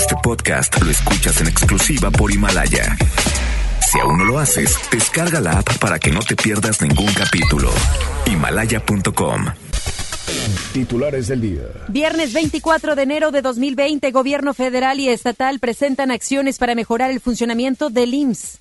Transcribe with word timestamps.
Este 0.00 0.16
podcast 0.22 0.80
lo 0.80 0.90
escuchas 0.90 1.42
en 1.42 1.48
exclusiva 1.48 2.10
por 2.10 2.32
Himalaya. 2.32 2.96
Si 3.86 4.00
aún 4.00 4.16
no 4.16 4.24
lo 4.24 4.38
haces, 4.38 4.74
descarga 4.90 5.42
la 5.42 5.58
app 5.58 5.76
para 5.76 5.98
que 5.98 6.10
no 6.10 6.20
te 6.20 6.36
pierdas 6.36 6.80
ningún 6.80 7.12
capítulo. 7.12 7.70
Himalaya.com. 8.24 9.44
Titulares 10.72 11.28
del 11.28 11.42
día. 11.42 11.64
Viernes 11.88 12.32
24 12.32 12.96
de 12.96 13.02
enero 13.02 13.30
de 13.30 13.42
2020, 13.42 14.10
gobierno 14.10 14.54
federal 14.54 14.98
y 15.00 15.10
estatal 15.10 15.58
presentan 15.58 16.10
acciones 16.10 16.56
para 16.56 16.74
mejorar 16.74 17.10
el 17.10 17.20
funcionamiento 17.20 17.90
del 17.90 18.14
IMSS. 18.14 18.60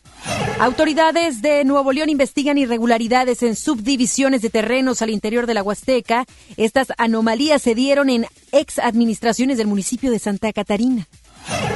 Autoridades 0.59 1.41
de 1.41 1.63
Nuevo 1.63 1.93
León 1.93 2.09
investigan 2.09 2.57
irregularidades 2.57 3.43
en 3.43 3.55
subdivisiones 3.55 4.41
de 4.41 4.49
terrenos 4.49 5.01
al 5.01 5.09
interior 5.09 5.47
de 5.47 5.53
la 5.53 5.63
Huasteca. 5.63 6.25
Estas 6.57 6.89
anomalías 6.97 7.61
se 7.61 7.75
dieron 7.75 8.09
en 8.09 8.25
ex 8.51 8.77
administraciones 8.79 9.57
del 9.57 9.67
municipio 9.67 10.11
de 10.11 10.19
Santa 10.19 10.51
Catarina. 10.51 11.07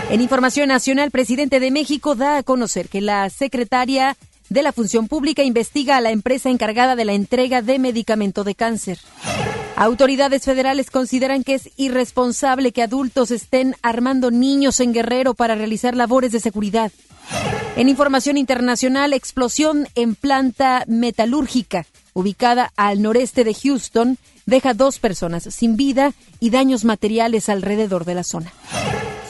En 0.10 0.22
Información 0.22 0.68
Nacional, 0.68 1.12
presidente 1.12 1.60
de 1.60 1.72
México 1.72 2.16
da 2.16 2.38
a 2.38 2.44
conocer 2.44 2.90
que 2.90 3.02
la 3.02 3.30
secretaria 3.30 4.16
de 4.50 4.64
la 4.64 4.72
Función 4.72 5.08
Pública 5.08 5.44
investiga 5.44 5.98
a 5.98 6.02
la 6.02 6.12
empresa 6.12 6.50
encargada 6.50 6.96
de 6.96 7.06
la 7.06 7.14
entrega 7.14 7.62
de 7.62 7.80
medicamento 7.80 8.44
de 8.44 8.56
cáncer. 8.56 9.00
Autoridades 9.76 10.44
federales 10.44 10.92
consideran 10.92 11.44
que 11.44 11.56
es 11.56 11.72
irresponsable 11.78 12.72
que 12.72 12.84
adultos 12.84 13.32
estén 13.32 13.76
armando 13.82 14.30
niños 14.30 14.80
en 14.80 14.94
Guerrero 14.94 15.34
para 15.34 15.56
realizar 15.56 15.96
labores 15.96 16.32
de 16.32 16.40
seguridad. 16.40 16.92
En 17.76 17.90
información 17.90 18.38
internacional, 18.38 19.14
explosión 19.14 19.88
en 19.96 20.14
planta 20.14 20.84
metalúrgica 20.88 21.88
ubicada 22.14 22.72
al 22.76 23.02
noreste 23.02 23.44
de 23.44 23.54
Houston 23.54 24.18
deja 24.46 24.74
dos 24.74 25.00
personas 25.00 25.44
sin 25.44 25.76
vida 25.76 26.14
y 26.40 26.52
daños 26.52 26.86
materiales 26.86 27.50
alrededor 27.50 28.06
de 28.06 28.16
la 28.16 28.24
zona. 28.24 28.54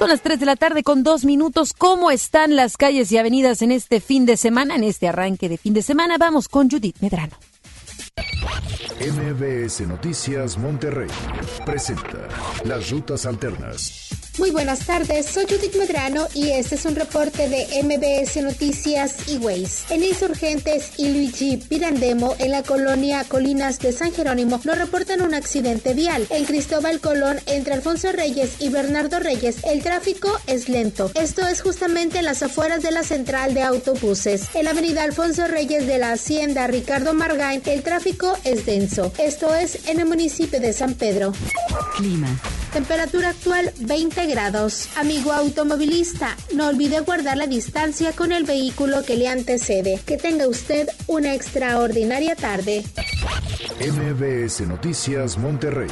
Son 0.03 0.09
las 0.09 0.21
3 0.21 0.37
de 0.37 0.45
la 0.45 0.57
tarde 0.57 0.83
con 0.83 1.01
dos 1.01 1.23
minutos. 1.23 1.71
¿Cómo 1.71 2.11
están 2.11 2.57
las 2.57 2.75
calles 2.75 3.09
y 3.13 3.17
avenidas 3.17 3.61
en 3.61 3.71
este 3.71 4.01
fin 4.01 4.25
de 4.25 4.35
semana, 4.35 4.75
en 4.75 4.83
este 4.83 5.07
arranque 5.07 5.47
de 5.47 5.57
fin 5.57 5.73
de 5.73 5.81
semana? 5.81 6.17
Vamos 6.17 6.49
con 6.49 6.69
Judith 6.69 6.97
Medrano. 6.99 7.37
MBS 8.99 9.87
Noticias 9.87 10.57
Monterrey 10.57 11.07
presenta 11.65 12.27
Las 12.65 12.89
Rutas 12.89 13.25
Alternas. 13.25 14.22
Muy 14.39 14.49
buenas 14.49 14.87
tardes, 14.87 15.27
soy 15.27 15.45
Judith 15.45 15.75
Medrano 15.75 16.27
y 16.33 16.49
este 16.49 16.73
es 16.73 16.85
un 16.85 16.95
reporte 16.95 17.47
de 17.49 17.67
MBS 17.83 18.41
Noticias 18.41 19.15
y 19.27 19.37
Ways. 19.37 19.83
En 19.91 20.03
Insurgentes 20.03 20.93
y 20.97 21.09
Luigi 21.09 21.57
Pirandemo, 21.57 22.35
en 22.39 22.49
la 22.49 22.63
colonia 22.63 23.25
Colinas 23.25 23.77
de 23.77 23.91
San 23.91 24.11
Jerónimo, 24.11 24.59
nos 24.63 24.77
reportan 24.79 25.21
un 25.21 25.35
accidente 25.35 25.93
vial. 25.93 26.25
En 26.31 26.45
Cristóbal 26.45 26.99
Colón, 26.99 27.41
entre 27.45 27.75
Alfonso 27.75 28.11
Reyes 28.11 28.55
y 28.57 28.69
Bernardo 28.69 29.19
Reyes, 29.19 29.57
el 29.65 29.83
tráfico 29.83 30.31
es 30.47 30.67
lento. 30.67 31.11
Esto 31.13 31.45
es 31.45 31.61
justamente 31.61 32.17
en 32.17 32.25
las 32.25 32.41
afueras 32.41 32.81
de 32.81 32.91
la 32.91 33.03
central 33.03 33.53
de 33.53 33.61
autobuses. 33.61 34.47
En 34.55 34.65
la 34.65 34.71
avenida 34.71 35.03
Alfonso 35.03 35.47
Reyes 35.47 35.85
de 35.85 35.99
la 35.99 36.11
Hacienda 36.11 36.65
Ricardo 36.65 37.13
Margain, 37.13 37.61
el 37.67 37.83
tráfico 37.83 38.35
es 38.43 38.65
denso. 38.65 39.13
Esto 39.19 39.53
es 39.53 39.87
en 39.87 39.99
el 39.99 40.07
municipio 40.07 40.59
de 40.59 40.73
San 40.73 40.95
Pedro. 40.95 41.33
Clima. 41.97 42.35
Temperatura 42.73 43.29
actual 43.29 43.71
20 43.81 44.22
grados. 44.27 44.89
Amigo 44.95 45.31
automovilista, 45.31 46.35
no 46.53 46.67
olvide 46.67 46.99
guardar 47.01 47.37
la 47.37 47.47
distancia 47.47 48.13
con 48.13 48.31
el 48.31 48.43
vehículo 48.43 49.03
que 49.03 49.15
le 49.15 49.27
antecede. 49.27 49.99
Que 50.05 50.17
tenga 50.17 50.47
usted 50.47 50.87
una 51.07 51.33
extraordinaria 51.33 52.35
tarde. 52.35 52.83
MBS 53.79 54.61
Noticias 54.61 55.37
Monterrey 55.37 55.89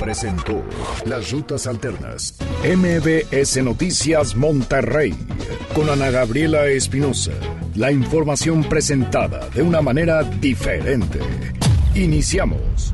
presentó 0.00 0.62
Las 1.04 1.30
Rutas 1.30 1.66
Alternas. 1.66 2.34
MBS 2.64 3.62
Noticias 3.62 4.34
Monterrey 4.34 5.14
con 5.74 5.90
Ana 5.90 6.10
Gabriela 6.10 6.66
Espinosa. 6.66 7.32
La 7.74 7.90
información 7.90 8.64
presentada 8.64 9.48
de 9.50 9.62
una 9.62 9.82
manera 9.82 10.22
diferente. 10.22 11.18
Iniciamos. 11.94 12.92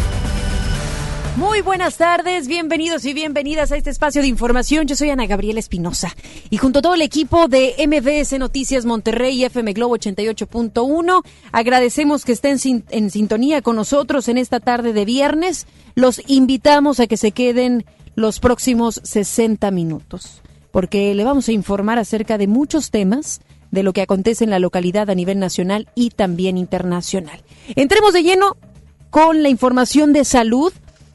Muy 1.40 1.62
buenas 1.62 1.96
tardes, 1.96 2.48
bienvenidos 2.48 3.06
y 3.06 3.14
bienvenidas 3.14 3.72
a 3.72 3.76
este 3.78 3.88
espacio 3.88 4.20
de 4.20 4.28
información. 4.28 4.86
Yo 4.86 4.94
soy 4.94 5.08
Ana 5.08 5.24
Gabriela 5.24 5.58
Espinosa 5.58 6.14
y 6.50 6.58
junto 6.58 6.80
a 6.80 6.82
todo 6.82 6.92
el 6.92 7.00
equipo 7.00 7.48
de 7.48 7.74
MBS 7.78 8.38
Noticias 8.38 8.84
Monterrey 8.84 9.40
y 9.40 9.44
FM 9.46 9.72
Globo 9.72 9.96
88.1, 9.96 11.22
agradecemos 11.50 12.26
que 12.26 12.32
estén 12.32 12.58
en 12.90 13.10
sintonía 13.10 13.62
con 13.62 13.76
nosotros 13.76 14.28
en 14.28 14.36
esta 14.36 14.60
tarde 14.60 14.92
de 14.92 15.06
viernes. 15.06 15.66
Los 15.94 16.20
invitamos 16.26 17.00
a 17.00 17.06
que 17.06 17.16
se 17.16 17.32
queden 17.32 17.86
los 18.16 18.38
próximos 18.38 19.00
60 19.02 19.70
minutos, 19.70 20.42
porque 20.70 21.14
le 21.14 21.24
vamos 21.24 21.48
a 21.48 21.52
informar 21.52 21.98
acerca 21.98 22.36
de 22.36 22.48
muchos 22.48 22.90
temas 22.90 23.40
de 23.70 23.82
lo 23.82 23.94
que 23.94 24.02
acontece 24.02 24.44
en 24.44 24.50
la 24.50 24.58
localidad 24.58 25.08
a 25.08 25.14
nivel 25.14 25.38
nacional 25.38 25.88
y 25.94 26.10
también 26.10 26.58
internacional. 26.58 27.40
Entremos 27.76 28.12
de 28.12 28.24
lleno 28.24 28.58
con 29.08 29.42
la 29.42 29.48
información 29.48 30.12
de 30.12 30.26
salud. 30.26 30.70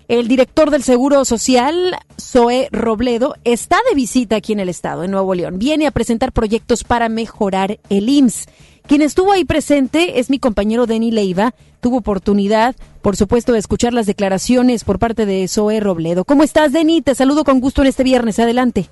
El 0.07 0.27
director 0.27 0.69
del 0.69 0.83
Seguro 0.83 1.25
Social, 1.25 1.97
Zoe 2.21 2.69
Robledo, 2.71 3.35
está 3.43 3.77
de 3.89 3.95
visita 3.95 4.35
aquí 4.35 4.53
en 4.53 4.59
el 4.59 4.69
estado, 4.69 5.03
en 5.03 5.09
Nuevo 5.09 5.33
León. 5.33 5.57
Viene 5.57 5.88
a 5.88 5.91
presentar 5.91 6.31
proyectos 6.31 6.83
para 6.83 7.09
mejorar 7.09 7.79
el 7.89 8.07
IMSS. 8.07 8.45
Quien 8.88 9.01
estuvo 9.01 9.31
ahí 9.31 9.45
presente 9.45 10.19
es 10.19 10.29
mi 10.29 10.38
compañero 10.38 10.85
Denny 10.85 11.09
Leiva. 11.09 11.55
Tuvo 11.81 11.97
oportunidad, 11.97 12.75
por 13.01 13.15
supuesto, 13.15 13.53
de 13.53 13.59
escuchar 13.59 13.94
las 13.94 14.05
declaraciones 14.05 14.83
por 14.83 14.99
parte 14.99 15.25
de 15.25 15.47
Zoe 15.47 15.79
Robledo. 15.79 16.23
¿Cómo 16.23 16.44
estás, 16.44 16.71
Denny? 16.71 17.01
Te 17.01 17.15
saludo 17.15 17.44
con 17.44 17.59
gusto 17.59 17.81
en 17.81 17.88
este 17.88 18.03
viernes. 18.03 18.38
Adelante. 18.38 18.89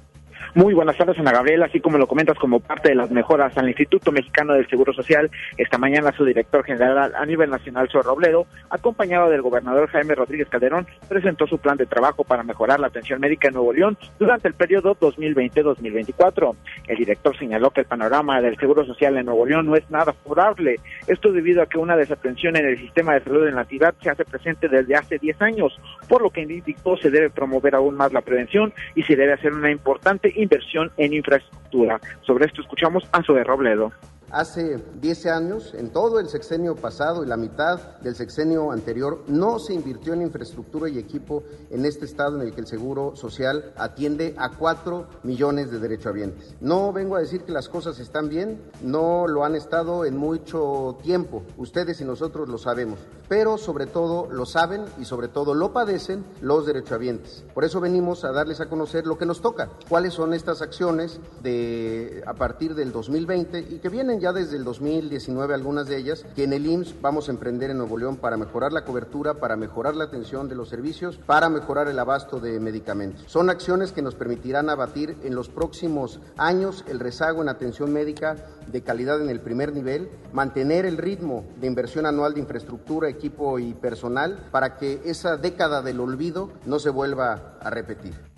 Muy 0.55 0.75
buenas 0.75 0.95
tardes, 0.95 1.17
Ana 1.17 1.31
Gabriela. 1.31 1.65
Así 1.65 1.79
como 1.79 1.97
lo 1.97 2.05
comentas 2.05 2.37
como 2.37 2.59
parte 2.59 2.89
de 2.89 2.95
las 2.95 3.09
mejoras 3.09 3.57
al 3.57 3.69
Instituto 3.69 4.11
Mexicano 4.11 4.53
del 4.53 4.69
Seguro 4.69 4.93
Social, 4.93 5.31
esta 5.57 5.79
mañana 5.79 6.11
su 6.15 6.23
director 6.23 6.63
general 6.63 7.11
a 7.15 7.25
nivel 7.25 7.49
nacional, 7.49 7.89
Zoe 7.91 8.03
Robledo, 8.03 8.45
acompañado 8.69 9.31
del 9.31 9.41
gobernador 9.41 9.89
Jaime 9.89 10.13
Rodríguez 10.13 10.47
Calderón, 10.49 10.85
presentó 11.09 11.47
su 11.47 11.57
plan 11.57 11.77
de 11.77 11.87
trabajo 11.87 12.23
para 12.23 12.43
mejorar 12.43 12.79
la 12.79 12.85
atención 12.85 13.19
médica 13.19 13.47
en 13.47 13.55
Nuevo 13.55 13.73
León 13.73 13.97
durante 14.19 14.47
el 14.47 14.53
periodo 14.53 14.95
2020-2024. 14.99 16.55
El 16.87 16.97
director 16.97 17.35
señaló 17.35 17.71
que 17.71 17.81
el 17.81 17.87
panorama 17.87 18.39
del 18.39 18.55
Seguro 18.57 18.85
Social 18.85 19.17
en 19.17 19.25
Nuevo 19.25 19.47
León 19.47 19.65
no 19.65 19.75
es 19.75 19.89
nada 19.89 20.13
favorable. 20.13 20.75
Esto 21.07 21.31
debido 21.31 21.63
a 21.63 21.65
que 21.65 21.79
una 21.79 21.97
desatención 21.97 22.55
en 22.57 22.67
el 22.67 22.77
sistema 22.77 23.15
de 23.15 23.23
salud 23.23 23.47
en 23.47 23.55
la 23.55 23.61
entidad 23.61 23.95
se 24.03 24.11
hace 24.11 24.23
presente 24.23 24.67
desde 24.69 24.95
hace 24.95 25.17
10 25.17 25.41
años, 25.41 25.75
por 26.07 26.21
lo 26.21 26.29
que 26.29 26.41
indicó 26.41 26.95
se 26.95 27.09
debe 27.09 27.31
promover 27.31 27.73
aún 27.73 27.95
más 27.95 28.13
la 28.13 28.21
prevención 28.21 28.71
y 28.93 29.01
se 29.01 29.15
debe 29.15 29.33
hacer 29.33 29.51
una 29.51 29.71
importante 29.71 30.31
inversión 30.43 30.91
en 30.97 31.13
infraestructura. 31.13 31.99
Sobre 32.21 32.45
esto 32.45 32.61
escuchamos 32.61 33.03
a 33.11 33.23
Zoe 33.23 33.43
Robledo. 33.43 33.91
Hace 34.33 34.83
10 34.99 35.25
años, 35.27 35.75
en 35.75 35.91
todo 35.91 36.19
el 36.19 36.27
sexenio 36.27 36.75
pasado 36.75 37.23
y 37.23 37.27
la 37.27 37.37
mitad 37.37 37.99
del 37.99 38.15
sexenio 38.15 38.71
anterior, 38.71 39.21
no 39.27 39.59
se 39.59 39.75
invirtió 39.75 40.13
en 40.13 40.23
infraestructura 40.23 40.89
y 40.89 40.97
equipo 40.97 41.43
en 41.69 41.85
este 41.85 42.05
estado 42.05 42.41
en 42.41 42.47
el 42.47 42.51
que 42.55 42.61
el 42.61 42.65
Seguro 42.65 43.15
Social 43.15 43.71
atiende 43.77 44.33
a 44.39 44.49
4 44.49 45.05
millones 45.21 45.69
de 45.69 45.77
derechohabientes. 45.77 46.55
No 46.61 46.91
vengo 46.91 47.15
a 47.15 47.19
decir 47.19 47.43
que 47.43 47.51
las 47.51 47.69
cosas 47.69 47.99
están 47.99 48.27
bien, 48.27 48.59
no 48.81 49.27
lo 49.27 49.45
han 49.45 49.53
estado 49.53 50.03
en 50.03 50.17
mucho 50.17 50.97
tiempo, 51.03 51.43
ustedes 51.57 52.01
y 52.01 52.03
nosotros 52.03 52.49
lo 52.49 52.57
sabemos, 52.57 52.97
pero 53.29 53.59
sobre 53.59 53.85
todo 53.85 54.27
lo 54.31 54.47
saben 54.47 54.85
y 54.99 55.05
sobre 55.05 55.27
todo 55.27 55.53
lo 55.53 55.73
padecen 55.73 56.25
los 56.41 56.65
derechohabientes. 56.65 57.43
Por 57.53 57.65
eso 57.65 57.79
venimos 57.79 58.23
a 58.23 58.31
darles 58.31 58.61
a 58.61 58.65
conocer 58.67 59.05
lo 59.05 59.15
que 59.15 59.27
nos 59.27 59.41
toca, 59.41 59.69
cuáles 59.87 60.15
son 60.15 60.33
estas 60.33 60.63
acciones 60.63 61.19
de 61.43 62.23
a 62.25 62.33
partir 62.33 62.73
del 62.73 62.91
2020 62.91 63.59
y 63.59 63.77
que 63.77 63.89
vienen 63.89 64.22
ya 64.23 64.31
desde 64.31 64.55
el 64.55 64.63
2019 64.63 65.53
algunas 65.53 65.85
de 65.87 65.97
ellas, 65.97 66.25
que 66.33 66.45
en 66.45 66.53
el 66.53 66.65
IMSS 66.65 66.95
vamos 67.01 67.27
a 67.27 67.31
emprender 67.33 67.69
en 67.69 67.77
Nuevo 67.77 67.97
León 67.97 68.15
para 68.15 68.37
mejorar 68.37 68.71
la 68.71 68.85
cobertura, 68.85 69.33
para 69.33 69.57
mejorar 69.57 69.97
la 69.97 70.05
atención 70.05 70.47
de 70.47 70.55
los 70.55 70.69
servicios, 70.69 71.19
para 71.25 71.49
mejorar 71.49 71.89
el 71.89 71.99
abasto 71.99 72.39
de 72.39 72.57
medicamentos. 72.61 73.25
Son 73.27 73.49
acciones 73.49 73.91
que 73.91 74.01
nos 74.01 74.15
permitirán 74.15 74.69
abatir 74.69 75.17
en 75.23 75.35
los 75.35 75.49
próximos 75.49 76.21
años 76.37 76.85
el 76.87 77.01
rezago 77.01 77.41
en 77.41 77.49
atención 77.49 77.91
médica 77.91 78.37
de 78.71 78.81
calidad 78.81 79.21
en 79.21 79.29
el 79.29 79.41
primer 79.41 79.73
nivel, 79.73 80.09
mantener 80.31 80.85
el 80.85 80.95
ritmo 80.95 81.43
de 81.59 81.67
inversión 81.67 82.05
anual 82.05 82.33
de 82.33 82.39
infraestructura, 82.39 83.09
equipo 83.09 83.59
y 83.59 83.73
personal 83.73 84.47
para 84.53 84.77
que 84.77 85.01
esa 85.03 85.35
década 85.35 85.81
del 85.81 85.99
olvido 85.99 86.49
no 86.65 86.79
se 86.79 86.89
vuelva 86.89 87.57
a 87.59 87.69
repetir. 87.69 88.32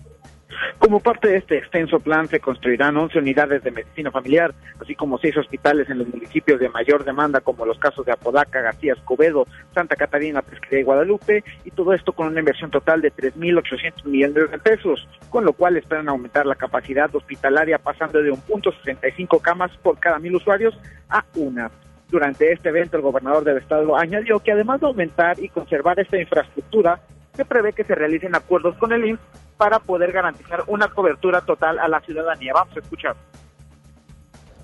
Como 0.78 1.00
parte 1.00 1.28
de 1.28 1.38
este 1.38 1.58
extenso 1.58 1.98
plan 2.00 2.28
se 2.28 2.38
construirán 2.38 2.96
11 2.96 3.18
unidades 3.18 3.62
de 3.64 3.70
medicina 3.70 4.10
familiar, 4.10 4.54
así 4.80 4.94
como 4.94 5.18
seis 5.18 5.36
hospitales 5.36 5.88
en 5.90 5.98
los 5.98 6.08
municipios 6.08 6.60
de 6.60 6.68
mayor 6.68 7.04
demanda, 7.04 7.40
como 7.40 7.66
los 7.66 7.78
casos 7.78 8.06
de 8.06 8.12
Apodaca, 8.12 8.60
García 8.60 8.92
Escobedo, 8.92 9.46
Santa 9.74 9.96
Catarina, 9.96 10.42
Pesquería 10.42 10.80
y 10.80 10.84
Guadalupe, 10.84 11.42
y 11.64 11.70
todo 11.70 11.92
esto 11.92 12.12
con 12.12 12.28
una 12.28 12.40
inversión 12.40 12.70
total 12.70 13.00
de 13.00 13.12
3.800 13.12 14.04
millones 14.04 14.50
de 14.50 14.58
pesos, 14.58 15.08
con 15.30 15.44
lo 15.44 15.52
cual 15.52 15.76
esperan 15.76 16.08
aumentar 16.08 16.46
la 16.46 16.54
capacidad 16.54 17.14
hospitalaria 17.14 17.78
pasando 17.78 18.22
de 18.22 18.30
un 18.30 18.40
punto 18.40 18.70
65 18.72 19.40
camas 19.40 19.72
por 19.82 19.98
cada 19.98 20.18
mil 20.18 20.36
usuarios 20.36 20.78
a 21.08 21.24
una. 21.34 21.70
Durante 22.08 22.52
este 22.52 22.68
evento, 22.68 22.96
el 22.96 23.02
gobernador 23.02 23.42
del 23.42 23.58
estado 23.58 23.96
añadió 23.96 24.38
que 24.38 24.52
además 24.52 24.80
de 24.80 24.86
aumentar 24.86 25.40
y 25.40 25.48
conservar 25.48 25.98
esta 25.98 26.20
infraestructura, 26.20 27.00
se 27.36 27.44
prevé 27.44 27.72
que 27.72 27.84
se 27.84 27.94
realicen 27.94 28.34
acuerdos 28.34 28.76
con 28.78 28.92
el 28.92 29.04
IMSS 29.06 29.20
para 29.56 29.78
poder 29.78 30.12
garantizar 30.12 30.64
una 30.66 30.88
cobertura 30.88 31.42
total 31.42 31.78
a 31.78 31.88
la 31.88 32.00
ciudadanía. 32.00 32.52
Vamos 32.54 32.76
a 32.76 32.80
escuchar. 32.80 33.16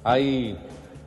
Hay 0.05 0.59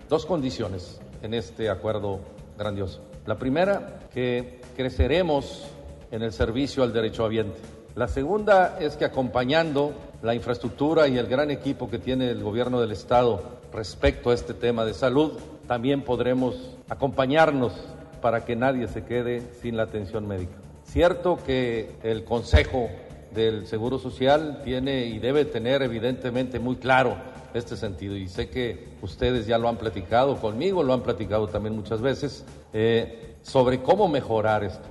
dos 0.08 0.26
condiciones 0.26 1.02
en 1.22 1.34
este 1.34 1.70
acuerdo 1.70 2.22
grandioso. 2.58 3.04
La 3.26 3.36
primera, 3.36 4.00
que 4.14 4.62
creceremos 4.76 5.72
en 6.12 6.22
el 6.22 6.32
servicio 6.32 6.84
al 6.84 6.94
derecho 6.94 7.24
derechohabiente. 7.24 7.60
La 7.96 8.08
segunda 8.08 8.78
es 8.80 8.98
que 8.98 9.06
acompañando 9.06 9.94
la 10.22 10.36
infraestructura 10.36 11.08
y 11.08 11.18
el 11.18 11.28
gran 11.28 11.50
equipo 11.50 11.90
que 11.90 11.98
tiene 11.98 12.30
el 12.30 12.44
gobierno 12.44 12.82
del 12.82 12.92
Estado 12.92 13.42
respecto 13.74 14.30
a 14.30 14.34
este 14.34 14.54
tema 14.54 14.86
de 14.86 14.94
salud, 14.94 15.34
también 15.68 16.02
podremos 16.02 16.78
acompañarnos 16.90 17.74
para 18.22 18.46
que 18.46 18.56
nadie 18.56 18.88
se 18.88 19.06
quede 19.06 19.42
sin 19.62 19.78
la 19.78 19.84
atención 19.84 20.28
médica. 20.28 20.65
Cierto 20.86 21.38
que 21.46 21.92
el 22.04 22.24
Consejo 22.24 22.90
del 23.32 23.68
Seguro 23.68 24.00
Social 24.00 24.62
tiene 24.64 25.06
y 25.06 25.20
debe 25.20 25.44
tener 25.44 25.82
evidentemente 25.82 26.58
muy 26.60 26.78
claro 26.78 27.18
este 27.54 27.76
sentido 27.76 28.16
y 28.16 28.28
sé 28.28 28.50
que 28.50 28.88
ustedes 29.02 29.46
ya 29.46 29.58
lo 29.58 29.68
han 29.68 29.78
platicado 29.78 30.38
conmigo, 30.38 30.84
lo 30.84 30.94
han 30.94 31.04
platicado 31.04 31.48
también 31.48 31.76
muchas 31.76 32.02
veces, 32.02 32.46
eh, 32.74 33.36
sobre 33.42 33.82
cómo 33.82 34.08
mejorar 34.08 34.64
esto. 34.64 34.88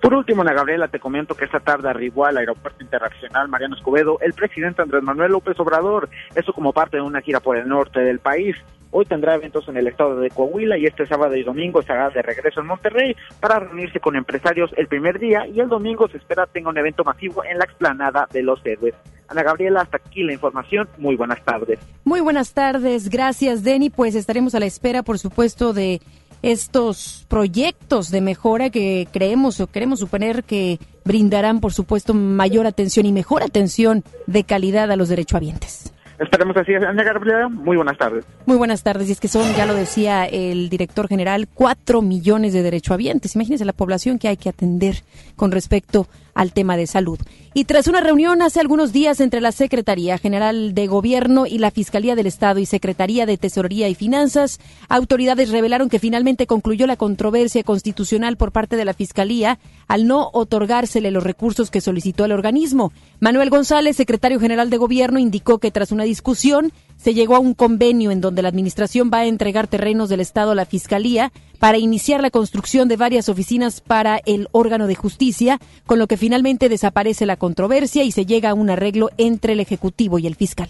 Por 0.00 0.14
último, 0.14 0.42
Ana 0.42 0.52
Gabriela, 0.52 0.86
te 0.86 1.00
comento 1.00 1.34
que 1.34 1.44
esta 1.44 1.58
tarde 1.58 1.88
arribó 1.88 2.24
al 2.24 2.36
Aeropuerto 2.36 2.82
Internacional 2.84 3.48
Mariano 3.48 3.74
Escobedo 3.74 4.18
el 4.20 4.32
presidente 4.32 4.80
Andrés 4.80 5.02
Manuel 5.02 5.32
López 5.32 5.58
Obrador, 5.58 6.08
eso 6.36 6.52
como 6.52 6.72
parte 6.72 6.98
de 6.98 7.02
una 7.02 7.20
gira 7.20 7.40
por 7.40 7.56
el 7.56 7.68
norte 7.68 8.00
del 8.00 8.20
país. 8.20 8.56
Hoy 8.90 9.04
tendrá 9.04 9.34
eventos 9.34 9.68
en 9.68 9.76
el 9.76 9.86
estado 9.86 10.18
de 10.18 10.30
Coahuila 10.30 10.78
y 10.78 10.86
este 10.86 11.06
sábado 11.06 11.36
y 11.36 11.42
domingo 11.42 11.80
estará 11.80 12.10
de 12.10 12.22
regreso 12.22 12.60
en 12.60 12.66
Monterrey 12.66 13.14
para 13.40 13.58
reunirse 13.58 14.00
con 14.00 14.16
empresarios 14.16 14.70
el 14.76 14.86
primer 14.86 15.18
día 15.18 15.46
y 15.46 15.60
el 15.60 15.68
domingo 15.68 16.08
se 16.08 16.16
espera 16.16 16.46
tenga 16.46 16.70
un 16.70 16.78
evento 16.78 17.04
masivo 17.04 17.44
en 17.44 17.58
la 17.58 17.64
explanada 17.64 18.26
de 18.32 18.42
los 18.42 18.64
héroes. 18.64 18.94
Ana 19.28 19.42
Gabriela, 19.42 19.82
hasta 19.82 19.98
aquí 19.98 20.22
la 20.22 20.32
información. 20.32 20.88
Muy 20.96 21.16
buenas 21.16 21.44
tardes. 21.44 21.78
Muy 22.04 22.20
buenas 22.20 22.54
tardes. 22.54 23.10
Gracias, 23.10 23.62
Denny. 23.62 23.90
Pues 23.90 24.14
estaremos 24.14 24.54
a 24.54 24.60
la 24.60 24.66
espera, 24.66 25.02
por 25.02 25.18
supuesto, 25.18 25.74
de 25.74 26.00
estos 26.40 27.26
proyectos 27.28 28.10
de 28.10 28.20
mejora 28.20 28.70
que 28.70 29.06
creemos 29.12 29.60
o 29.60 29.66
queremos 29.66 29.98
suponer 29.98 30.44
que 30.44 30.78
brindarán, 31.04 31.60
por 31.60 31.72
supuesto, 31.72 32.14
mayor 32.14 32.66
atención 32.66 33.06
y 33.06 33.12
mejor 33.12 33.42
atención 33.42 34.02
de 34.26 34.44
calidad 34.44 34.90
a 34.90 34.96
los 34.96 35.08
derechohabientes. 35.08 35.92
Esperemos 36.18 36.56
así, 36.56 36.74
Ana 36.74 37.04
Gabriela. 37.04 37.48
Muy 37.48 37.76
buenas 37.76 37.96
tardes. 37.96 38.24
Muy 38.44 38.56
buenas 38.56 38.82
tardes. 38.82 39.08
Y 39.08 39.12
es 39.12 39.20
que 39.20 39.28
son, 39.28 39.54
ya 39.54 39.66
lo 39.66 39.74
decía 39.74 40.24
el 40.24 40.68
director 40.68 41.06
general, 41.08 41.48
cuatro 41.52 42.02
millones 42.02 42.52
de 42.52 42.62
derechohabientes. 42.62 43.36
Imagínense 43.36 43.64
la 43.64 43.72
población 43.72 44.18
que 44.18 44.28
hay 44.28 44.36
que 44.36 44.48
atender 44.48 45.02
con 45.36 45.52
respecto 45.52 46.08
al 46.38 46.52
tema 46.52 46.76
de 46.76 46.86
salud. 46.86 47.18
Y 47.52 47.64
tras 47.64 47.88
una 47.88 48.00
reunión 48.00 48.42
hace 48.42 48.60
algunos 48.60 48.92
días 48.92 49.20
entre 49.20 49.40
la 49.40 49.50
Secretaría 49.50 50.18
General 50.18 50.72
de 50.72 50.86
Gobierno 50.86 51.46
y 51.46 51.58
la 51.58 51.72
Fiscalía 51.72 52.14
del 52.14 52.28
Estado 52.28 52.60
y 52.60 52.66
Secretaría 52.66 53.26
de 53.26 53.36
Tesorería 53.36 53.88
y 53.88 53.96
Finanzas, 53.96 54.60
autoridades 54.88 55.50
revelaron 55.50 55.88
que 55.88 55.98
finalmente 55.98 56.46
concluyó 56.46 56.86
la 56.86 56.94
controversia 56.94 57.64
constitucional 57.64 58.36
por 58.36 58.52
parte 58.52 58.76
de 58.76 58.84
la 58.84 58.94
Fiscalía 58.94 59.58
al 59.88 60.06
no 60.06 60.30
otorgársele 60.32 61.10
los 61.10 61.24
recursos 61.24 61.72
que 61.72 61.80
solicitó 61.80 62.24
el 62.24 62.30
organismo. 62.30 62.92
Manuel 63.18 63.50
González, 63.50 63.96
secretario 63.96 64.38
general 64.38 64.70
de 64.70 64.76
Gobierno, 64.76 65.18
indicó 65.18 65.58
que 65.58 65.72
tras 65.72 65.90
una 65.90 66.04
discusión 66.08 66.72
se 66.96 67.14
llegó 67.14 67.36
a 67.36 67.38
un 67.38 67.54
convenio 67.54 68.10
en 68.10 68.20
donde 68.20 68.42
la 68.42 68.48
Administración 68.48 69.10
va 69.12 69.18
a 69.18 69.26
entregar 69.26 69.68
terrenos 69.68 70.08
del 70.08 70.20
Estado 70.20 70.50
a 70.50 70.54
la 70.54 70.66
Fiscalía 70.66 71.32
para 71.58 71.78
iniciar 71.78 72.20
la 72.20 72.30
construcción 72.30 72.88
de 72.88 72.96
varias 72.96 73.28
oficinas 73.28 73.80
para 73.80 74.20
el 74.26 74.48
órgano 74.52 74.86
de 74.86 74.96
justicia, 74.96 75.60
con 75.86 75.98
lo 75.98 76.06
que 76.06 76.16
finalmente 76.16 76.68
desaparece 76.68 77.24
la 77.24 77.36
controversia 77.36 78.02
y 78.02 78.12
se 78.12 78.26
llega 78.26 78.50
a 78.50 78.54
un 78.54 78.70
arreglo 78.70 79.10
entre 79.16 79.52
el 79.52 79.60
Ejecutivo 79.60 80.18
y 80.18 80.26
el 80.26 80.34
fiscal. 80.34 80.68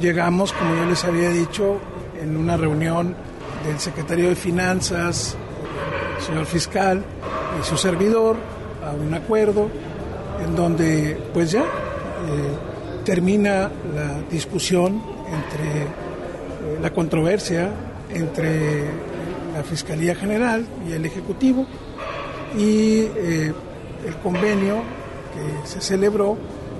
Llegamos, 0.00 0.52
como 0.52 0.74
yo 0.76 0.86
les 0.86 1.04
había 1.04 1.30
dicho, 1.30 1.78
en 2.20 2.36
una 2.36 2.56
reunión 2.56 3.14
del 3.66 3.78
secretario 3.78 4.28
de 4.28 4.36
Finanzas, 4.36 5.36
el 6.18 6.24
señor 6.24 6.46
fiscal 6.46 7.04
y 7.60 7.64
su 7.64 7.76
servidor, 7.76 8.36
a 8.84 8.92
un 8.92 9.12
acuerdo 9.14 9.68
en 10.44 10.54
donde 10.54 11.18
pues 11.32 11.52
ya 11.52 11.62
eh, 11.62 12.73
termina 13.04 13.70
la 13.94 14.20
discusión 14.30 15.00
entre 15.26 15.82
eh, 15.82 16.78
la 16.80 16.90
controversia 16.90 17.70
entre 18.10 18.84
la 19.54 19.62
Fiscalía 19.62 20.14
General 20.14 20.64
y 20.88 20.92
el 20.92 21.04
Ejecutivo 21.04 21.66
y 22.56 23.00
eh, 23.00 23.52
el 24.06 24.16
convenio 24.22 24.82
que 25.34 25.68
se 25.68 25.80
celebró 25.80 26.36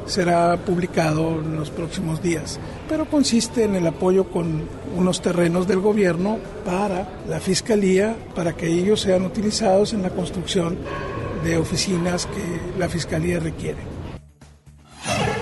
será 0.07 0.57
publicado 0.59 1.41
en 1.41 1.57
los 1.57 1.71
próximos 1.71 2.23
días, 2.23 2.61
pero 2.89 3.07
consiste 3.07 3.65
en 3.65 3.75
el 3.75 3.87
apoyo 3.87 4.25
con 4.25 4.69
unos 4.97 5.23
terrenos 5.23 5.67
del 5.67 5.81
gobierno 5.81 6.39
para 6.65 7.09
la 7.27 7.41
Fiscalía, 7.41 8.15
para 8.35 8.53
que 8.53 8.67
ellos 8.67 9.01
sean 9.01 9.25
utilizados 9.25 9.95
en 9.95 10.03
la 10.03 10.11
construcción 10.11 10.77
de 11.43 11.57
oficinas 11.57 12.27
que 12.27 12.79
la 12.79 12.89
Fiscalía 12.89 13.41
requiere. 13.41 13.94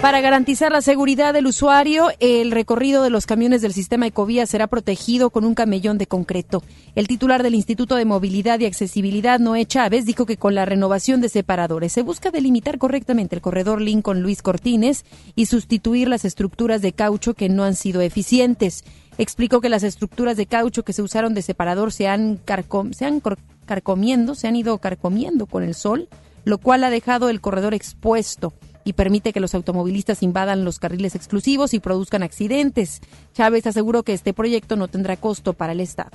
Para 0.02 0.20
garantizar 0.20 0.72
la 0.72 0.82
seguridad 0.82 1.32
del 1.32 1.46
usuario, 1.46 2.08
el 2.18 2.50
recorrido 2.50 3.04
de 3.04 3.10
los 3.10 3.24
camiones 3.24 3.62
del 3.62 3.72
sistema 3.72 4.08
Ecovía 4.08 4.46
será 4.46 4.66
protegido 4.66 5.30
con 5.30 5.44
un 5.44 5.54
camellón 5.54 5.96
de 5.96 6.08
concreto. 6.08 6.64
El 6.96 7.06
titular 7.06 7.44
del 7.44 7.54
Instituto 7.54 7.94
de 7.94 8.04
Movilidad 8.04 8.58
y 8.58 8.64
Accesibilidad, 8.66 9.38
Noé 9.38 9.64
Chávez, 9.64 10.04
dijo 10.04 10.26
que 10.26 10.36
con 10.36 10.56
la 10.56 10.64
renovación 10.64 11.20
de 11.20 11.28
separadores 11.28 11.92
se 11.92 12.02
busca 12.02 12.32
delimitar 12.32 12.78
correctamente 12.78 13.36
el 13.36 13.42
corredor 13.42 13.80
Lincoln 13.80 14.22
Luis 14.22 14.42
Cortines 14.42 15.04
y 15.36 15.46
sustituir 15.46 16.08
las 16.08 16.24
estructuras 16.24 16.82
de 16.82 16.92
caucho 16.92 17.34
que 17.34 17.48
no 17.48 17.62
han 17.62 17.76
sido 17.76 18.00
eficientes. 18.00 18.82
Explicó 19.18 19.60
que 19.60 19.68
las 19.68 19.84
estructuras 19.84 20.36
de 20.36 20.46
caucho 20.46 20.82
que 20.82 20.94
se 20.94 21.02
usaron 21.02 21.32
de 21.32 21.42
separador 21.42 21.92
se 21.92 22.08
han, 22.08 22.38
carcomiendo, 22.38 24.34
se 24.34 24.48
han 24.48 24.56
ido 24.56 24.78
carcomiendo 24.78 25.46
con 25.46 25.62
el 25.62 25.76
sol, 25.76 26.08
lo 26.44 26.58
cual 26.58 26.82
ha 26.82 26.90
dejado 26.90 27.28
el 27.28 27.40
corredor 27.40 27.72
expuesto 27.72 28.52
y 28.84 28.94
permite 28.94 29.32
que 29.32 29.40
los 29.40 29.54
automovilistas 29.54 30.22
invadan 30.22 30.64
los 30.64 30.78
carriles 30.78 31.14
exclusivos 31.14 31.74
y 31.74 31.80
produzcan 31.80 32.22
accidentes. 32.22 33.00
Chávez 33.34 33.66
aseguró 33.66 34.02
que 34.02 34.12
este 34.12 34.34
proyecto 34.34 34.76
no 34.76 34.88
tendrá 34.88 35.16
costo 35.16 35.52
para 35.52 35.72
el 35.72 35.80
Estado. 35.80 36.10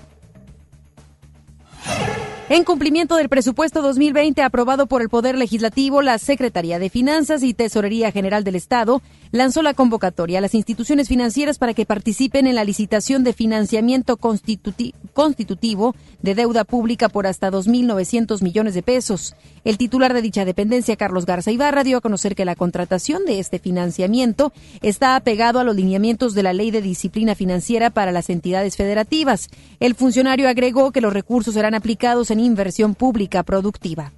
En 2.50 2.64
cumplimiento 2.64 3.18
del 3.18 3.28
presupuesto 3.28 3.82
2020 3.82 4.42
aprobado 4.42 4.88
por 4.88 5.02
el 5.02 5.10
Poder 5.10 5.38
Legislativo, 5.38 6.02
la 6.02 6.18
Secretaría 6.18 6.80
de 6.80 6.90
Finanzas 6.90 7.44
y 7.44 7.54
Tesorería 7.54 8.10
General 8.14 8.46
del 8.46 8.56
Estado 8.56 9.02
lanzó 9.32 9.62
la 9.62 9.74
convocatoria 9.74 10.40
a 10.40 10.42
las 10.42 10.54
instituciones 10.54 11.08
financieras 11.08 11.58
para 11.58 11.74
que 11.74 11.86
participen 11.86 12.48
en 12.48 12.56
la 12.56 12.64
licitación 12.64 13.24
de 13.24 13.34
financiamiento 13.34 14.18
constitutivo 14.18 15.96
de 16.22 16.36
deuda 16.36 16.64
pública 16.64 17.10
por 17.10 17.28
hasta 17.28 17.52
2.900 17.52 18.42
millones 18.42 18.74
de 18.74 18.84
pesos. 18.84 19.36
El 19.64 19.78
titular 19.78 20.14
de 20.14 20.22
dicha 20.22 20.46
dependencia, 20.46 20.96
Carlos 20.96 21.26
Garza 21.26 21.52
Ibarra, 21.52 21.84
dio 21.84 21.98
a 21.98 22.02
conocer 22.02 22.36
que 22.36 22.46
la 22.46 22.56
contratación 22.56 23.26
de 23.26 23.40
este 23.40 23.60
financiamiento 23.60 24.52
está 24.82 25.16
apegado 25.16 25.60
a 25.60 25.64
los 25.64 25.76
lineamientos 25.76 26.34
de 26.34 26.44
la 26.44 26.54
Ley 26.54 26.72
de 26.72 26.82
Disciplina 26.82 27.36
Financiera 27.36 27.90
para 27.90 28.12
las 28.12 28.30
entidades 28.30 28.78
federativas. 28.78 29.50
El 29.80 29.96
funcionario 29.96 30.50
agregó 30.50 30.92
que 30.92 31.02
los 31.02 31.14
recursos 31.14 31.54
serán 31.54 31.76
aplicados 31.76 32.32
en 32.32 32.40
inversión 32.40 32.96
pública 32.96 33.44
productiva. 33.44 34.12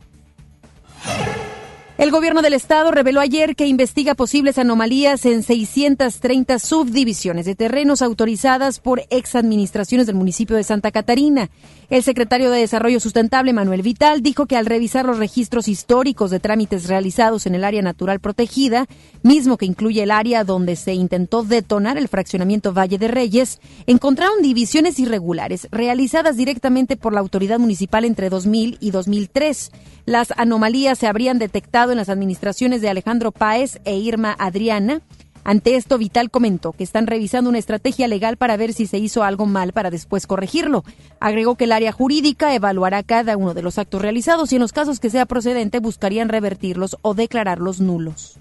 El 2.00 2.12
gobierno 2.12 2.41
del 2.41 2.53
estado 2.53 2.91
reveló 2.91 3.20
ayer 3.20 3.58
que 3.58 3.68
investiga 3.68 4.15
posibles 4.15 4.58
anomalías 4.58 5.25
en 5.25 5.44
630 5.44 6.58
subdivisiones 6.58 7.46
de 7.46 7.56
terrenos 7.56 8.01
autorizadas 8.01 8.79
por 8.79 9.03
exadministraciones 9.10 10.08
del 10.08 10.15
municipio 10.15 10.56
de 10.56 10.63
Santa 10.63 10.91
Catarina. 10.91 11.50
El 11.89 12.01
secretario 12.01 12.51
de 12.51 12.60
Desarrollo 12.60 13.01
Sustentable, 13.01 13.51
Manuel 13.51 13.82
Vital, 13.82 14.22
dijo 14.22 14.46
que 14.46 14.56
al 14.56 14.65
revisar 14.65 15.06
los 15.06 15.18
registros 15.18 15.68
históricos 15.68 16.32
de 16.32 16.39
trámites 16.39 16.88
realizados 16.88 17.46
en 17.48 17.56
el 17.56 17.65
área 17.65 17.82
natural 17.82 18.22
protegida, 18.22 18.86
mismo 19.22 19.58
que 19.58 19.65
incluye 19.65 20.03
el 20.03 20.12
área 20.12 20.46
donde 20.46 20.77
se 20.77 20.94
intentó 20.94 21.44
detonar 21.44 21.98
el 21.98 22.08
fraccionamiento 22.08 22.72
Valle 22.72 22.98
de 22.98 23.10
Reyes, 23.10 23.60
encontraron 23.88 24.41
divisiones 24.41 25.00
irregulares 25.00 25.68
realizadas 25.70 26.38
directamente 26.38 26.96
por 26.96 27.12
la 27.12 27.20
autoridad 27.20 27.60
municipal 27.60 28.06
entre 28.06 28.29
2000 28.29 28.77
y 28.79 28.91
2003. 28.91 29.72
Las 30.06 30.34
anomalías 30.38 30.98
se 30.98 31.08
habrían 31.08 31.39
detectado 31.39 31.88
en 31.91 31.98
las 31.98 32.10
administraciones 32.10 32.81
de 32.81 32.89
Alejandro 32.89 33.31
Páez 33.31 33.79
e 33.86 33.96
Irma 33.96 34.36
Adriana. 34.38 35.01
Ante 35.43 35.75
esto, 35.75 35.98
Vital 35.98 36.29
comentó 36.29 36.74
que 36.74 36.84
están 36.84 37.08
revisando 37.08 37.50
una 37.50 37.60
estrategia 37.60 38.08
legal 38.08 38.38
para 38.38 38.58
ver 38.58 38.74
si 38.74 38.86
se 38.86 38.98
hizo 38.98 39.24
algo 39.24 39.46
mal 39.46 39.74
para 39.74 39.89
después 39.89 40.27
corregirlo. 40.27 40.84
Agregó 41.19 41.55
que 41.55 41.63
el 41.63 41.72
área 41.72 41.91
jurídica 41.91 42.53
evaluará 42.53 43.03
cada 43.03 43.38
uno 43.38 43.53
de 43.53 43.62
los 43.62 43.77
actos 43.77 44.01
realizados 44.01 44.51
y 44.51 44.58
en 44.58 44.62
los 44.62 44.74
casos 44.74 45.00
que 45.00 45.10
sea 45.10 45.25
procedente 45.25 45.79
buscarían 45.79 46.29
revertirlos 46.29 46.98
o 47.01 47.13
declararlos 47.13 47.79
nulos. 47.79 48.38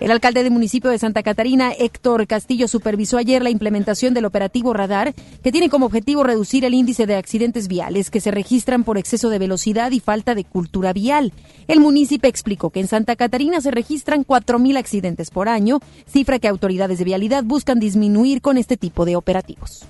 El 0.00 0.12
alcalde 0.12 0.44
del 0.44 0.52
municipio 0.52 0.90
de 0.90 0.98
Santa 0.98 1.24
Catarina, 1.24 1.72
Héctor 1.72 2.28
Castillo, 2.28 2.68
supervisó 2.68 3.18
ayer 3.18 3.42
la 3.42 3.50
implementación 3.50 4.14
del 4.14 4.26
operativo 4.26 4.72
radar, 4.72 5.12
que 5.42 5.50
tiene 5.50 5.68
como 5.68 5.86
objetivo 5.86 6.22
reducir 6.22 6.64
el 6.64 6.74
índice 6.74 7.04
de 7.06 7.16
accidentes 7.16 7.66
viales 7.66 8.08
que 8.08 8.20
se 8.20 8.30
registran 8.30 8.84
por 8.84 8.96
exceso 8.96 9.28
de 9.28 9.40
velocidad 9.40 9.90
y 9.90 9.98
falta 9.98 10.36
de 10.36 10.44
cultura 10.44 10.92
vial. 10.92 11.32
El 11.66 11.80
municipio 11.80 12.30
explicó 12.30 12.70
que 12.70 12.78
en 12.78 12.86
Santa 12.86 13.16
Catarina 13.16 13.60
se 13.60 13.72
registran 13.72 14.24
4.000 14.24 14.78
accidentes 14.78 15.30
por 15.30 15.48
año, 15.48 15.80
cifra 16.06 16.38
que 16.38 16.46
autoridades 16.46 17.00
de 17.00 17.04
vialidad 17.04 17.42
buscan 17.42 17.80
disminuir 17.80 18.40
con 18.40 18.56
este 18.56 18.76
tipo 18.76 19.04
de 19.04 19.16
operativos. 19.16 19.84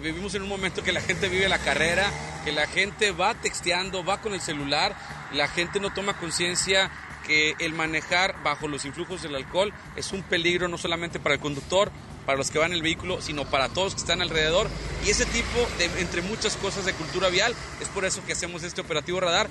Vivimos 0.00 0.36
en 0.36 0.42
un 0.42 0.48
momento 0.48 0.84
que 0.84 0.92
la 0.92 1.00
gente 1.00 1.28
vive 1.28 1.48
la 1.48 1.58
carrera, 1.58 2.04
que 2.44 2.52
la 2.52 2.68
gente 2.68 3.10
va 3.10 3.34
texteando, 3.34 4.04
va 4.04 4.20
con 4.20 4.34
el 4.34 4.40
celular, 4.40 4.94
la 5.32 5.48
gente 5.48 5.80
no 5.80 5.92
toma 5.92 6.16
conciencia 6.16 6.92
que 7.26 7.54
el 7.58 7.72
manejar 7.72 8.42
bajo 8.42 8.68
los 8.68 8.84
influjos 8.84 9.22
del 9.22 9.34
alcohol 9.34 9.72
es 9.96 10.12
un 10.12 10.22
peligro 10.22 10.68
no 10.68 10.78
solamente 10.78 11.18
para 11.18 11.34
el 11.34 11.40
conductor, 11.40 11.90
para 12.24 12.38
los 12.38 12.50
que 12.50 12.58
van 12.58 12.72
en 12.72 12.76
el 12.76 12.82
vehículo, 12.82 13.20
sino 13.22 13.44
para 13.44 13.68
todos 13.68 13.94
que 13.94 14.00
están 14.00 14.20
alrededor. 14.20 14.68
Y 15.04 15.10
ese 15.10 15.26
tipo 15.26 15.58
de, 15.78 16.00
entre 16.00 16.22
muchas 16.22 16.56
cosas 16.56 16.84
de 16.84 16.92
cultura 16.92 17.28
vial, 17.28 17.54
es 17.80 17.88
por 17.88 18.04
eso 18.04 18.22
que 18.26 18.32
hacemos 18.32 18.62
este 18.62 18.80
operativo 18.80 19.20
radar. 19.20 19.48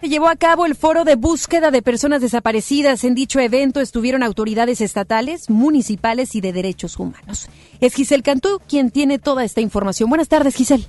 Se 0.00 0.08
llevó 0.08 0.28
a 0.28 0.34
cabo 0.34 0.66
el 0.66 0.74
foro 0.74 1.04
de 1.04 1.14
búsqueda 1.14 1.70
de 1.70 1.80
personas 1.80 2.20
desaparecidas. 2.20 3.04
En 3.04 3.14
dicho 3.14 3.38
evento 3.38 3.80
estuvieron 3.80 4.24
autoridades 4.24 4.80
estatales, 4.80 5.48
municipales 5.48 6.34
y 6.34 6.40
de 6.40 6.52
derechos 6.52 6.98
humanos. 6.98 7.48
Es 7.80 7.94
Giselle 7.94 8.24
Cantú 8.24 8.60
quien 8.68 8.90
tiene 8.90 9.20
toda 9.20 9.44
esta 9.44 9.60
información. 9.60 10.08
Buenas 10.08 10.28
tardes, 10.28 10.56
Giselle. 10.56 10.86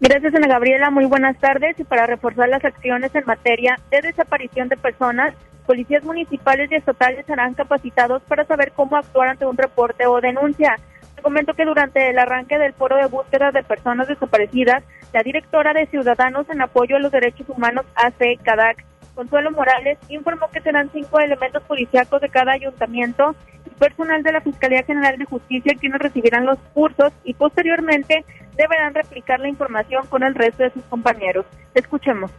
Gracias, 0.00 0.34
Ana 0.34 0.48
Gabriela. 0.48 0.90
Muy 0.90 1.06
buenas 1.06 1.38
tardes. 1.38 1.78
Y 1.78 1.84
para 1.84 2.06
reforzar 2.06 2.48
las 2.48 2.64
acciones 2.64 3.14
en 3.14 3.24
materia 3.26 3.78
de 3.90 4.02
desaparición 4.02 4.68
de 4.68 4.76
personas, 4.76 5.34
policías 5.66 6.04
municipales 6.04 6.70
y 6.70 6.74
estatales 6.74 7.24
serán 7.26 7.54
capacitados 7.54 8.22
para 8.22 8.44
saber 8.44 8.72
cómo 8.72 8.96
actuar 8.96 9.28
ante 9.28 9.46
un 9.46 9.56
reporte 9.56 10.06
o 10.06 10.20
denuncia. 10.20 10.76
Te 11.16 11.54
que 11.54 11.64
durante 11.64 12.10
el 12.10 12.18
arranque 12.18 12.58
del 12.58 12.74
foro 12.74 12.96
de 12.96 13.06
búsqueda 13.06 13.50
de 13.50 13.62
personas 13.62 14.08
desaparecidas, 14.08 14.84
la 15.12 15.22
directora 15.22 15.72
de 15.72 15.86
Ciudadanos 15.86 16.50
en 16.50 16.60
Apoyo 16.60 16.96
a 16.96 16.98
los 16.98 17.12
Derechos 17.12 17.48
Humanos, 17.48 17.86
AC 17.94 18.38
CADAC, 18.42 18.84
Consuelo 19.14 19.50
Morales, 19.52 19.98
informó 20.08 20.48
que 20.50 20.60
serán 20.60 20.90
cinco 20.92 21.20
elementos 21.20 21.62
policíacos 21.62 22.20
de 22.20 22.28
cada 22.28 22.52
ayuntamiento 22.52 23.34
personal 23.78 24.22
de 24.22 24.32
la 24.32 24.40
Fiscalía 24.40 24.82
General 24.84 25.16
de 25.18 25.24
Justicia 25.24 25.76
quienes 25.78 26.00
recibirán 26.00 26.46
los 26.46 26.58
cursos 26.72 27.12
y 27.24 27.34
posteriormente 27.34 28.24
deberán 28.56 28.94
replicar 28.94 29.40
la 29.40 29.48
información 29.48 30.06
con 30.06 30.22
el 30.22 30.34
resto 30.34 30.62
de 30.62 30.70
sus 30.70 30.82
compañeros. 30.84 31.44
Escuchemos. 31.74 32.30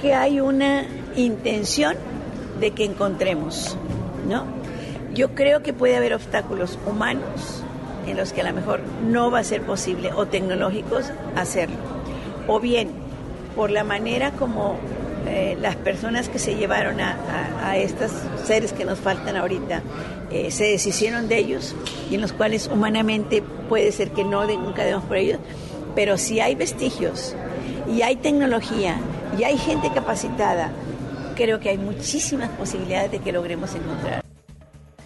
Que 0.00 0.14
hay 0.14 0.40
una 0.40 0.84
intención 1.16 1.96
de 2.60 2.70
que 2.72 2.84
encontremos, 2.84 3.76
¿no? 4.28 4.44
Yo 5.14 5.34
creo 5.34 5.62
que 5.62 5.72
puede 5.72 5.96
haber 5.96 6.12
obstáculos 6.14 6.78
humanos 6.86 7.64
en 8.06 8.16
los 8.16 8.32
que 8.32 8.42
a 8.42 8.44
lo 8.44 8.52
mejor 8.52 8.80
no 9.04 9.30
va 9.30 9.40
a 9.40 9.44
ser 9.44 9.62
posible 9.62 10.12
o 10.12 10.26
tecnológicos 10.26 11.12
hacerlo. 11.34 11.76
O 12.46 12.60
bien 12.60 12.90
por 13.56 13.70
la 13.70 13.82
manera 13.82 14.32
como 14.32 14.78
eh, 15.26 15.56
las 15.60 15.76
personas 15.76 16.28
que 16.28 16.38
se 16.38 16.54
llevaron 16.54 17.00
a, 17.00 17.76
estos 17.76 18.12
seres 18.44 18.72
que 18.72 18.84
nos 18.84 18.98
faltan 18.98 19.36
ahorita 19.36 19.82
eh, 20.30 20.50
se 20.50 20.64
deshicieron 20.64 21.28
de 21.28 21.36
ellos 21.36 21.76
y 22.10 22.14
en 22.14 22.20
los 22.20 22.32
cuales 22.32 22.68
humanamente 22.72 23.42
puede 23.68 23.92
ser 23.92 24.12
que 24.12 24.24
no 24.24 24.46
nunca 24.46 24.84
demos 24.84 25.04
por 25.04 25.16
ellos, 25.16 25.38
pero 25.94 26.16
si 26.16 26.40
hay 26.40 26.54
vestigios 26.54 27.36
y 27.86 28.02
hay 28.02 28.16
tecnología 28.16 28.96
y 29.38 29.44
hay 29.44 29.58
gente 29.58 29.90
capacitada, 29.92 30.70
creo 31.34 31.60
que 31.60 31.70
hay 31.70 31.78
muchísimas 31.78 32.48
posibilidades 32.50 33.10
de 33.10 33.18
que 33.18 33.32
logremos 33.32 33.74
encontrar. 33.74 34.22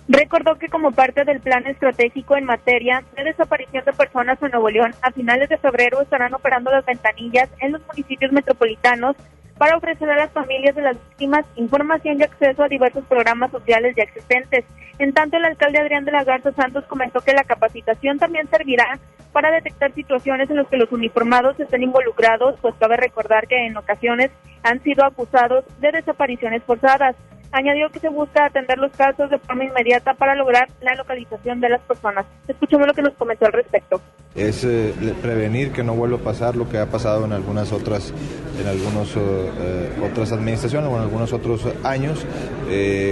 Recordó 0.07 0.57
que 0.59 0.69
como 0.69 0.91
parte 0.91 1.25
del 1.25 1.41
plan 1.41 1.67
estratégico 1.67 2.37
en 2.37 2.45
materia 2.45 3.05
de 3.17 3.25
desaparición 3.25 3.85
de 3.85 3.93
personas 3.93 4.43
en 4.43 4.51
Nuevo 4.51 4.69
León, 4.69 4.93
a 5.03 5.13
finales 5.13 5.49
de 5.49 5.57
febrero 5.57 6.01
estarán 6.01 6.35
operando 6.35 6.71
las 6.71 6.85
ventanillas 6.85 7.49
en 7.61 7.73
los 7.73 7.87
municipios 7.87 8.33
metropolitanos 8.33 9.17
para 9.61 9.77
ofrecer 9.77 10.09
a 10.09 10.17
las 10.17 10.31
familias 10.31 10.75
de 10.75 10.81
las 10.81 10.95
víctimas 10.95 11.45
información 11.57 12.19
y 12.19 12.23
acceso 12.23 12.63
a 12.63 12.69
diversos 12.69 13.05
programas 13.05 13.51
sociales 13.51 13.95
ya 13.95 14.05
existentes. 14.05 14.65
En 14.99 15.13
tanto, 15.13 15.37
el 15.37 15.45
alcalde 15.45 15.79
Adrián 15.79 16.07
de 16.07 16.13
la 16.13 16.25
Garza 16.25 16.51
Santos 16.53 16.87
comentó 16.87 17.21
que 17.21 17.35
la 17.35 17.45
capacitación 17.45 18.19
también 18.19 18.49
servirá 18.49 18.99
para 19.35 19.51
detectar 19.51 19.93
situaciones 19.93 20.49
en 20.49 20.57
las 20.57 20.67
que 20.69 20.79
los 20.79 20.91
uniformados 20.91 21.61
estén 21.61 21.83
involucrados, 21.83 22.59
pues 22.63 22.75
cabe 22.81 22.97
recordar 22.97 23.49
que 23.49 23.67
en 23.67 23.77
ocasiones 23.77 24.31
han 24.63 24.83
sido 24.83 25.05
acusados 25.05 25.63
de 25.79 25.93
desapariciones 25.93 26.63
forzadas. 26.63 27.15
Añadió 27.53 27.91
que 27.91 27.99
se 27.99 28.09
busca 28.09 28.47
atender 28.47 28.79
los 28.79 28.93
casos 28.93 29.29
de 29.29 29.39
forma 29.39 29.65
inmediata 29.65 30.15
para 30.15 30.35
lograr 30.37 30.69
la 30.83 30.95
localización 30.95 31.61
de 31.61 31.69
las 31.69 31.81
personas. 31.81 32.25
Escuchemos 32.47 32.87
lo 32.87 32.95
que 32.95 33.03
nos 33.03 33.15
comentó 33.15 33.47
al 33.47 33.53
respecto. 33.53 34.01
Es 34.37 34.63
eh, 34.63 34.95
prevenir 35.21 35.73
que 35.73 35.83
no 35.83 35.95
vuelva 35.95 36.19
a 36.19 36.21
pasar 36.21 36.55
lo 36.55 36.69
que 36.69 36.79
ha 36.79 36.87
pasado 36.87 37.25
en 37.25 37.33
algunas 37.33 37.73
otras, 37.73 38.15
en 38.61 38.69
algunos 38.69 39.17
eh, 39.17 39.21
eh, 39.21 39.91
otras 40.09 40.31
administraciones 40.31 40.89
o 40.89 40.95
en 40.95 41.03
algunos 41.03 41.33
otros 41.33 41.67
años, 41.83 42.25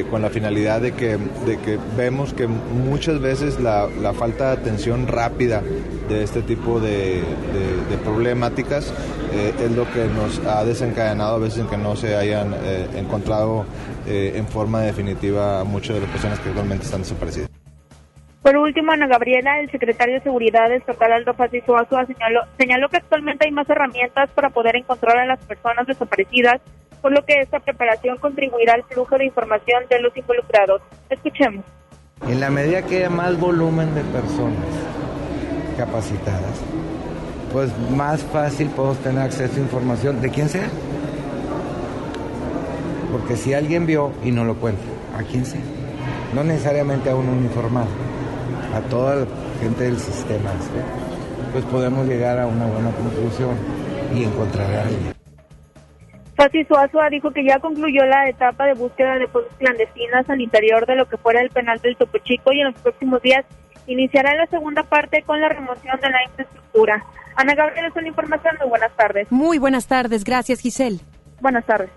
con 0.08 0.22
la 0.22 0.30
finalidad 0.30 0.80
de 0.80 0.92
que, 0.92 1.18
de 1.44 1.58
que 1.64 1.80
vemos 1.96 2.32
que 2.32 2.46
muchas 2.46 3.20
veces 3.20 3.58
la, 3.58 3.88
la 4.00 4.12
falta 4.12 4.54
de 4.54 4.60
atención 4.60 5.08
rápida 5.08 5.64
de 6.08 6.22
este 6.22 6.42
tipo 6.42 6.78
de, 6.78 7.24
problemáticas 8.04 8.94
es 9.60 9.72
lo 9.72 9.90
que 9.90 10.04
nos 10.04 10.38
ha 10.46 10.64
desencadenado 10.64 11.34
a 11.34 11.38
veces 11.40 11.66
que 11.66 11.76
no 11.76 11.96
se 11.96 12.14
hayan 12.14 12.54
encontrado 12.94 13.64
en 14.08 14.46
forma 14.48 14.80
definitiva 14.82 15.62
muchas 15.64 15.96
de 15.96 16.02
las 16.02 16.10
personas 16.10 16.40
que 16.40 16.48
actualmente 16.48 16.84
están 16.84 17.02
desaparecidas. 17.02 17.50
Por 18.42 18.56
último, 18.56 18.92
Ana 18.92 19.06
Gabriela, 19.06 19.60
el 19.60 19.70
secretario 19.70 20.14
de 20.14 20.20
Seguridad 20.22 20.72
estatal 20.72 21.12
Aldo 21.12 21.34
Francisco 21.34 21.76
señaló, 22.06 22.40
señaló 22.56 22.88
que 22.88 22.96
actualmente 22.96 23.46
hay 23.46 23.52
más 23.52 23.68
herramientas 23.68 24.30
para 24.30 24.50
poder 24.50 24.76
encontrar 24.76 25.18
a 25.18 25.26
las 25.26 25.38
personas 25.40 25.86
desaparecidas, 25.86 26.60
por 27.02 27.12
lo 27.12 27.24
que 27.24 27.40
esta 27.40 27.60
preparación 27.60 28.16
contribuirá 28.16 28.74
al 28.74 28.84
flujo 28.84 29.18
de 29.18 29.26
información 29.26 29.84
de 29.90 30.00
los 30.00 30.16
involucrados. 30.16 30.80
Escuchemos. 31.10 31.64
En 32.26 32.40
la 32.40 32.50
medida 32.50 32.82
que 32.82 32.98
haya 32.98 33.10
más 33.10 33.38
volumen 33.38 33.94
de 33.94 34.02
personas 34.02 34.64
capacitadas, 35.76 36.60
pues 37.52 37.70
más 37.90 38.22
fácil 38.22 38.68
podemos 38.68 38.98
tener 38.98 39.22
acceso 39.22 39.56
a 39.56 39.60
información 39.60 40.20
de 40.20 40.30
quién 40.30 40.48
sea. 40.48 40.68
Porque 43.10 43.36
si 43.36 43.54
alguien 43.54 43.86
vio 43.86 44.12
y 44.24 44.30
no 44.30 44.44
lo 44.44 44.54
cuenta, 44.56 44.82
¿a 45.16 45.22
quién 45.22 45.44
sea? 45.44 45.60
No 46.34 46.44
necesariamente 46.44 47.10
a 47.10 47.16
un 47.16 47.28
uniformado, 47.28 47.88
a 48.74 48.80
toda 48.88 49.16
la 49.16 49.26
gente 49.60 49.84
del 49.84 49.98
sistema, 49.98 50.50
pues 51.52 51.64
podemos 51.66 52.06
llegar 52.06 52.38
a 52.38 52.46
una 52.46 52.66
buena 52.66 52.90
conclusión 52.90 53.56
y 54.14 54.24
encontrar 54.24 54.74
a 54.74 54.82
alguien. 54.82 55.14
Fácil 56.36 56.66
Suazua 56.68 57.08
dijo 57.10 57.32
que 57.32 57.44
ya 57.44 57.58
concluyó 57.58 58.04
la 58.04 58.28
etapa 58.28 58.66
de 58.66 58.74
búsqueda 58.74 59.16
de 59.16 59.26
fosas 59.26 59.50
clandestinas 59.58 60.28
al 60.30 60.40
interior 60.40 60.86
de 60.86 60.94
lo 60.94 61.08
que 61.08 61.16
fuera 61.16 61.40
el 61.40 61.50
penal 61.50 61.80
del 61.80 61.96
Topo 61.96 62.18
Chico 62.18 62.52
y 62.52 62.60
en 62.60 62.66
los 62.66 62.80
próximos 62.80 63.20
días 63.22 63.44
iniciará 63.88 64.34
la 64.36 64.46
segunda 64.46 64.84
parte 64.84 65.22
con 65.22 65.40
la 65.40 65.48
remoción 65.48 65.98
de 66.00 66.10
la 66.10 66.22
infraestructura. 66.24 67.04
Ana 67.34 67.54
Gabriela, 67.54 67.88
es 67.88 67.96
una 67.96 68.08
información. 68.08 68.56
Muy 68.60 68.68
buenas 68.68 68.92
tardes. 68.96 69.32
Muy 69.32 69.58
buenas 69.58 69.86
tardes. 69.86 70.22
Gracias, 70.24 70.60
Giselle. 70.60 71.00
Buenas 71.40 71.64
tardes. 71.64 71.90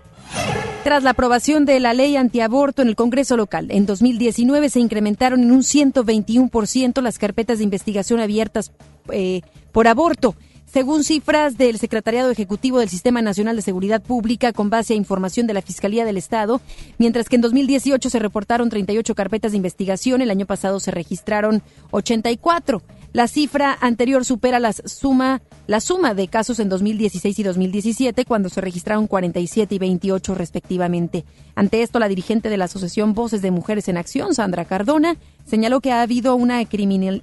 Tras 0.84 1.04
la 1.04 1.10
aprobación 1.10 1.64
de 1.64 1.78
la 1.78 1.94
ley 1.94 2.16
antiaborto 2.16 2.82
en 2.82 2.88
el 2.88 2.96
Congreso 2.96 3.36
local, 3.36 3.68
en 3.70 3.86
2019 3.86 4.68
se 4.68 4.80
incrementaron 4.80 5.42
en 5.42 5.52
un 5.52 5.60
121% 5.60 7.00
las 7.00 7.18
carpetas 7.18 7.58
de 7.58 7.64
investigación 7.64 8.18
abiertas 8.18 8.72
eh, 9.12 9.42
por 9.70 9.86
aborto. 9.86 10.34
Según 10.72 11.04
cifras 11.04 11.58
del 11.58 11.78
Secretariado 11.78 12.30
Ejecutivo 12.30 12.78
del 12.78 12.88
Sistema 12.88 13.20
Nacional 13.20 13.56
de 13.56 13.62
Seguridad 13.62 14.02
Pública, 14.02 14.54
con 14.54 14.70
base 14.70 14.94
a 14.94 14.96
información 14.96 15.46
de 15.46 15.52
la 15.52 15.60
Fiscalía 15.60 16.06
del 16.06 16.16
Estado, 16.16 16.62
mientras 16.96 17.28
que 17.28 17.36
en 17.36 17.42
2018 17.42 18.08
se 18.08 18.18
reportaron 18.18 18.70
38 18.70 19.14
carpetas 19.14 19.52
de 19.52 19.58
investigación, 19.58 20.22
el 20.22 20.30
año 20.30 20.46
pasado 20.46 20.80
se 20.80 20.90
registraron 20.90 21.62
84. 21.90 22.82
La 23.12 23.28
cifra 23.28 23.76
anterior 23.78 24.24
supera 24.24 24.58
la 24.58 24.72
suma, 24.72 25.42
la 25.66 25.80
suma 25.80 26.14
de 26.14 26.28
casos 26.28 26.58
en 26.60 26.70
2016 26.70 27.38
y 27.38 27.42
2017, 27.42 28.24
cuando 28.24 28.48
se 28.48 28.62
registraron 28.62 29.06
47 29.06 29.74
y 29.74 29.78
28 29.78 30.34
respectivamente. 30.34 31.26
Ante 31.54 31.82
esto, 31.82 31.98
la 31.98 32.08
dirigente 32.08 32.48
de 32.48 32.56
la 32.56 32.64
Asociación 32.64 33.12
Voces 33.12 33.42
de 33.42 33.50
Mujeres 33.50 33.88
en 33.88 33.98
Acción, 33.98 34.34
Sandra 34.34 34.64
Cardona, 34.64 35.16
señaló 35.44 35.82
que 35.82 35.92
ha 35.92 36.00
habido 36.00 36.34
una 36.36 36.64
criminal, 36.64 37.22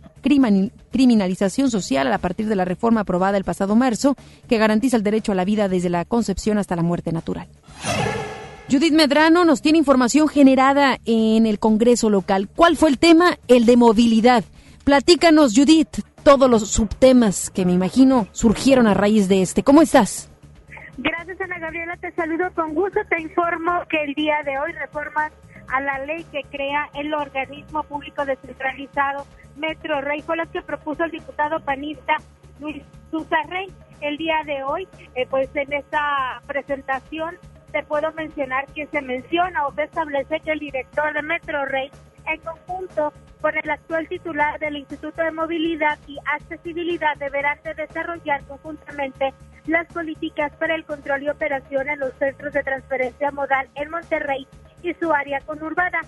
criminalización 0.91 1.71
social 1.71 2.13
a 2.13 2.19
partir 2.19 2.47
de 2.47 2.55
la 2.55 2.65
reforma 2.65 3.01
aprobada 3.01 3.37
el 3.37 3.43
pasado 3.43 3.75
marzo, 3.75 4.15
que 4.47 4.59
garantiza 4.59 4.95
el 4.95 5.03
derecho 5.03 5.31
a 5.31 5.35
la 5.35 5.45
vida 5.45 5.69
desde 5.69 5.89
la 5.89 6.05
concepción 6.05 6.59
hasta 6.59 6.75
la 6.75 6.83
muerte 6.83 7.11
natural. 7.11 7.47
Judith 8.71 8.93
Medrano 8.93 9.43
nos 9.43 9.63
tiene 9.63 9.79
información 9.79 10.27
generada 10.27 10.99
en 11.05 11.47
el 11.47 11.57
Congreso 11.57 12.11
local. 12.11 12.47
¿Cuál 12.55 12.77
fue 12.77 12.89
el 12.91 12.99
tema? 12.99 13.39
El 13.47 13.65
de 13.65 13.75
movilidad. 13.75 14.43
Platícanos, 14.83 15.53
Judith, 15.55 15.99
todos 16.23 16.49
los 16.49 16.69
subtemas 16.69 17.49
que 17.49 17.65
me 17.65 17.73
imagino 17.73 18.27
surgieron 18.31 18.87
a 18.87 18.93
raíz 18.93 19.27
de 19.27 19.41
este. 19.41 19.63
¿Cómo 19.63 19.81
estás? 19.81 20.29
Gracias, 20.97 21.39
Ana 21.41 21.59
Gabriela. 21.59 21.95
Te 21.97 22.11
saludo 22.11 22.51
con 22.53 22.73
gusto. 22.73 22.99
Te 23.09 23.21
informo 23.21 23.71
que 23.89 24.03
el 24.03 24.13
día 24.13 24.35
de 24.43 24.59
hoy 24.59 24.71
reformas 24.73 25.31
a 25.67 25.81
la 25.81 25.99
ley 26.05 26.25
que 26.31 26.41
crea 26.49 26.89
el 26.95 27.13
organismo 27.13 27.83
público 27.83 28.25
descentralizado 28.25 29.25
Metro 29.55 30.01
Rey. 30.01 30.21
Fue 30.21 30.35
lo 30.35 30.49
que 30.51 30.61
propuso 30.61 31.03
el 31.03 31.11
diputado 31.11 31.59
panista 31.61 32.17
Luis 32.59 32.83
Rey 33.49 33.67
el 34.01 34.17
día 34.17 34.43
de 34.45 34.63
hoy. 34.63 34.87
Eh, 35.15 35.25
pues 35.29 35.49
en 35.55 35.71
esta 35.73 36.41
presentación 36.47 37.35
te 37.71 37.83
puedo 37.83 38.11
mencionar 38.13 38.65
que 38.73 38.87
se 38.87 39.01
menciona 39.01 39.67
o 39.67 39.73
se 39.73 39.83
establece 39.83 40.39
que 40.39 40.51
el 40.51 40.59
director 40.59 41.13
de 41.13 41.21
Metro 41.21 41.65
Rey, 41.65 41.91
en 42.25 42.41
conjunto 42.41 43.13
con 43.41 43.57
el 43.57 43.69
actual 43.69 44.07
titular 44.07 44.59
del 44.59 44.77
Instituto 44.77 45.21
de 45.21 45.31
Movilidad 45.31 45.97
y 46.07 46.17
Accesibilidad, 46.33 47.15
deberán 47.17 47.59
de 47.63 47.73
desarrollar 47.73 48.43
conjuntamente 48.45 49.33
las 49.65 49.87
políticas 49.87 50.51
para 50.53 50.75
el 50.75 50.85
control 50.85 51.23
y 51.23 51.29
operación 51.29 51.89
en 51.89 51.99
los 51.99 52.13
centros 52.15 52.53
de 52.53 52.63
transferencia 52.63 53.31
modal 53.31 53.69
en 53.75 53.89
Monterrey 53.89 54.47
y 54.83 54.93
su 54.95 55.11
área 55.13 55.39
conurbada. 55.41 56.01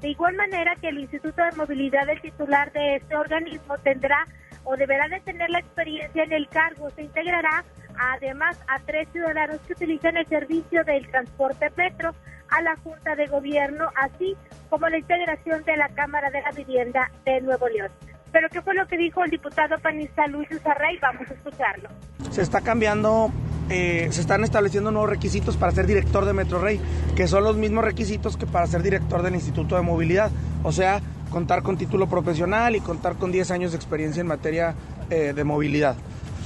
De 0.00 0.08
igual 0.08 0.34
manera 0.36 0.76
que 0.76 0.88
el 0.88 0.98
Instituto 0.98 1.42
de 1.42 1.52
Movilidad, 1.52 2.08
el 2.08 2.20
titular 2.20 2.72
de 2.72 2.96
este 2.96 3.16
organismo, 3.16 3.76
tendrá 3.78 4.24
o 4.64 4.76
deberá 4.76 5.08
de 5.08 5.20
tener 5.20 5.50
la 5.50 5.58
experiencia 5.58 6.22
en 6.22 6.32
el 6.32 6.48
cargo. 6.48 6.90
Se 6.90 7.02
integrará 7.02 7.64
además 7.98 8.58
a 8.68 8.78
tres 8.80 9.08
ciudadanos 9.12 9.60
que 9.66 9.72
utilizan 9.72 10.16
el 10.16 10.26
servicio 10.26 10.84
del 10.84 11.08
transporte 11.10 11.70
metro 11.76 12.14
a 12.50 12.62
la 12.62 12.76
Junta 12.76 13.14
de 13.14 13.26
Gobierno, 13.26 13.90
así 13.96 14.36
como 14.70 14.88
la 14.88 14.98
integración 14.98 15.62
de 15.64 15.76
la 15.76 15.88
Cámara 15.90 16.30
de 16.30 16.40
la 16.40 16.52
Vivienda 16.52 17.10
de 17.24 17.40
Nuevo 17.40 17.68
León. 17.68 17.90
Pero 18.32 18.48
¿qué 18.50 18.60
fue 18.60 18.74
lo 18.74 18.86
que 18.86 18.96
dijo 18.96 19.24
el 19.24 19.30
diputado 19.30 19.78
panista 19.78 20.26
Luis 20.26 20.50
Usarrey? 20.50 20.98
Vamos 21.00 21.30
a 21.30 21.34
escucharlo. 21.34 21.88
Se 22.30 22.42
está 22.42 22.60
cambiando, 22.60 23.30
eh, 23.70 24.08
se 24.10 24.20
están 24.20 24.44
estableciendo 24.44 24.90
nuevos 24.90 25.10
requisitos 25.10 25.56
para 25.56 25.72
ser 25.72 25.86
director 25.86 26.24
de 26.26 26.34
Metro 26.34 26.60
Rey, 26.60 26.80
que 27.16 27.26
son 27.26 27.44
los 27.44 27.56
mismos 27.56 27.84
requisitos 27.84 28.36
que 28.36 28.46
para 28.46 28.66
ser 28.66 28.82
director 28.82 29.22
del 29.22 29.34
Instituto 29.34 29.76
de 29.76 29.82
Movilidad. 29.82 30.30
O 30.62 30.72
sea, 30.72 31.00
contar 31.30 31.62
con 31.62 31.78
título 31.78 32.06
profesional 32.08 32.76
y 32.76 32.80
contar 32.80 33.14
con 33.16 33.32
10 33.32 33.50
años 33.50 33.72
de 33.72 33.76
experiencia 33.76 34.20
en 34.20 34.26
materia 34.26 34.74
eh, 35.10 35.32
de 35.34 35.44
movilidad 35.44 35.96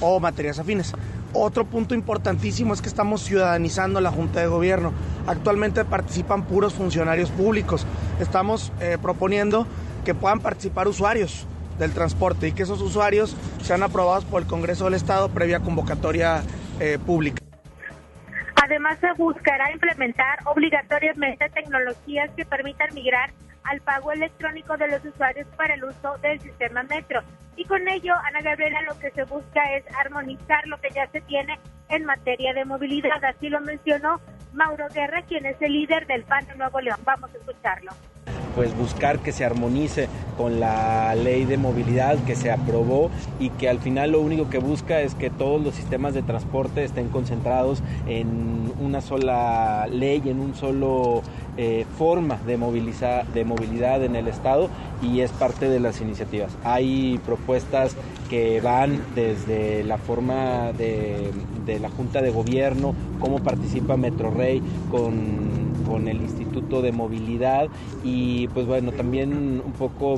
o 0.00 0.20
materias 0.20 0.58
afines. 0.58 0.92
Otro 1.34 1.64
punto 1.64 1.94
importantísimo 1.94 2.74
es 2.74 2.82
que 2.82 2.88
estamos 2.88 3.22
ciudadanizando 3.22 4.00
la 4.02 4.10
Junta 4.10 4.40
de 4.40 4.48
Gobierno. 4.48 4.92
Actualmente 5.26 5.84
participan 5.84 6.44
puros 6.44 6.74
funcionarios 6.74 7.30
públicos. 7.30 7.86
Estamos 8.20 8.70
eh, 8.80 8.98
proponiendo 9.00 9.66
que 10.04 10.14
puedan 10.14 10.40
participar 10.40 10.88
usuarios 10.88 11.46
del 11.78 11.92
transporte 11.92 12.48
y 12.48 12.52
que 12.52 12.64
esos 12.64 12.82
usuarios 12.82 13.34
sean 13.62 13.82
aprobados 13.82 14.26
por 14.26 14.42
el 14.42 14.48
Congreso 14.48 14.84
del 14.84 14.94
Estado 14.94 15.30
previa 15.30 15.60
convocatoria 15.60 16.42
eh, 16.80 16.98
pública. 17.04 17.42
Además, 18.62 18.98
se 19.00 19.10
buscará 19.16 19.72
implementar 19.72 20.38
obligatoriamente 20.44 21.48
tecnologías 21.48 22.30
que 22.36 22.44
permitan 22.44 22.88
migrar 22.94 23.32
al 23.64 23.80
pago 23.80 24.12
electrónico 24.12 24.76
de 24.76 24.88
los 24.88 25.04
usuarios 25.04 25.46
para 25.56 25.74
el 25.74 25.84
uso 25.84 26.18
del 26.20 26.40
sistema 26.40 26.82
Metro. 26.82 27.22
Y 27.56 27.64
con 27.64 27.86
ello, 27.88 28.14
Ana 28.24 28.40
Gabriela, 28.40 28.82
lo 28.82 28.98
que 28.98 29.10
se 29.10 29.24
busca 29.24 29.60
es 29.74 29.84
armonizar 29.96 30.66
lo 30.66 30.80
que 30.80 30.90
ya 30.90 31.06
se 31.08 31.20
tiene 31.22 31.58
en 31.88 32.04
materia 32.04 32.54
de 32.54 32.64
movilidad. 32.64 33.22
Así 33.24 33.48
lo 33.48 33.60
mencionó 33.60 34.20
Mauro 34.52 34.88
Guerra, 34.88 35.22
quien 35.22 35.46
es 35.46 35.60
el 35.60 35.72
líder 35.72 36.06
del 36.06 36.24
PAN 36.24 36.46
de 36.46 36.56
Nuevo 36.56 36.80
León. 36.80 37.00
Vamos 37.04 37.30
a 37.34 37.38
escucharlo 37.38 37.92
pues 38.54 38.76
buscar 38.76 39.18
que 39.18 39.32
se 39.32 39.44
armonice 39.44 40.08
con 40.36 40.60
la 40.60 41.14
ley 41.14 41.44
de 41.44 41.56
movilidad 41.56 42.16
que 42.24 42.34
se 42.34 42.50
aprobó 42.50 43.10
y 43.38 43.50
que 43.50 43.68
al 43.68 43.78
final 43.78 44.12
lo 44.12 44.20
único 44.20 44.48
que 44.48 44.58
busca 44.58 45.00
es 45.00 45.14
que 45.14 45.30
todos 45.30 45.62
los 45.62 45.74
sistemas 45.74 46.14
de 46.14 46.22
transporte 46.22 46.84
estén 46.84 47.08
concentrados 47.08 47.82
en 48.06 48.72
una 48.80 49.00
sola 49.00 49.86
ley, 49.90 50.22
en 50.26 50.40
un 50.40 50.54
solo 50.54 51.22
eh, 51.56 51.84
forma 51.98 52.38
de, 52.46 52.56
movilizar, 52.56 53.26
de 53.28 53.44
movilidad 53.44 54.02
en 54.02 54.16
el 54.16 54.28
Estado 54.28 54.68
y 55.02 55.20
es 55.20 55.30
parte 55.32 55.68
de 55.68 55.80
las 55.80 56.00
iniciativas. 56.00 56.56
Hay 56.64 57.20
propuestas 57.24 57.96
que 58.30 58.60
van 58.60 59.02
desde 59.14 59.84
la 59.84 59.98
forma 59.98 60.72
de, 60.72 61.30
de 61.66 61.78
la 61.78 61.90
Junta 61.90 62.22
de 62.22 62.30
Gobierno, 62.30 62.94
cómo 63.20 63.40
participa 63.40 63.96
Metrorrey 63.96 64.62
con 64.90 65.72
con 65.92 66.08
el 66.08 66.22
Instituto 66.22 66.80
de 66.80 66.90
Movilidad 66.92 67.68
y 68.02 68.41
pues 68.48 68.66
bueno, 68.66 68.92
también 68.92 69.62
un 69.64 69.72
poco 69.72 70.16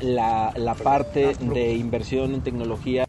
la, 0.00 0.52
la 0.56 0.74
parte 0.74 1.34
de 1.40 1.74
inversión 1.74 2.34
en 2.34 2.42
tecnología. 2.42 3.06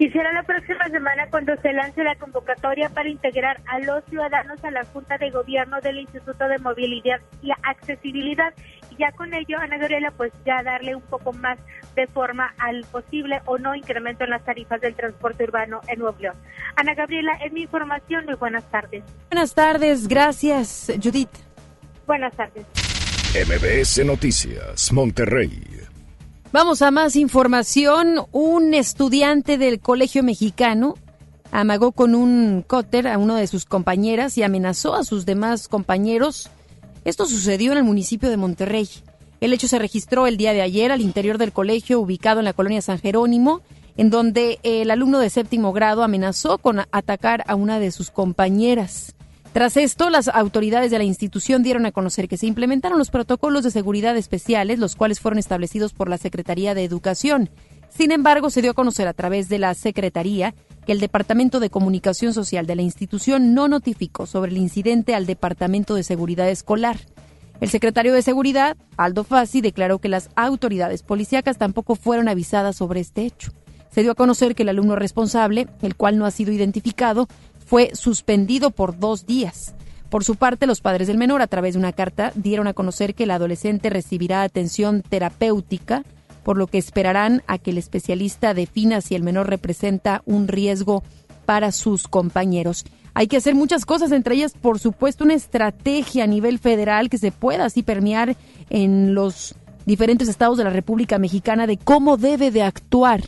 Y 0.00 0.08
será 0.08 0.32
la 0.32 0.42
próxima 0.44 0.88
semana 0.88 1.26
cuando 1.28 1.54
se 1.56 1.74
lance 1.74 2.02
la 2.02 2.14
convocatoria 2.14 2.88
para 2.88 3.10
integrar 3.10 3.60
a 3.66 3.80
los 3.80 4.02
ciudadanos 4.06 4.64
a 4.64 4.70
la 4.70 4.86
Junta 4.86 5.18
de 5.18 5.30
Gobierno 5.30 5.78
del 5.82 5.98
Instituto 5.98 6.48
de 6.48 6.58
Movilidad 6.58 7.20
y 7.42 7.50
Accesibilidad. 7.62 8.54
Y 8.90 8.96
ya 8.96 9.12
con 9.12 9.34
ello, 9.34 9.58
Ana 9.58 9.76
Gabriela, 9.76 10.10
pues 10.16 10.32
ya 10.46 10.62
darle 10.62 10.94
un 10.94 11.02
poco 11.02 11.34
más 11.34 11.58
de 11.96 12.06
forma 12.06 12.54
al 12.56 12.82
posible 12.90 13.42
o 13.44 13.58
no 13.58 13.74
incremento 13.74 14.24
en 14.24 14.30
las 14.30 14.42
tarifas 14.42 14.80
del 14.80 14.94
transporte 14.94 15.44
urbano 15.44 15.82
en 15.86 15.98
Nuevo 15.98 16.16
León. 16.18 16.36
Ana 16.76 16.94
Gabriela, 16.94 17.32
es 17.44 17.52
mi 17.52 17.60
información. 17.60 18.24
Muy 18.24 18.36
buenas 18.36 18.64
tardes. 18.70 19.04
Buenas 19.30 19.52
tardes. 19.52 20.08
Gracias, 20.08 20.90
Judith. 21.02 21.49
Buenas 22.06 22.34
tardes. 22.36 22.66
MBS 23.34 24.04
Noticias, 24.04 24.92
Monterrey. 24.92 25.62
Vamos 26.52 26.82
a 26.82 26.90
más 26.90 27.14
información. 27.14 28.26
Un 28.32 28.74
estudiante 28.74 29.56
del 29.56 29.78
Colegio 29.78 30.24
Mexicano 30.24 30.96
amagó 31.52 31.92
con 31.92 32.14
un 32.16 32.64
cóter 32.66 33.06
a 33.06 33.18
uno 33.18 33.36
de 33.36 33.46
sus 33.46 33.64
compañeras 33.64 34.36
y 34.36 34.42
amenazó 34.42 34.94
a 34.94 35.04
sus 35.04 35.26
demás 35.26 35.68
compañeros. 35.68 36.50
Esto 37.04 37.26
sucedió 37.26 37.72
en 37.72 37.78
el 37.78 37.84
municipio 37.84 38.30
de 38.30 38.36
Monterrey. 38.36 38.88
El 39.40 39.52
hecho 39.52 39.68
se 39.68 39.78
registró 39.78 40.26
el 40.26 40.36
día 40.36 40.52
de 40.52 40.62
ayer 40.62 40.92
al 40.92 41.00
interior 41.00 41.38
del 41.38 41.52
colegio 41.52 42.00
ubicado 42.00 42.40
en 42.40 42.44
la 42.44 42.52
colonia 42.52 42.82
San 42.82 42.98
Jerónimo, 42.98 43.62
en 43.96 44.10
donde 44.10 44.58
el 44.62 44.90
alumno 44.90 45.18
de 45.18 45.30
séptimo 45.30 45.72
grado 45.72 46.02
amenazó 46.02 46.58
con 46.58 46.80
atacar 46.90 47.44
a 47.46 47.54
una 47.54 47.78
de 47.78 47.90
sus 47.90 48.10
compañeras. 48.10 49.14
Tras 49.52 49.76
esto, 49.76 50.10
las 50.10 50.28
autoridades 50.28 50.92
de 50.92 50.98
la 50.98 51.04
institución 51.04 51.64
dieron 51.64 51.84
a 51.84 51.90
conocer 51.90 52.28
que 52.28 52.36
se 52.36 52.46
implementaron 52.46 52.98
los 52.98 53.10
protocolos 53.10 53.64
de 53.64 53.72
seguridad 53.72 54.16
especiales, 54.16 54.78
los 54.78 54.94
cuales 54.94 55.18
fueron 55.18 55.40
establecidos 55.40 55.92
por 55.92 56.08
la 56.08 56.18
Secretaría 56.18 56.72
de 56.74 56.84
Educación. 56.84 57.50
Sin 57.88 58.12
embargo, 58.12 58.50
se 58.50 58.62
dio 58.62 58.70
a 58.70 58.74
conocer 58.74 59.08
a 59.08 59.12
través 59.12 59.48
de 59.48 59.58
la 59.58 59.74
Secretaría 59.74 60.54
que 60.86 60.92
el 60.92 61.00
Departamento 61.00 61.58
de 61.58 61.68
Comunicación 61.68 62.32
Social 62.32 62.64
de 62.66 62.76
la 62.76 62.82
institución 62.82 63.52
no 63.52 63.66
notificó 63.66 64.26
sobre 64.26 64.52
el 64.52 64.58
incidente 64.58 65.16
al 65.16 65.26
Departamento 65.26 65.96
de 65.96 66.04
Seguridad 66.04 66.48
Escolar. 66.48 66.98
El 67.60 67.70
secretario 67.70 68.14
de 68.14 68.22
Seguridad, 68.22 68.76
Aldo 68.96 69.24
Fassi, 69.24 69.60
declaró 69.60 69.98
que 69.98 70.08
las 70.08 70.30
autoridades 70.36 71.02
policíacas 71.02 71.58
tampoco 71.58 71.96
fueron 71.96 72.28
avisadas 72.28 72.76
sobre 72.76 73.00
este 73.00 73.22
hecho. 73.26 73.50
Se 73.90 74.02
dio 74.02 74.12
a 74.12 74.14
conocer 74.14 74.54
que 74.54 74.62
el 74.62 74.68
alumno 74.68 74.94
responsable, 74.94 75.66
el 75.82 75.96
cual 75.96 76.16
no 76.16 76.24
ha 76.24 76.30
sido 76.30 76.52
identificado, 76.52 77.26
fue 77.70 77.92
suspendido 77.94 78.72
por 78.72 78.98
dos 78.98 79.26
días. 79.26 79.76
Por 80.08 80.24
su 80.24 80.34
parte, 80.34 80.66
los 80.66 80.80
padres 80.80 81.06
del 81.06 81.18
menor, 81.18 81.40
a 81.40 81.46
través 81.46 81.74
de 81.74 81.78
una 81.78 81.92
carta, 81.92 82.32
dieron 82.34 82.66
a 82.66 82.72
conocer 82.74 83.14
que 83.14 83.22
el 83.22 83.30
adolescente 83.30 83.90
recibirá 83.90 84.42
atención 84.42 85.04
terapéutica, 85.08 86.02
por 86.42 86.58
lo 86.58 86.66
que 86.66 86.78
esperarán 86.78 87.44
a 87.46 87.58
que 87.58 87.70
el 87.70 87.78
especialista 87.78 88.54
defina 88.54 89.00
si 89.00 89.14
el 89.14 89.22
menor 89.22 89.48
representa 89.48 90.22
un 90.26 90.48
riesgo 90.48 91.04
para 91.46 91.70
sus 91.70 92.08
compañeros. 92.08 92.84
Hay 93.14 93.28
que 93.28 93.36
hacer 93.36 93.54
muchas 93.54 93.86
cosas, 93.86 94.10
entre 94.10 94.34
ellas, 94.34 94.52
por 94.60 94.80
supuesto, 94.80 95.22
una 95.22 95.34
estrategia 95.34 96.24
a 96.24 96.26
nivel 96.26 96.58
federal 96.58 97.08
que 97.08 97.18
se 97.18 97.30
pueda 97.30 97.66
así 97.66 97.84
permear 97.84 98.36
en 98.68 99.14
los 99.14 99.54
diferentes 99.86 100.28
estados 100.28 100.58
de 100.58 100.64
la 100.64 100.70
República 100.70 101.20
Mexicana 101.20 101.68
de 101.68 101.76
cómo 101.76 102.16
debe 102.16 102.50
de 102.50 102.64
actuar 102.64 103.22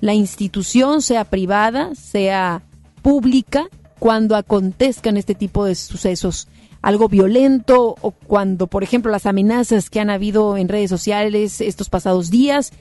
la 0.00 0.14
institución, 0.14 1.00
sea 1.00 1.22
privada, 1.22 1.94
sea 1.94 2.62
pública 3.02 3.68
cuando 3.98 4.36
acontezcan 4.36 5.16
este 5.16 5.34
tipo 5.34 5.64
de 5.64 5.74
sucesos. 5.74 6.48
Algo 6.80 7.08
violento 7.08 7.94
o 8.00 8.10
cuando, 8.10 8.66
por 8.66 8.82
ejemplo, 8.82 9.12
las 9.12 9.26
amenazas 9.26 9.90
que 9.90 10.00
han 10.00 10.10
habido 10.10 10.56
en 10.56 10.68
redes 10.68 10.90
sociales 10.90 11.60
estos 11.60 11.88
pasados 11.88 12.30
días, 12.30 12.72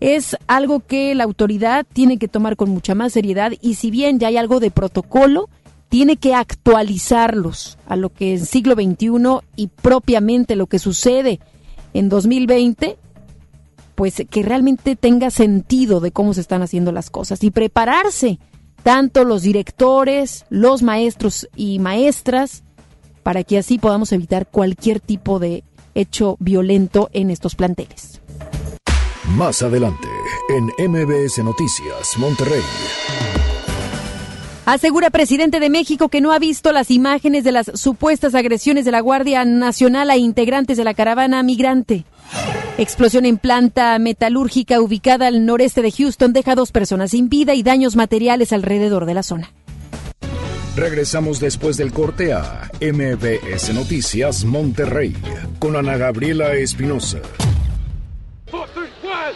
es 0.00 0.36
algo 0.48 0.80
que 0.80 1.14
la 1.14 1.24
autoridad 1.24 1.86
tiene 1.92 2.18
que 2.18 2.28
tomar 2.28 2.56
con 2.56 2.70
mucha 2.70 2.94
más 2.94 3.12
seriedad 3.12 3.52
y 3.60 3.74
si 3.74 3.90
bien 3.90 4.18
ya 4.18 4.28
hay 4.28 4.36
algo 4.36 4.60
de 4.60 4.70
protocolo, 4.70 5.48
tiene 5.88 6.16
que 6.16 6.34
actualizarlos 6.34 7.78
a 7.86 7.94
lo 7.94 8.12
que 8.12 8.34
es 8.34 8.48
siglo 8.48 8.74
XXI 8.74 9.46
y 9.54 9.68
propiamente 9.68 10.56
lo 10.56 10.66
que 10.66 10.80
sucede 10.80 11.38
en 11.92 12.08
2020, 12.08 12.98
pues 13.94 14.22
que 14.28 14.42
realmente 14.42 14.96
tenga 14.96 15.30
sentido 15.30 16.00
de 16.00 16.10
cómo 16.10 16.34
se 16.34 16.40
están 16.40 16.62
haciendo 16.62 16.90
las 16.90 17.10
cosas 17.10 17.44
y 17.44 17.52
prepararse 17.52 18.40
tanto 18.84 19.24
los 19.24 19.42
directores, 19.42 20.44
los 20.50 20.82
maestros 20.82 21.48
y 21.56 21.80
maestras, 21.80 22.62
para 23.24 23.42
que 23.42 23.58
así 23.58 23.78
podamos 23.78 24.12
evitar 24.12 24.46
cualquier 24.46 25.00
tipo 25.00 25.40
de 25.40 25.64
hecho 25.94 26.36
violento 26.38 27.08
en 27.12 27.30
estos 27.30 27.54
planteles. 27.56 28.20
Más 29.36 29.62
adelante, 29.62 30.06
en 30.50 30.66
MBS 30.90 31.42
Noticias, 31.42 32.18
Monterrey. 32.18 32.62
Asegura 34.66 35.10
presidente 35.10 35.60
de 35.60 35.70
México 35.70 36.10
que 36.10 36.20
no 36.20 36.32
ha 36.32 36.38
visto 36.38 36.70
las 36.70 36.90
imágenes 36.90 37.42
de 37.42 37.52
las 37.52 37.72
supuestas 37.74 38.34
agresiones 38.34 38.84
de 38.84 38.92
la 38.92 39.00
Guardia 39.00 39.46
Nacional 39.46 40.10
a 40.10 40.18
integrantes 40.18 40.76
de 40.76 40.84
la 40.84 40.94
caravana 40.94 41.42
migrante. 41.42 42.04
Explosión 42.76 43.24
en 43.24 43.38
planta 43.38 43.96
metalúrgica 44.00 44.80
ubicada 44.80 45.28
al 45.28 45.46
noreste 45.46 45.80
de 45.80 45.92
Houston 45.92 46.32
deja 46.32 46.56
dos 46.56 46.72
personas 46.72 47.12
sin 47.12 47.28
vida 47.28 47.54
y 47.54 47.62
daños 47.62 47.94
materiales 47.94 48.52
alrededor 48.52 49.06
de 49.06 49.14
la 49.14 49.22
zona. 49.22 49.52
Regresamos 50.74 51.38
después 51.38 51.76
del 51.76 51.92
corte 51.92 52.32
a 52.32 52.68
MBS 52.80 53.72
Noticias 53.74 54.44
Monterrey 54.44 55.14
con 55.60 55.76
Ana 55.76 55.96
Gabriela 55.96 56.54
Espinosa. 56.54 57.20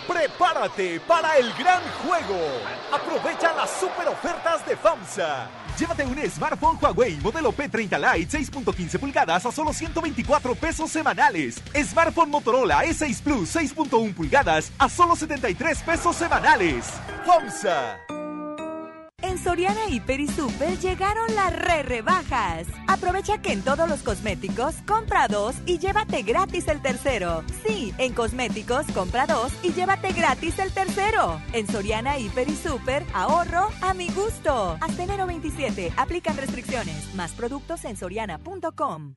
Prepárate 0.09 1.01
para 1.01 1.37
el 1.37 1.53
gran 1.53 1.83
juego. 2.03 2.41
Aprovecha 2.91 3.55
las 3.55 3.71
super 3.79 4.09
ofertas 4.09 4.65
de 4.67 4.75
FAMSA. 4.75 5.51
Llévate 5.79 6.05
un 6.07 6.19
smartphone 6.31 6.79
Huawei 6.81 7.19
modelo 7.21 7.53
P30 7.53 8.17
Lite 8.17 8.39
6.15 8.39 8.99
pulgadas 8.99 9.45
a 9.45 9.53
solo 9.53 9.73
124 9.75 10.55
pesos 10.55 10.91
semanales. 10.91 11.63
Smartphone 11.75 12.31
Motorola 12.31 12.85
E6 12.87 13.23
Plus 13.23 13.55
6.1 13.55 14.15
pulgadas 14.15 14.73
a 14.79 14.89
solo 14.89 15.15
73 15.15 15.83
pesos 15.83 16.17
semanales. 16.17 16.87
FAMSA. 17.27 18.18
En 19.21 19.37
Soriana 19.37 19.89
Hiper 19.89 20.21
y 20.21 20.29
Super 20.29 20.79
llegaron 20.79 21.35
las 21.35 21.53
re 21.53 21.83
rebajas. 21.83 22.69
Aprovecha 22.87 23.43
que 23.43 23.53
en 23.53 23.63
todos 23.63 23.89
los 23.89 24.03
cosméticos 24.03 24.77
compra 24.87 25.27
dos 25.27 25.57
y 25.67 25.79
llévate 25.79 26.23
gratis 26.23 26.69
el 26.69 26.81
tercero. 26.81 27.43
Sí, 27.67 27.93
en 27.99 28.15
cosméticos 28.15 28.87
compra 28.95 29.27
dos 29.27 29.53
y 29.65 29.73
llévate 29.73 30.13
gratis 30.13 30.61
el 30.61 30.73
tercero. 30.73 31.43
En 31.53 31.67
Soriana 31.67 32.17
Hiper 32.17 32.49
y 32.49 32.55
Super, 32.55 33.05
ahorro 33.13 33.71
a 33.81 33.93
mi 33.93 34.09
gusto. 34.11 34.79
Hasta 34.81 35.03
enero 35.03 35.27
27, 35.27 35.93
aplican 35.97 36.37
restricciones. 36.37 37.13
Más 37.17 37.33
productos 37.33 37.85
en 37.87 37.97
soriana.com. 37.97 39.17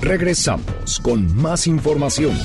Regresamos 0.00 1.00
con 1.02 1.34
más 1.34 1.66
información. 1.66 2.36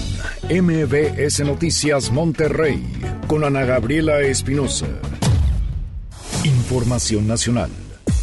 MBS 0.49 1.41
Noticias 1.45 2.11
Monterrey 2.11 2.83
con 3.27 3.43
Ana 3.43 3.65
Gabriela 3.65 4.21
Espinosa. 4.21 4.87
Información 6.43 7.27
nacional. 7.27 7.69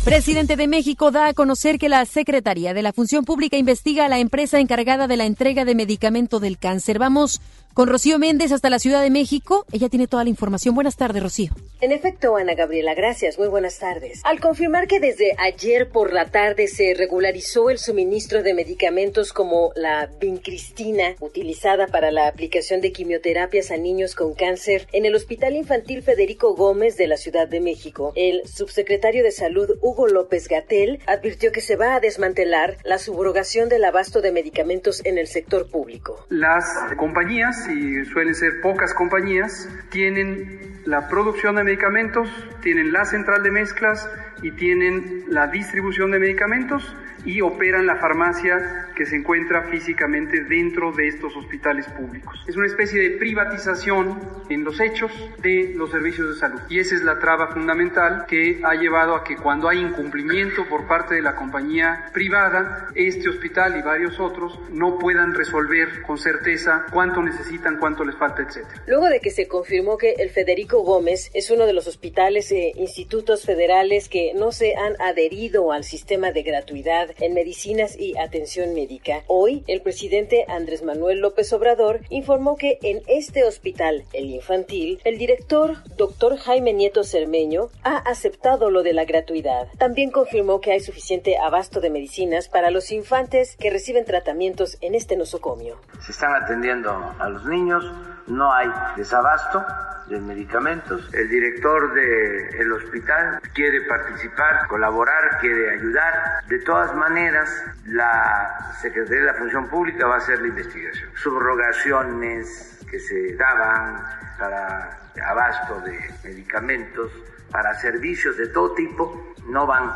Presidente 0.05 0.57
de 0.57 0.69
México 0.69 1.11
da 1.11 1.29
a 1.29 1.35
conocer 1.35 1.79
que 1.79 1.89
la 1.89 2.05
Secretaría 2.07 2.73
de 2.73 2.83
la 2.83 2.93
Función 2.93 3.25
Pública 3.25 3.59
investiga 3.59 4.07
a 4.07 4.09
la 4.09 4.19
empresa 4.19 4.59
encargada 4.59 5.07
de 5.07 5.19
la 5.19 5.27
entrega 5.27 5.65
de 5.67 5.75
medicamento 5.75 6.41
del 6.41 6.57
cáncer. 6.57 6.99
Vamos 6.99 7.43
con 7.75 7.89
Rocío 7.89 8.19
Méndez 8.19 8.53
hasta 8.53 8.71
la 8.71 8.79
Ciudad 8.79 9.03
de 9.03 9.11
México. 9.11 9.65
Ella 9.73 9.89
tiene 9.89 10.07
toda 10.07 10.25
la 10.25 10.31
información. 10.31 10.75
Buenas 10.75 10.97
tardes, 10.97 11.23
Rocío. 11.23 11.53
En 11.81 11.93
efecto, 11.93 12.37
Ana 12.37 12.55
Gabriela, 12.55 12.95
gracias. 12.95 13.39
Muy 13.39 13.49
buenas 13.49 13.79
tardes. 13.79 14.21
Al 14.25 14.41
confirmar 14.41 14.89
que 14.89 14.99
desde 14.99 15.37
ayer 15.39 15.89
por 15.89 16.13
la 16.13 16.27
tarde 16.27 16.67
se 16.67 16.95
regularizó 16.95 17.71
el 17.71 17.79
suministro 17.79 18.43
de 18.43 18.53
medicamentos 18.55 19.33
como 19.33 19.71
la 19.77 20.11
vincristina, 20.21 21.15
utilizada 21.21 21.87
para 21.87 22.11
la 22.11 22.27
aplicación 22.27 22.81
de 22.81 22.91
quimioterapias 22.91 23.71
a 23.71 23.77
niños 23.77 24.15
con 24.15 24.35
cáncer 24.35 24.89
en 24.93 25.07
el 25.07 25.15
Hospital 25.15 25.55
Infantil 25.55 26.03
Federico 26.03 26.55
Gómez 26.55 26.97
de 26.97 27.07
la 27.07 27.17
Ciudad 27.17 27.47
de 27.47 27.61
México, 27.61 28.13
el 28.17 28.47
subsecretario 28.47 29.23
de 29.23 29.31
Salud 29.31 29.79
Hugo 29.81 30.09
López 30.09 30.49
Gatel 30.49 31.01
advirtió 31.07 31.53
que 31.53 31.61
se 31.61 31.77
va 31.77 31.95
a 31.95 32.01
desmantelar 32.01 32.79
la 32.85 32.99
subrogación 32.99 33.69
del 33.69 33.85
abasto 33.85 34.21
de 34.21 34.33
medicamentos 34.33 35.05
en 35.05 35.19
el 35.19 35.29
sector 35.29 35.71
público. 35.71 36.27
Las 36.29 36.65
compañías 36.97 37.57
y 37.67 38.05
suelen 38.05 38.35
ser 38.35 38.61
pocas 38.61 38.95
compañías, 38.95 39.69
tienen 39.89 40.81
la 40.85 41.09
producción 41.09 41.57
de 41.57 41.65
medicamentos, 41.65 42.29
tienen 42.63 42.93
la 42.93 43.05
central 43.05 43.43
de 43.43 43.51
mezclas 43.51 44.09
y 44.43 44.53
tienen 44.53 45.25
la 45.29 45.49
distribución 45.49 46.11
de 46.11 46.19
medicamentos 46.19 46.95
y 47.29 47.43
operan 47.43 47.85
la 47.85 47.97
farmacia 47.97 48.89
que 48.97 49.05
se 49.05 49.17
encuentra 49.17 49.65
físicamente 49.65 50.45
dentro 50.45 50.93
de 50.93 51.09
estos 51.09 51.37
hospitales 51.37 51.87
públicos. 51.89 52.43
Es 52.49 52.57
una 52.57 52.67
especie 52.67 53.03
de 53.03 53.19
privatización 53.19 54.19
en 54.49 54.65
los 54.65 54.81
hechos 54.81 55.13
de 55.43 55.75
los 55.77 55.91
servicios 55.91 56.31
de 56.31 56.41
salud 56.41 56.61
y 56.71 56.79
esa 56.79 56.95
es 56.95 57.05
la 57.05 57.19
traba 57.19 57.49
fundamental 57.49 58.25
que 58.27 58.63
ha 58.65 58.75
llevado 58.77 59.15
a 59.15 59.25
que 59.25 59.37
cuando 59.37 59.69
hay 59.69 59.79
incumplimiento 59.79 60.67
por 60.71 60.89
parte 60.89 61.17
de 61.17 61.23
la 61.23 61.37
compañía 61.37 62.07
privada, 62.15 62.89
este 62.95 63.29
hospital 63.29 63.77
y 63.79 63.83
varios 63.83 64.19
otros 64.19 64.59
no 64.71 64.99
puedan 64.99 65.35
resolver 65.35 66.01
con 66.07 66.17
certeza 66.17 66.87
cuánto 66.91 67.23
necesitan, 67.23 67.77
cuánto 67.79 68.05
les 68.05 68.17
falta, 68.17 68.41
etc. 68.41 68.67
Luego 68.87 69.07
de 69.07 69.21
que 69.21 69.31
se 69.31 69.47
confirmó 69.47 69.99
que 69.99 70.15
el 70.15 70.31
Federico 70.31 70.81
Gómez 70.81 71.31
es 71.35 71.51
uno 71.51 71.67
de 71.67 71.75
los 71.75 71.87
hospitales 71.87 72.51
e 72.53 72.73
institutos 72.77 73.45
federales 73.45 74.09
que 74.09 74.33
no 74.35 74.51
se 74.51 74.77
han 74.77 74.99
adherido 74.99 75.73
al 75.73 75.85
sistema 75.85 76.33
de 76.33 76.43
gratuidad 76.43 77.11
en 77.21 77.35
medicinas 77.35 77.99
y 77.99 78.17
atención 78.19 78.75
médica, 78.75 79.23
hoy 79.27 79.65
el 79.67 79.83
presidente 79.83 80.45
Andrés 80.49 80.83
Manuel 80.83 81.21
López 81.21 81.53
Obrador 81.53 82.01
informó 82.09 82.57
que 82.57 82.79
en 82.83 83.03
este 83.07 83.45
hospital, 83.45 84.05
el 84.13 84.31
infantil, 84.31 85.01
el 85.05 85.19
director, 85.19 85.77
doctor 85.97 86.37
Jaime 86.37 86.73
Nieto 86.73 87.05
Cermeño, 87.05 87.69
ha 87.83 87.97
aceptado 87.97 88.71
lo 88.71 88.83
de 88.83 88.93
la 88.93 89.05
gratuidad. 89.05 89.69
También 89.79 90.11
confirmó 90.11 90.61
que 90.61 90.73
hay 90.73 90.81
suficiente 90.81 91.39
abasto 91.39 91.81
de 91.81 91.91
medicinas 91.91 92.49
para 92.49 92.71
los 92.71 92.93
infantes 92.93 93.57
que 93.57 93.71
reciben 93.71 94.05
tratamientos 94.05 94.79
en 94.81 94.95
este 94.95 95.17
nosocomio. 95.17 95.81
Se 96.01 96.13
están 96.13 96.35
atendiendo 96.43 96.91
a 96.91 97.29
los 97.29 97.45
niños, 97.45 97.85
no 98.29 98.53
hay 98.53 98.71
desabasto 98.97 99.65
de 100.09 100.21
medicamentos. 100.21 101.09
El 101.13 101.29
director 101.29 101.93
del 101.95 102.73
hospital 102.73 103.41
quiere 103.55 103.83
participar, 103.83 104.67
colaborar, 104.69 105.39
quiere 105.41 105.71
ayudar. 105.71 106.45
De 106.49 106.59
todas 106.61 106.95
maneras, 106.95 107.51
la 107.85 108.73
Secretaría 108.81 109.21
de 109.21 109.27
la 109.27 109.35
Función 109.35 109.69
Pública 109.69 110.07
va 110.07 110.15
a 110.15 110.19
hacer 110.19 110.41
la 110.41 110.49
investigación. 110.49 111.11
Subrogaciones 111.15 112.85
que 112.91 112.99
se 112.99 113.35
daban 113.37 114.03
para 114.39 114.99
abasto 115.27 115.81
de 115.81 115.99
medicamentos, 116.25 117.11
para 117.51 117.75
servicios 117.75 118.37
de 118.37 118.49
todo 118.49 118.75
tipo, 118.75 119.35
no 119.49 119.67
van 119.67 119.91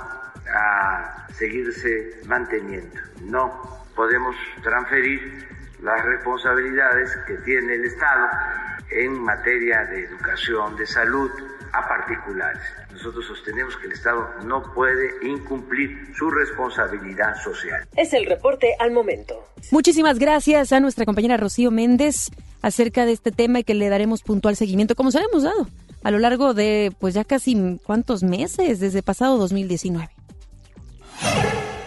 a 0.55 1.27
seguirse 1.33 2.21
manteniendo. 2.27 3.01
No 3.23 3.87
podemos 3.95 4.37
transferir 4.63 5.47
las 5.83 6.05
responsabilidades 6.05 7.11
que 7.27 7.35
tiene 7.39 7.75
el 7.75 7.85
Estado 7.85 8.29
en 8.91 9.19
materia 9.21 9.85
de 9.87 10.05
educación, 10.05 10.77
de 10.77 10.87
salud, 10.87 11.31
a 11.73 11.89
particulares. 11.89 12.63
Nosotros 12.93 13.27
sostenemos 13.27 13.77
que 13.79 13.87
el 13.87 13.93
Estado 13.93 14.29
no 14.45 14.63
puede 14.75 15.27
incumplir 15.27 16.15
su 16.15 16.31
responsabilidad 16.31 17.35
social. 17.43 17.89
Es 17.97 18.13
el 18.13 18.27
reporte 18.27 18.75
al 18.79 18.91
momento. 18.91 19.43
Muchísimas 19.71 20.19
gracias 20.19 20.73
a 20.73 20.81
nuestra 20.81 21.07
compañera 21.07 21.39
Rocío 21.39 21.71
Méndez 21.71 22.31
acerca 22.61 23.07
de 23.07 23.13
este 23.13 23.33
tema 23.33 23.61
y 23.61 23.65
que 23.65 23.75
le 23.75 23.89
daremos 23.89 24.23
puntual 24.23 24.55
seguimiento, 24.55 24.95
como 24.95 25.11
se 25.11 25.19
lo 25.21 25.29
hemos 25.31 25.43
dado 25.45 25.67
a 26.05 26.11
lo 26.11 26.19
largo 26.19 26.55
de, 26.55 26.93
pues 26.99 27.15
ya 27.15 27.25
casi 27.25 27.79
cuántos 27.85 28.23
meses, 28.23 28.81
desde 28.81 29.03
pasado 29.03 29.39
2019. 29.39 30.11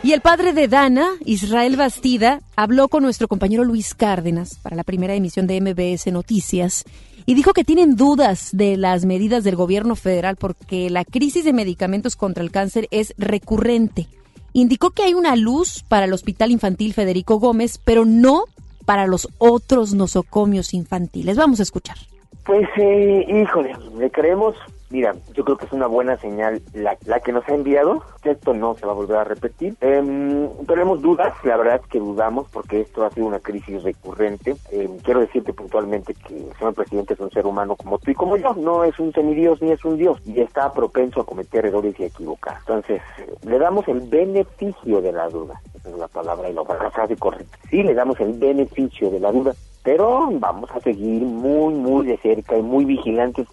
Y 0.06 0.14
el 0.14 0.22
padre 0.22 0.54
de 0.54 0.68
Dana, 0.68 1.08
Israel 1.26 1.78
Bastida, 1.78 2.42
habló 2.56 2.90
con 2.90 3.02
nuestro 3.02 3.28
compañero 3.28 3.64
Luis 3.64 3.96
Cárdenas 3.96 4.60
para 4.62 4.76
la 4.76 4.84
primera 4.84 5.16
emisión 5.16 5.48
de 5.48 5.60
MBS 5.60 6.14
Noticias 6.14 6.86
y 7.26 7.34
dijo 7.34 7.54
que 7.54 7.64
tienen 7.64 7.96
dudas 7.96 8.52
de 8.54 8.78
las 8.78 9.04
medidas 9.04 9.44
del 9.44 9.56
gobierno 9.56 9.96
federal 9.96 10.36
porque 10.36 10.92
la 10.92 11.06
crisis 11.06 11.44
de 11.44 11.54
medicamentos 11.54 12.16
contra 12.16 12.44
el 12.44 12.52
cáncer 12.52 12.88
es 12.92 13.16
recurrente. 13.18 14.06
Indicó 14.54 14.92
que 14.92 15.02
hay 15.02 15.16
una 15.16 15.36
luz 15.36 15.84
para 15.88 16.06
el 16.06 16.14
Hospital 16.14 16.52
Infantil 16.52 16.94
Federico 16.94 17.40
Gómez, 17.40 17.82
pero 17.84 18.06
no 18.06 18.44
para 18.86 19.08
los 19.08 19.28
otros 19.40 19.96
nosocomios 19.96 20.76
infantiles. 20.76 21.36
Vamos 21.36 21.60
a 21.60 21.64
escuchar. 21.64 21.98
Pues, 22.46 22.70
eh, 22.78 23.26
híjole, 23.28 23.76
le 23.98 24.12
creemos 24.12 24.56
Mira, 24.90 25.16
yo 25.34 25.44
creo 25.44 25.58
que 25.58 25.66
es 25.66 25.72
una 25.72 25.88
buena 25.88 26.18
señal 26.18 26.62
la, 26.74 26.96
la 27.06 27.20
que 27.20 27.32
nos 27.32 27.48
ha 27.50 27.56
enviado, 27.56 28.04
que 28.22 28.32
esto 28.32 28.54
no 28.54 28.76
se 28.76 28.86
va 28.86 28.92
a 28.92 28.96
volver 28.96 29.18
a 29.18 29.24
repetir. 29.24 29.76
Eh, 29.82 30.50
tenemos 30.68 31.02
dudas, 31.02 31.34
la 31.44 31.58
verdad 31.58 31.82
que 31.90 32.00
dudamos 32.00 32.48
porque 32.52 32.82
esto 32.82 33.04
ha 33.04 33.10
sido 33.10 33.26
una 33.26 33.40
crisis 33.40 33.82
recurrente. 33.84 34.56
Eh, 34.72 34.90
quiero 35.04 35.22
decirte 35.22 35.54
puntualmente 35.54 36.14
que 36.14 36.38
el 36.38 36.54
señor 36.58 36.76
presidente 36.76 37.16
es 37.16 37.20
un 37.20 37.32
ser 37.32 37.48
humano 37.48 37.76
como 37.76 37.98
tú 37.98 38.12
y 38.12 38.16
como 38.16 38.38
yo, 38.38 38.54
no 38.54 38.84
es 38.84 39.00
un 39.00 39.12
semidios 39.12 39.62
ni 39.62 39.72
es 39.72 39.84
un 39.84 39.98
dios 39.98 40.20
y 40.26 40.40
está 40.40 40.72
propenso 40.72 41.22
a 41.22 41.26
cometer 41.26 41.66
errores 41.66 42.00
y 42.00 42.04
a 42.04 42.08
equivocar. 42.08 42.58
Entonces, 42.60 43.02
le 43.44 43.58
damos 43.58 43.88
el 43.88 44.02
beneficio 44.02 45.02
de 45.02 45.12
la 45.12 45.30
duda, 45.30 45.60
es 45.76 45.98
la 45.98 46.08
palabra 46.08 46.50
y 46.50 46.54
la 46.54 46.64
frase 46.64 47.16
correcta. 47.16 47.58
Sí, 47.70 47.82
le 47.82 47.94
damos 47.96 48.20
el 48.20 48.34
beneficio 48.34 49.10
de 49.10 49.20
la 49.20 49.32
duda, 49.32 49.54
pero 49.84 50.30
vamos 50.32 50.70
a 50.72 50.80
seguir 50.80 51.24
muy, 51.24 51.74
muy 51.74 52.06
de 52.06 52.18
cerca 52.18 52.58
y 52.58 52.62
muy 52.62 52.86
vigilantes 52.86 53.48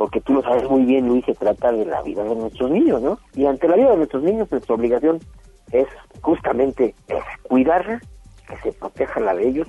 porque 0.00 0.22
tú 0.22 0.32
lo 0.32 0.40
sabes 0.40 0.66
muy 0.66 0.86
bien, 0.86 1.08
Luis, 1.08 1.26
se 1.26 1.34
trata 1.34 1.70
de 1.72 1.84
la 1.84 2.00
vida 2.00 2.24
de 2.24 2.34
nuestros 2.34 2.70
niños, 2.70 3.02
¿no? 3.02 3.18
Y 3.34 3.44
ante 3.44 3.68
la 3.68 3.76
vida 3.76 3.90
de 3.90 3.98
nuestros 3.98 4.22
niños, 4.22 4.50
nuestra 4.50 4.74
obligación 4.74 5.20
es 5.72 5.86
justamente 6.22 6.94
cuidarla, 7.42 8.00
que 8.48 8.56
se 8.62 8.72
proteja 8.72 9.20
la 9.20 9.34
de 9.34 9.46
ellos, 9.46 9.68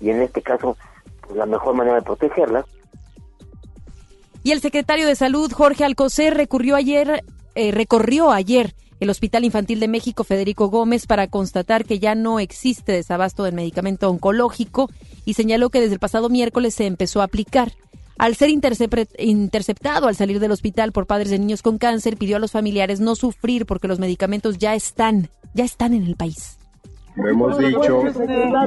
y 0.00 0.08
en 0.08 0.22
este 0.22 0.40
caso, 0.40 0.78
pues, 1.20 1.36
la 1.36 1.44
mejor 1.44 1.74
manera 1.74 1.96
de 1.96 2.02
protegerla. 2.04 2.64
Y 4.42 4.52
el 4.52 4.62
secretario 4.62 5.06
de 5.06 5.14
Salud, 5.14 5.52
Jorge 5.52 5.84
Alcocer, 5.84 6.32
recurrió 6.32 6.74
ayer, 6.74 7.22
eh, 7.54 7.70
recorrió 7.70 8.30
ayer 8.30 8.74
el 8.98 9.10
Hospital 9.10 9.44
Infantil 9.44 9.78
de 9.78 9.88
México 9.88 10.24
Federico 10.24 10.68
Gómez 10.68 11.06
para 11.06 11.28
constatar 11.28 11.84
que 11.84 11.98
ya 11.98 12.14
no 12.14 12.40
existe 12.40 12.92
desabasto 12.92 13.44
del 13.44 13.54
medicamento 13.54 14.08
oncológico 14.08 14.88
y 15.26 15.34
señaló 15.34 15.68
que 15.68 15.80
desde 15.80 15.92
el 15.92 16.00
pasado 16.00 16.30
miércoles 16.30 16.74
se 16.74 16.86
empezó 16.86 17.20
a 17.20 17.24
aplicar. 17.24 17.72
Al 18.18 18.34
ser 18.34 18.48
interceptado 18.50 20.08
al 20.08 20.16
salir 20.16 20.40
del 20.40 20.52
hospital 20.52 20.92
por 20.92 21.06
padres 21.06 21.30
de 21.30 21.38
niños 21.38 21.62
con 21.62 21.76
cáncer, 21.76 22.16
pidió 22.16 22.36
a 22.36 22.40
los 22.40 22.52
familiares 22.52 23.00
no 23.00 23.14
sufrir 23.14 23.66
porque 23.66 23.88
los 23.88 23.98
medicamentos 23.98 24.58
ya 24.58 24.74
están, 24.74 25.28
ya 25.54 25.64
están 25.64 25.92
en 25.92 26.04
el 26.04 26.16
país. 26.16 26.58
Lo 27.16 27.28
hemos 27.28 27.58
dicho 27.58 28.02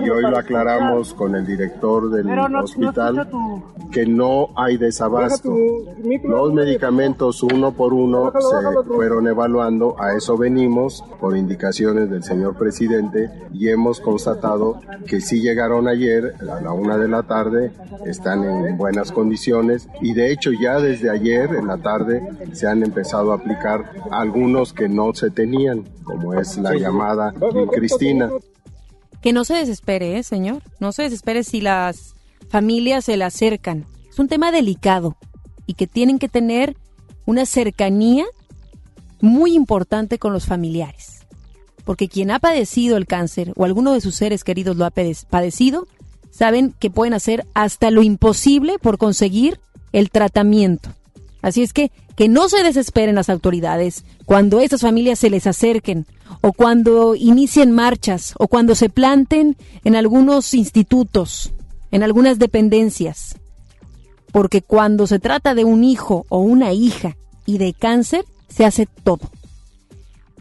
y 0.04 0.10
hoy 0.10 0.24
lo 0.24 0.38
aclaramos 0.38 1.14
con 1.14 1.36
el 1.36 1.46
director 1.46 2.10
del 2.10 2.28
hospital 2.56 3.28
que 3.92 4.06
no 4.06 4.50
hay 4.56 4.78
desabasto. 4.78 5.56
Los 6.24 6.54
medicamentos 6.54 7.44
uno 7.44 7.72
por 7.72 7.94
uno 7.94 8.32
se 8.32 8.88
fueron 8.88 9.28
evaluando, 9.28 9.96
a 10.00 10.14
eso 10.16 10.36
venimos 10.36 11.04
por 11.20 11.38
indicaciones 11.38 12.10
del 12.10 12.24
señor 12.24 12.56
presidente 12.56 13.30
y 13.54 13.70
hemos 13.70 14.00
constatado 14.00 14.80
que 15.06 15.22
sí 15.22 15.42
llegaron 15.42 15.88
ayer 15.88 16.34
a 16.42 16.62
la 16.62 16.72
una 16.72 16.98
de 16.98 17.08
la 17.08 17.24
tarde, 17.24 17.72
están 18.06 18.44
en 18.44 18.78
buenas 18.78 19.12
condiciones 19.12 19.88
y 20.02 20.14
de 20.14 20.32
hecho 20.32 20.52
ya 20.52 20.80
desde 20.80 21.10
ayer 21.10 21.54
en 21.56 21.68
la 21.68 21.78
tarde 21.78 22.28
se 22.54 22.68
han 22.68 22.84
empezado 22.84 23.32
a 23.32 23.36
aplicar 23.36 23.92
algunos 24.12 24.74
que 24.74 24.90
no 24.90 25.14
se 25.14 25.30
tenían, 25.30 25.84
como 26.04 26.34
es 26.34 26.58
la 26.58 26.74
llamada 26.76 27.34
Cristina 27.72 28.30
que 29.22 29.34
no 29.34 29.44
se 29.46 29.56
desespere, 29.56 30.18
¿eh, 30.18 30.24
señor. 30.24 30.62
No 30.80 30.92
se 30.92 31.04
desespere 31.04 31.44
si 31.44 31.62
las 31.62 32.16
familias 32.50 33.06
se 33.06 33.18
le 33.18 33.26
acercan. 33.26 33.86
Es 34.10 34.20
un 34.20 34.28
tema 34.28 34.52
delicado 34.52 35.18
y 35.66 35.74
que 35.74 35.88
tienen 35.88 36.20
que 36.20 36.30
tener 36.30 36.76
una 37.26 37.46
cercanía 37.46 38.26
muy 39.22 39.54
importante 39.54 40.18
con 40.18 40.34
los 40.34 40.46
familiares. 40.46 41.26
Porque 41.86 42.08
quien 42.08 42.32
ha 42.32 42.40
padecido 42.40 42.98
el 42.98 43.08
cáncer 43.08 43.54
o 43.56 43.66
alguno 43.66 43.94
de 43.94 44.02
sus 44.02 44.16
seres 44.16 44.44
queridos 44.44 44.78
lo 44.78 44.86
ha 44.86 44.92
padecido, 44.92 45.88
saben 46.32 46.74
que 46.80 46.90
pueden 46.90 47.14
hacer 47.14 47.46
hasta 47.54 47.92
lo 47.92 48.04
imposible 48.04 48.80
por 48.80 48.98
conseguir 48.98 49.60
el 49.92 50.10
tratamiento. 50.12 50.90
Así 51.42 51.64
es 51.64 51.74
que 51.74 51.92
que 52.20 52.28
no 52.28 52.50
se 52.50 52.64
desesperen 52.64 53.16
las 53.16 53.30
autoridades 53.30 54.04
cuando 54.26 54.60
estas 54.60 54.82
familias 54.82 55.20
se 55.20 55.30
les 55.30 55.48
acerquen 55.48 56.06
o 56.42 56.54
cuando 56.54 57.16
inicien 57.16 57.72
marchas 57.72 58.34
o 58.38 58.48
cuando 58.48 58.76
se 58.76 58.90
planten 58.90 59.58
en 59.84 59.96
algunos 59.96 60.54
institutos, 60.54 61.52
en 61.92 62.04
algunas 62.04 62.40
dependencias. 62.40 63.36
Porque 64.32 64.62
cuando 64.62 65.08
se 65.08 65.20
trata 65.20 65.56
de 65.56 65.64
un 65.64 65.84
hijo 65.84 66.26
o 66.30 66.40
una 66.40 66.72
hija 66.72 67.18
y 67.46 67.58
de 67.58 67.74
cáncer, 67.74 68.26
se 68.48 68.66
hace 68.66 68.86
todo. 68.86 69.20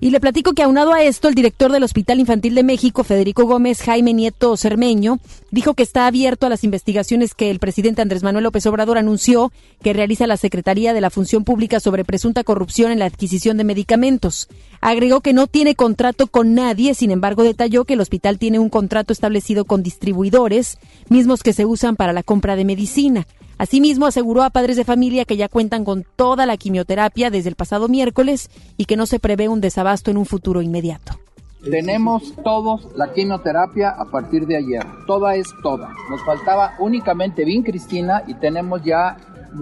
Y 0.00 0.10
le 0.10 0.20
platico 0.20 0.52
que 0.52 0.62
aunado 0.62 0.92
a 0.92 1.02
esto, 1.02 1.26
el 1.26 1.34
director 1.34 1.72
del 1.72 1.82
Hospital 1.82 2.20
Infantil 2.20 2.54
de 2.54 2.62
México, 2.62 3.02
Federico 3.02 3.46
Gómez 3.46 3.82
Jaime 3.82 4.14
Nieto 4.14 4.56
Cermeño, 4.56 5.18
dijo 5.50 5.74
que 5.74 5.82
está 5.82 6.06
abierto 6.06 6.46
a 6.46 6.48
las 6.48 6.62
investigaciones 6.62 7.34
que 7.34 7.50
el 7.50 7.58
presidente 7.58 8.00
Andrés 8.00 8.22
Manuel 8.22 8.44
López 8.44 8.64
Obrador 8.66 8.96
anunció 8.96 9.50
que 9.82 9.92
realiza 9.92 10.28
la 10.28 10.36
Secretaría 10.36 10.92
de 10.92 11.00
la 11.00 11.10
Función 11.10 11.42
Pública 11.42 11.80
sobre 11.80 12.04
presunta 12.04 12.44
corrupción 12.44 12.92
en 12.92 13.00
la 13.00 13.06
adquisición 13.06 13.56
de 13.56 13.64
medicamentos. 13.64 14.48
Agregó 14.80 15.20
que 15.20 15.32
no 15.32 15.48
tiene 15.48 15.74
contrato 15.74 16.28
con 16.28 16.54
nadie, 16.54 16.94
sin 16.94 17.10
embargo 17.10 17.42
detalló 17.42 17.84
que 17.84 17.94
el 17.94 18.00
hospital 18.00 18.38
tiene 18.38 18.60
un 18.60 18.70
contrato 18.70 19.12
establecido 19.12 19.64
con 19.64 19.82
distribuidores, 19.82 20.78
mismos 21.08 21.42
que 21.42 21.52
se 21.52 21.66
usan 21.66 21.96
para 21.96 22.12
la 22.12 22.22
compra 22.22 22.54
de 22.54 22.64
medicina. 22.64 23.26
Asimismo, 23.58 24.06
aseguró 24.06 24.44
a 24.44 24.50
padres 24.50 24.76
de 24.76 24.84
familia 24.84 25.24
que 25.24 25.36
ya 25.36 25.48
cuentan 25.48 25.84
con 25.84 26.04
toda 26.16 26.46
la 26.46 26.56
quimioterapia 26.56 27.30
desde 27.30 27.48
el 27.48 27.56
pasado 27.56 27.88
miércoles 27.88 28.50
y 28.76 28.84
que 28.84 28.96
no 28.96 29.04
se 29.04 29.18
prevé 29.18 29.48
un 29.48 29.60
desabasto 29.60 30.10
en 30.10 30.16
un 30.16 30.26
futuro 30.26 30.62
inmediato. 30.62 31.18
Tenemos 31.68 32.34
todos 32.44 32.86
la 32.94 33.12
quimioterapia 33.12 33.90
a 33.90 34.04
partir 34.04 34.46
de 34.46 34.56
ayer. 34.56 34.86
Toda 35.08 35.34
es 35.34 35.48
toda. 35.62 35.92
Nos 36.08 36.24
faltaba 36.24 36.74
únicamente 36.78 37.44
Cristina 37.64 38.22
y 38.28 38.34
tenemos 38.34 38.82
ya 38.84 39.16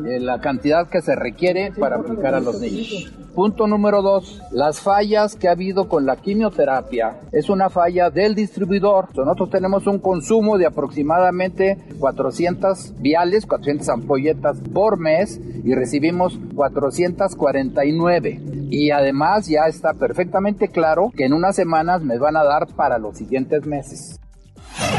eh, 0.06 0.20
la 0.20 0.40
cantidad 0.40 0.88
que 0.88 1.00
se 1.00 1.14
requiere 1.14 1.72
para 1.78 1.96
aplicar 1.96 2.34
a 2.34 2.40
los 2.40 2.60
niños. 2.60 3.12
Punto 3.34 3.66
número 3.66 4.00
dos, 4.02 4.42
las 4.50 4.80
fallas 4.80 5.36
que 5.36 5.48
ha 5.48 5.52
habido 5.52 5.88
con 5.88 6.06
la 6.06 6.16
quimioterapia 6.16 7.20
es 7.32 7.50
una 7.50 7.68
falla 7.68 8.08
del 8.10 8.34
distribuidor. 8.34 9.08
Nosotros 9.14 9.50
tenemos 9.50 9.86
un 9.86 9.98
consumo 9.98 10.56
de 10.56 10.66
aproximadamente 10.66 11.76
400 11.98 12.94
viales, 12.98 13.44
400 13.44 13.88
ampolletas 13.90 14.58
por 14.72 14.98
mes 14.98 15.38
y 15.64 15.74
recibimos 15.74 16.38
449. 16.54 18.40
Y 18.70 18.90
además 18.90 19.46
ya 19.46 19.66
está 19.68 19.92
perfectamente 19.92 20.68
claro 20.68 21.12
que 21.14 21.24
en 21.24 21.34
unas 21.34 21.56
semanas 21.56 22.02
me 22.02 22.18
van 22.18 22.36
a 22.36 22.44
dar 22.44 22.66
para 22.74 22.98
los 22.98 23.16
siguientes 23.16 23.66
meses. 23.66 24.18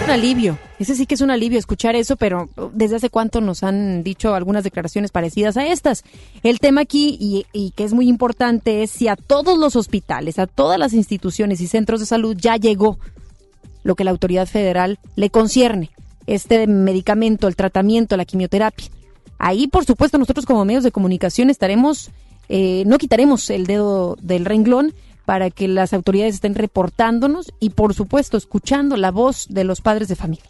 Un 0.04 0.10
alivio, 0.10 0.58
ese 0.80 0.96
sí 0.96 1.06
que 1.06 1.16
es 1.16 1.22
un 1.22 1.32
alivio 1.32 1.60
escuchar 1.60 1.96
eso, 1.96 2.16
pero 2.16 2.50
desde 2.74 2.96
hace 2.96 3.10
cuánto 3.10 3.42
nos 3.42 3.62
han 3.62 4.04
dicho 4.04 4.34
algunas 4.34 4.64
declaraciones 4.64 5.12
parecidas 5.12 5.58
a 5.58 5.68
estas. 5.68 6.04
El 6.44 6.60
tema 6.60 6.82
aquí, 6.82 7.18
y, 7.20 7.46
y, 7.52 7.72
que 7.72 7.84
es 7.84 7.94
muy 7.94 8.08
importante, 8.08 8.84
es 8.84 8.92
si 8.92 9.08
a 9.08 9.16
todos 9.16 9.58
los 9.58 9.76
hospitales, 9.76 10.40
a 10.40 10.48
todas 10.48 10.80
las 10.80 10.94
instituciones 10.94 11.62
y 11.62 11.68
centros 11.68 12.00
de 12.00 12.06
salud 12.06 12.36
ya 12.40 12.56
llegó 12.56 13.00
lo 13.84 13.96
que 13.96 14.04
la 14.04 14.12
autoridad 14.12 14.48
federal 14.48 15.00
le 15.16 15.30
concierne, 15.30 15.92
este 16.26 16.68
medicamento, 16.68 17.48
el 17.48 17.56
tratamiento, 17.56 18.18
la 18.18 18.26
quimioterapia. 18.26 18.88
Ahí, 19.40 19.68
por 19.68 19.86
supuesto, 19.86 20.18
nosotros 20.18 20.46
como 20.46 20.66
medios 20.66 20.84
de 20.84 20.92
comunicación 20.92 21.50
estaremos, 21.50 22.12
eh, 22.50 22.84
no 22.86 22.98
quitaremos 22.98 23.50
el 23.50 23.66
dedo 23.66 24.18
del 24.22 24.46
renglón, 24.46 24.94
para 25.28 25.50
que 25.50 25.68
las 25.68 25.92
autoridades 25.92 26.36
estén 26.36 26.56
reportándonos 26.56 27.52
y, 27.60 27.72
por 27.72 27.94
supuesto, 27.94 28.38
escuchando 28.38 28.96
la 28.96 29.12
voz 29.12 29.48
de 29.50 29.66
los 29.66 29.82
padres 29.82 30.08
de 30.08 30.16
familia. 30.16 30.46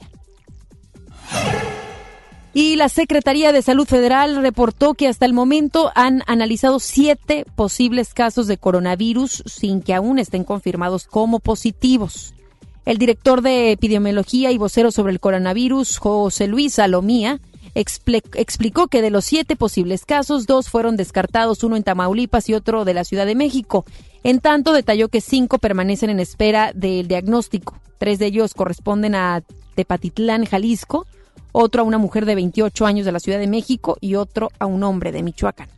Y 2.53 2.75
la 2.75 2.87
Secretaría 2.87 3.51
de 3.51 3.63
Salud 3.63 3.87
Federal 3.87 4.35
reportó 4.35 4.93
que 4.93 5.07
hasta 5.07 5.25
el 5.25 5.33
momento 5.33 5.91
han 5.95 6.21
analizado 6.27 6.79
siete 6.79 7.43
posibles 7.55 8.13
casos 8.13 8.45
de 8.45 8.59
coronavirus 8.59 9.41
sin 9.47 9.81
que 9.81 9.95
aún 9.95 10.19
estén 10.19 10.43
confirmados 10.43 11.07
como 11.07 11.39
positivos. 11.39 12.35
El 12.85 12.99
director 12.99 13.41
de 13.41 13.71
epidemiología 13.71 14.51
y 14.51 14.59
vocero 14.59 14.91
sobre 14.91 15.11
el 15.11 15.19
coronavirus, 15.19 15.97
José 15.97 16.45
Luis 16.45 16.75
Salomía, 16.75 17.39
explicó 17.79 18.87
que 18.87 19.01
de 19.01 19.09
los 19.09 19.25
siete 19.25 19.55
posibles 19.55 20.05
casos, 20.05 20.47
dos 20.47 20.69
fueron 20.69 20.97
descartados, 20.97 21.63
uno 21.63 21.75
en 21.75 21.83
Tamaulipas 21.83 22.49
y 22.49 22.53
otro 22.53 22.85
de 22.85 22.93
la 22.93 23.03
Ciudad 23.03 23.25
de 23.25 23.35
México. 23.35 23.85
En 24.23 24.39
tanto, 24.39 24.73
detalló 24.73 25.09
que 25.09 25.21
cinco 25.21 25.59
permanecen 25.59 26.09
en 26.09 26.19
espera 26.19 26.71
del 26.73 27.07
diagnóstico. 27.07 27.79
Tres 27.97 28.19
de 28.19 28.27
ellos 28.27 28.53
corresponden 28.53 29.15
a 29.15 29.43
Tepatitlán, 29.75 30.45
Jalisco, 30.45 31.05
otro 31.51 31.81
a 31.81 31.85
una 31.85 31.97
mujer 31.97 32.25
de 32.25 32.35
28 32.35 32.85
años 32.85 33.05
de 33.05 33.11
la 33.11 33.19
Ciudad 33.19 33.39
de 33.39 33.47
México 33.47 33.97
y 34.01 34.15
otro 34.15 34.49
a 34.59 34.65
un 34.65 34.83
hombre 34.83 35.11
de 35.11 35.23
Michoacán. 35.23 35.69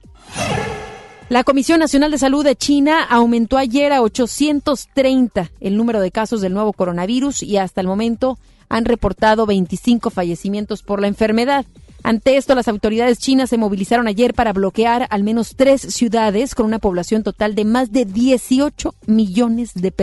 La 1.30 1.44
Comisión 1.44 1.80
Nacional 1.80 2.10
de 2.10 2.18
Salud 2.18 2.44
de 2.44 2.56
China 2.56 3.04
aumentó 3.04 3.58
ayer 3.58 3.94
a 3.94 4.02
830 4.02 5.52
el 5.60 5.78
número 5.78 6.02
de 6.02 6.12
casos 6.12 6.42
del 6.42 6.54
nuevo 6.54 6.74
coronavirus 6.74 7.44
y 7.44 7.58
hasta 7.58 7.82
el 7.82 7.88
momento 7.88 8.40
han 8.68 8.86
reportado 8.86 9.46
25 9.46 10.10
fallecimientos 10.10 10.82
por 10.82 11.02
la 11.02 11.08
enfermedad. 11.08 11.66
Ante 12.04 12.38
esto, 12.38 12.56
las 12.56 12.68
autoridades 12.68 13.20
chinas 13.20 13.50
se 13.50 13.58
movilizaron 13.58 14.08
ayer 14.08 14.34
para 14.34 14.54
bloquear 14.54 15.08
al 15.10 15.24
menos 15.24 15.56
tres 15.56 15.82
ciudades 15.82 16.56
con 16.56 16.66
una 16.66 16.80
población 16.80 17.24
total 17.24 17.56
de 17.56 17.66
más 17.66 17.92
de 17.92 18.06
18 18.06 18.96
millones 19.06 19.74
de, 19.74 19.94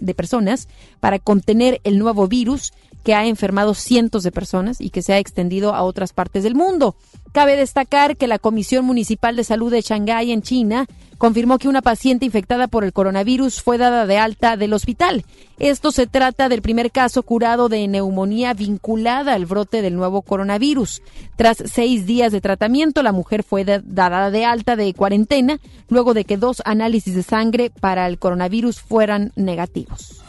de 0.00 0.14
personas 0.14 0.68
para 1.00 1.18
contener 1.18 1.80
el 1.84 1.98
nuevo 1.98 2.26
virus 2.26 2.72
que 3.04 3.14
ha 3.14 3.26
enfermado 3.26 3.74
cientos 3.74 4.22
de 4.24 4.32
personas 4.32 4.80
y 4.80 4.90
que 4.90 5.02
se 5.02 5.12
ha 5.12 5.18
extendido 5.18 5.74
a 5.74 5.82
otras 5.82 6.12
partes 6.12 6.42
del 6.42 6.54
mundo. 6.54 6.96
Cabe 7.32 7.56
destacar 7.56 8.16
que 8.16 8.26
la 8.26 8.38
Comisión 8.38 8.84
Municipal 8.84 9.36
de 9.36 9.44
Salud 9.44 9.70
de 9.70 9.82
Shanghái 9.82 10.32
en 10.32 10.42
China 10.42 10.86
confirmó 11.18 11.58
que 11.58 11.68
una 11.68 11.82
paciente 11.82 12.24
infectada 12.24 12.68
por 12.68 12.84
el 12.84 12.92
coronavirus 12.92 13.60
fue 13.60 13.78
dada 13.78 14.06
de 14.06 14.18
alta 14.18 14.56
del 14.56 14.72
hospital. 14.72 15.24
Esto 15.58 15.92
se 15.92 16.06
trata 16.06 16.48
del 16.48 16.62
primer 16.62 16.90
caso 16.90 17.22
curado 17.22 17.68
de 17.68 17.86
neumonía 17.86 18.54
vinculada 18.54 19.34
al 19.34 19.46
brote 19.46 19.82
del 19.82 19.96
nuevo 19.96 20.22
coronavirus. 20.22 21.02
Tras 21.36 21.58
seis 21.66 22.06
días 22.06 22.32
de 22.32 22.40
tratamiento, 22.40 23.02
la 23.02 23.12
mujer 23.12 23.42
fue 23.42 23.64
dada 23.64 24.30
de 24.30 24.44
alta 24.44 24.76
de 24.76 24.94
cuarentena 24.94 25.60
luego 25.88 26.14
de 26.14 26.24
que 26.24 26.36
dos 26.36 26.62
análisis 26.64 27.14
de 27.14 27.22
sangre 27.22 27.70
para 27.80 28.06
el 28.06 28.18
coronavirus 28.18 28.80
fueran 28.80 29.32
negativos. 29.36 30.22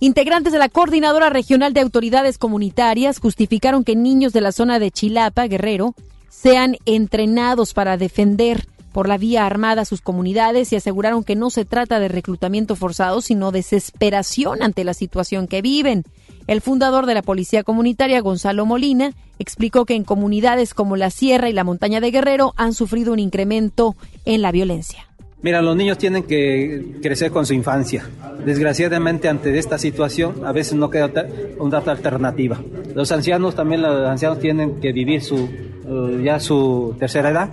Integrantes 0.00 0.52
de 0.52 0.58
la 0.58 0.68
Coordinadora 0.68 1.30
Regional 1.30 1.72
de 1.72 1.80
Autoridades 1.80 2.36
Comunitarias 2.36 3.20
justificaron 3.20 3.84
que 3.84 3.96
niños 3.96 4.32
de 4.32 4.40
la 4.40 4.52
zona 4.52 4.78
de 4.78 4.90
Chilapa, 4.90 5.46
Guerrero, 5.46 5.94
sean 6.28 6.76
entrenados 6.84 7.74
para 7.74 7.96
defender 7.96 8.66
por 8.92 9.08
la 9.08 9.18
vía 9.18 9.44
armada 9.46 9.84
sus 9.84 10.00
comunidades 10.00 10.72
y 10.72 10.76
aseguraron 10.76 11.24
que 11.24 11.36
no 11.36 11.50
se 11.50 11.64
trata 11.64 11.98
de 11.98 12.08
reclutamiento 12.08 12.76
forzado, 12.76 13.20
sino 13.22 13.50
desesperación 13.50 14.62
ante 14.62 14.84
la 14.84 14.94
situación 14.94 15.48
que 15.48 15.62
viven. 15.62 16.04
El 16.46 16.60
fundador 16.60 17.06
de 17.06 17.14
la 17.14 17.22
Policía 17.22 17.64
Comunitaria, 17.64 18.20
Gonzalo 18.20 18.66
Molina, 18.66 19.12
explicó 19.38 19.84
que 19.84 19.94
en 19.94 20.04
comunidades 20.04 20.74
como 20.74 20.96
la 20.96 21.10
Sierra 21.10 21.48
y 21.48 21.52
la 21.52 21.64
Montaña 21.64 22.00
de 22.00 22.10
Guerrero 22.10 22.52
han 22.56 22.74
sufrido 22.74 23.12
un 23.12 23.18
incremento 23.18 23.96
en 24.24 24.42
la 24.42 24.52
violencia. 24.52 25.08
Mira, 25.44 25.62
los 25.62 25.76
niños 25.76 25.96
tienen 25.98 26.24
que 26.24 26.96
crecer 27.00 27.30
con 27.30 27.46
su 27.46 27.54
infancia. 27.54 28.04
Desgraciadamente, 28.44 29.28
ante 29.28 29.56
esta 29.56 29.78
situación, 29.78 30.44
a 30.44 30.50
veces 30.50 30.74
no 30.74 30.90
queda 30.90 31.26
una 31.58 31.78
alternativa. 31.78 32.60
Los 32.96 33.12
ancianos 33.12 33.54
también, 33.54 33.82
los 33.82 34.08
ancianos 34.08 34.40
tienen 34.40 34.80
que 34.80 34.92
vivir 34.92 35.22
su, 35.22 35.36
eh, 35.36 36.22
ya 36.24 36.40
su 36.40 36.96
tercera 36.98 37.30
edad 37.30 37.50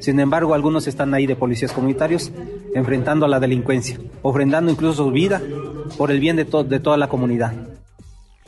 sin 0.00 0.18
embargo, 0.18 0.54
algunos 0.54 0.86
están 0.86 1.12
ahí 1.12 1.26
de 1.26 1.36
policías 1.36 1.72
comunitarios 1.72 2.32
enfrentando 2.74 3.26
a 3.26 3.28
la 3.28 3.38
delincuencia, 3.38 3.98
ofrendando 4.22 4.72
incluso 4.72 5.04
su 5.04 5.10
vida 5.10 5.42
por 5.98 6.10
el 6.10 6.20
bien 6.20 6.36
de, 6.36 6.44
de 6.44 6.80
toda 6.80 6.96
la 6.96 7.08
comunidad. 7.08 7.52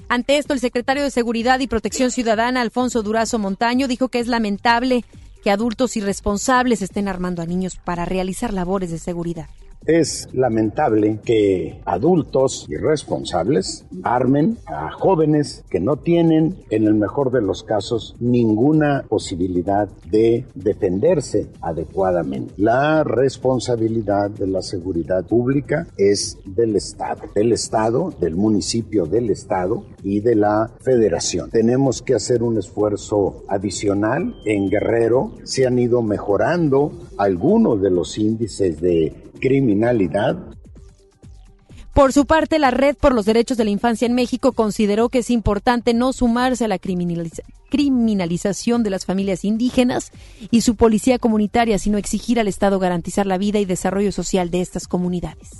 Ante 0.08 0.38
esto, 0.38 0.54
el 0.54 0.60
secretario 0.60 1.02
de 1.02 1.10
Seguridad 1.10 1.60
y 1.60 1.66
Protección 1.66 2.10
Ciudadana, 2.10 2.62
Alfonso 2.62 3.02
Durazo 3.02 3.38
Montaño, 3.38 3.86
dijo 3.86 4.08
que 4.08 4.18
es 4.18 4.28
lamentable 4.28 5.04
que 5.42 5.50
adultos 5.50 5.96
irresponsables 5.96 6.82
estén 6.82 7.08
armando 7.08 7.42
a 7.42 7.46
niños 7.46 7.76
para 7.76 8.04
realizar 8.04 8.54
labores 8.54 8.90
de 8.90 8.98
seguridad. 8.98 9.48
Es 9.86 10.28
lamentable 10.32 11.18
que 11.24 11.80
adultos 11.84 12.66
irresponsables 12.68 13.84
armen 14.04 14.58
a 14.66 14.90
jóvenes 14.92 15.64
que 15.68 15.80
no 15.80 15.96
tienen, 15.96 16.56
en 16.70 16.84
el 16.84 16.94
mejor 16.94 17.32
de 17.32 17.42
los 17.42 17.64
casos, 17.64 18.14
ninguna 18.20 19.04
posibilidad 19.08 19.88
de 20.08 20.46
defenderse 20.54 21.48
adecuadamente. 21.60 22.54
La 22.56 23.02
responsabilidad 23.02 24.30
de 24.30 24.46
la 24.46 24.62
seguridad 24.62 25.26
pública 25.26 25.86
es 25.96 26.38
del 26.44 26.76
Estado, 26.76 27.22
del 27.34 27.52
Estado, 27.52 28.12
del 28.20 28.36
municipio 28.36 29.06
del 29.06 29.30
Estado 29.30 29.84
y 30.02 30.20
de 30.20 30.36
la 30.36 30.70
Federación. 30.80 31.50
Tenemos 31.50 32.02
que 32.02 32.14
hacer 32.14 32.42
un 32.42 32.58
esfuerzo 32.58 33.44
adicional. 33.48 34.34
En 34.44 34.68
Guerrero 34.68 35.32
se 35.44 35.66
han 35.66 35.78
ido 35.78 36.02
mejorando 36.02 36.92
algunos 37.18 37.80
de 37.80 37.90
los 37.90 38.18
índices 38.18 38.80
de 38.80 39.21
criminalidad. 39.42 40.38
Por 41.92 42.14
su 42.14 42.24
parte, 42.24 42.58
la 42.58 42.70
Red 42.70 42.96
por 42.96 43.14
los 43.14 43.26
Derechos 43.26 43.58
de 43.58 43.64
la 43.64 43.70
Infancia 43.70 44.06
en 44.06 44.14
México 44.14 44.52
consideró 44.52 45.10
que 45.10 45.18
es 45.18 45.28
importante 45.28 45.92
no 45.92 46.14
sumarse 46.14 46.64
a 46.64 46.68
la 46.68 46.78
criminalización 46.78 48.82
de 48.82 48.88
las 48.88 49.04
familias 49.04 49.44
indígenas 49.44 50.10
y 50.50 50.62
su 50.62 50.76
policía 50.76 51.18
comunitaria, 51.18 51.78
sino 51.78 51.98
exigir 51.98 52.40
al 52.40 52.48
Estado 52.48 52.78
garantizar 52.78 53.26
la 53.26 53.36
vida 53.36 53.58
y 53.58 53.66
desarrollo 53.66 54.10
social 54.10 54.50
de 54.50 54.62
estas 54.62 54.88
comunidades. 54.88 55.50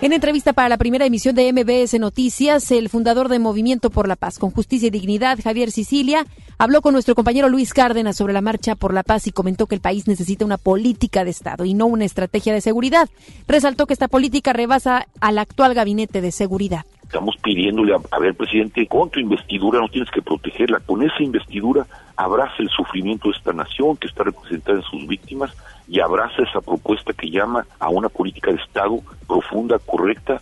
En 0.00 0.12
entrevista 0.12 0.52
para 0.52 0.68
la 0.68 0.76
primera 0.76 1.06
emisión 1.06 1.34
de 1.34 1.52
MBS 1.52 1.98
Noticias, 1.98 2.70
el 2.70 2.88
fundador 2.88 3.28
de 3.28 3.40
Movimiento 3.40 3.90
por 3.90 4.06
la 4.06 4.14
Paz 4.14 4.38
con 4.38 4.52
Justicia 4.52 4.86
y 4.86 4.90
Dignidad, 4.90 5.40
Javier 5.42 5.72
Sicilia, 5.72 6.24
habló 6.56 6.82
con 6.82 6.92
nuestro 6.92 7.16
compañero 7.16 7.48
Luis 7.48 7.74
Cárdenas 7.74 8.16
sobre 8.16 8.32
la 8.32 8.40
marcha 8.40 8.76
por 8.76 8.94
la 8.94 9.02
paz 9.02 9.26
y 9.26 9.32
comentó 9.32 9.66
que 9.66 9.74
el 9.74 9.80
país 9.80 10.06
necesita 10.06 10.44
una 10.44 10.56
política 10.56 11.24
de 11.24 11.30
Estado 11.30 11.64
y 11.64 11.74
no 11.74 11.86
una 11.86 12.04
estrategia 12.04 12.52
de 12.52 12.60
seguridad. 12.60 13.08
Resaltó 13.48 13.86
que 13.86 13.92
esta 13.92 14.06
política 14.06 14.52
rebasa 14.52 15.08
al 15.20 15.36
actual 15.36 15.74
gabinete 15.74 16.20
de 16.20 16.30
seguridad. 16.30 16.84
Estamos 17.02 17.36
pidiéndole 17.38 17.96
a, 18.12 18.18
ver, 18.20 18.36
presidente, 18.36 18.86
con 18.86 19.10
tu 19.10 19.18
investidura 19.18 19.80
no 19.80 19.88
tienes 19.88 20.10
que 20.12 20.22
protegerla. 20.22 20.78
Con 20.78 21.02
esa 21.02 21.24
investidura 21.24 21.88
abraza 22.16 22.54
el 22.58 22.68
sufrimiento 22.68 23.30
de 23.30 23.36
esta 23.36 23.52
nación 23.52 23.96
que 23.96 24.06
está 24.06 24.22
representada 24.22 24.78
en 24.78 24.84
sus 24.84 25.08
víctimas 25.08 25.50
y 25.88 26.00
abraza 26.00 26.42
esa 26.42 26.60
propuesta 26.60 27.12
que 27.12 27.30
llama 27.30 27.66
a 27.78 27.88
una 27.88 28.08
política 28.08 28.50
de 28.52 28.58
Estado 28.58 28.98
profunda, 29.26 29.78
correcta 29.78 30.40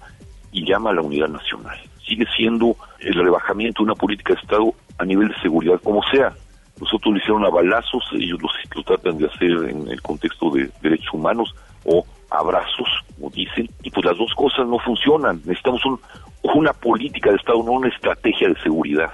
y 0.53 0.67
llama 0.67 0.91
a 0.91 0.95
la 0.95 1.03
unidad 1.03 1.29
nacional. 1.29 1.79
Sigue 2.05 2.27
siendo 2.37 2.77
el 3.01 3.15
rebajamiento 3.15 3.83
de 3.83 3.91
una 3.91 3.95
política 3.95 4.35
de 4.35 4.41
Estado 4.41 4.75
a 4.99 5.05
nivel 5.05 5.29
de 5.29 5.41
seguridad, 5.41 5.81
como 5.83 6.03
sea. 6.11 6.33
Nosotros 6.81 7.15
lo 7.15 7.19
hicieron 7.19 7.45
a 7.45 7.51
balazos, 7.51 8.05
ellos 8.13 8.41
lo, 8.43 8.49
lo 8.75 8.83
tratan 8.83 9.19
de 9.19 9.27
hacer 9.27 9.71
en 9.71 9.89
el 9.89 10.03
contexto 10.03 10.51
de 10.51 10.71
derechos 10.83 11.15
humanos 11.15 11.55
o 11.85 12.05
abrazos, 12.31 12.89
como 13.15 13.31
dicen, 13.31 13.69
y 13.83 13.91
pues 13.91 14.05
las 14.05 14.19
dos 14.19 14.33
cosas 14.35 14.67
no 14.67 14.79
funcionan. 14.81 15.37
Necesitamos 15.45 15.83
una 16.43 16.73
política 16.73 17.31
de 17.31 17.37
Estado, 17.37 17.63
no 17.63 17.73
una 17.73 17.89
estrategia 17.89 18.49
de 18.49 18.61
seguridad. 18.61 19.11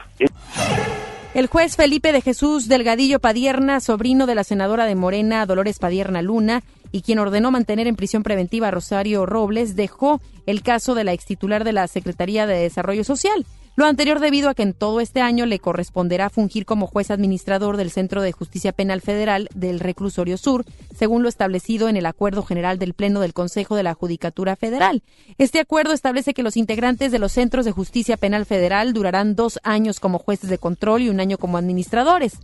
El 1.34 1.46
juez 1.46 1.76
Felipe 1.76 2.12
de 2.12 2.20
Jesús 2.20 2.68
Delgadillo 2.68 3.18
Padierna, 3.18 3.80
sobrino 3.80 4.26
de 4.26 4.34
la 4.34 4.44
senadora 4.44 4.84
de 4.84 4.94
Morena, 4.94 5.46
Dolores 5.46 5.78
Padierna 5.78 6.20
Luna, 6.20 6.62
y 6.90 7.00
quien 7.00 7.18
ordenó 7.18 7.50
mantener 7.50 7.86
en 7.86 7.96
prisión 7.96 8.22
preventiva 8.22 8.68
a 8.68 8.70
Rosario 8.70 9.24
Robles, 9.24 9.74
dejó 9.74 10.20
el 10.44 10.62
caso 10.62 10.94
de 10.94 11.04
la 11.04 11.14
extitular 11.14 11.64
de 11.64 11.72
la 11.72 11.88
Secretaría 11.88 12.46
de 12.46 12.58
Desarrollo 12.58 13.02
Social. 13.02 13.46
Lo 13.74 13.86
anterior 13.86 14.20
debido 14.20 14.50
a 14.50 14.54
que 14.54 14.62
en 14.62 14.74
todo 14.74 15.00
este 15.00 15.22
año 15.22 15.46
le 15.46 15.58
corresponderá 15.58 16.28
fungir 16.28 16.66
como 16.66 16.86
juez 16.86 17.10
administrador 17.10 17.78
del 17.78 17.90
Centro 17.90 18.20
de 18.20 18.32
Justicia 18.32 18.72
Penal 18.72 19.00
Federal 19.00 19.48
del 19.54 19.80
Reclusorio 19.80 20.36
Sur, 20.36 20.66
según 20.94 21.22
lo 21.22 21.30
establecido 21.30 21.88
en 21.88 21.96
el 21.96 22.04
Acuerdo 22.04 22.42
General 22.42 22.78
del 22.78 22.92
Pleno 22.92 23.20
del 23.20 23.32
Consejo 23.32 23.74
de 23.74 23.82
la 23.82 23.94
Judicatura 23.94 24.56
Federal. 24.56 25.02
Este 25.38 25.58
acuerdo 25.58 25.94
establece 25.94 26.34
que 26.34 26.42
los 26.42 26.58
integrantes 26.58 27.12
de 27.12 27.18
los 27.18 27.32
Centros 27.32 27.64
de 27.64 27.72
Justicia 27.72 28.18
Penal 28.18 28.44
Federal 28.44 28.92
durarán 28.92 29.36
dos 29.36 29.58
años 29.62 30.00
como 30.00 30.18
jueces 30.18 30.50
de 30.50 30.58
control 30.58 31.00
y 31.00 31.08
un 31.08 31.20
año 31.20 31.38
como 31.38 31.56
administradores. 31.56 32.34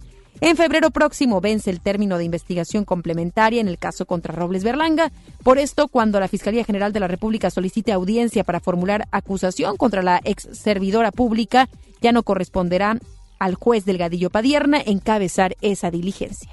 En 0.41 0.57
febrero 0.57 0.91
próximo 0.91 1.41
vence 1.41 1.69
el 1.69 1.81
término 1.81 2.17
de 2.17 2.25
investigación 2.25 2.85
complementaria 2.85 3.61
en 3.61 3.67
el 3.67 3.79
caso 3.79 4.07
contra 4.07 4.35
Robles 4.35 4.63
Berlanga. 4.63 5.11
Por 5.43 5.59
esto, 5.59 5.89
cuando 5.89 6.21
la 6.21 6.29
Fiscalía 6.29 6.65
General 6.65 6.93
de 6.93 7.01
la 7.01 7.09
República 7.09 7.51
solicite 7.51 7.93
audiencia 7.93 8.45
para 8.45 8.61
formular 8.61 9.09
acusación 9.11 9.77
contra 9.77 10.03
la 10.03 10.21
ex 10.25 10.49
servidora 10.53 11.11
pública, 11.11 11.69
ya 12.01 12.13
no 12.13 12.23
corresponderá 12.23 12.99
al 13.41 13.55
juez 13.57 13.85
Delgadillo 13.85 14.31
Padierna 14.31 14.81
encabezar 14.85 15.57
esa 15.61 15.91
diligencia. 15.91 16.51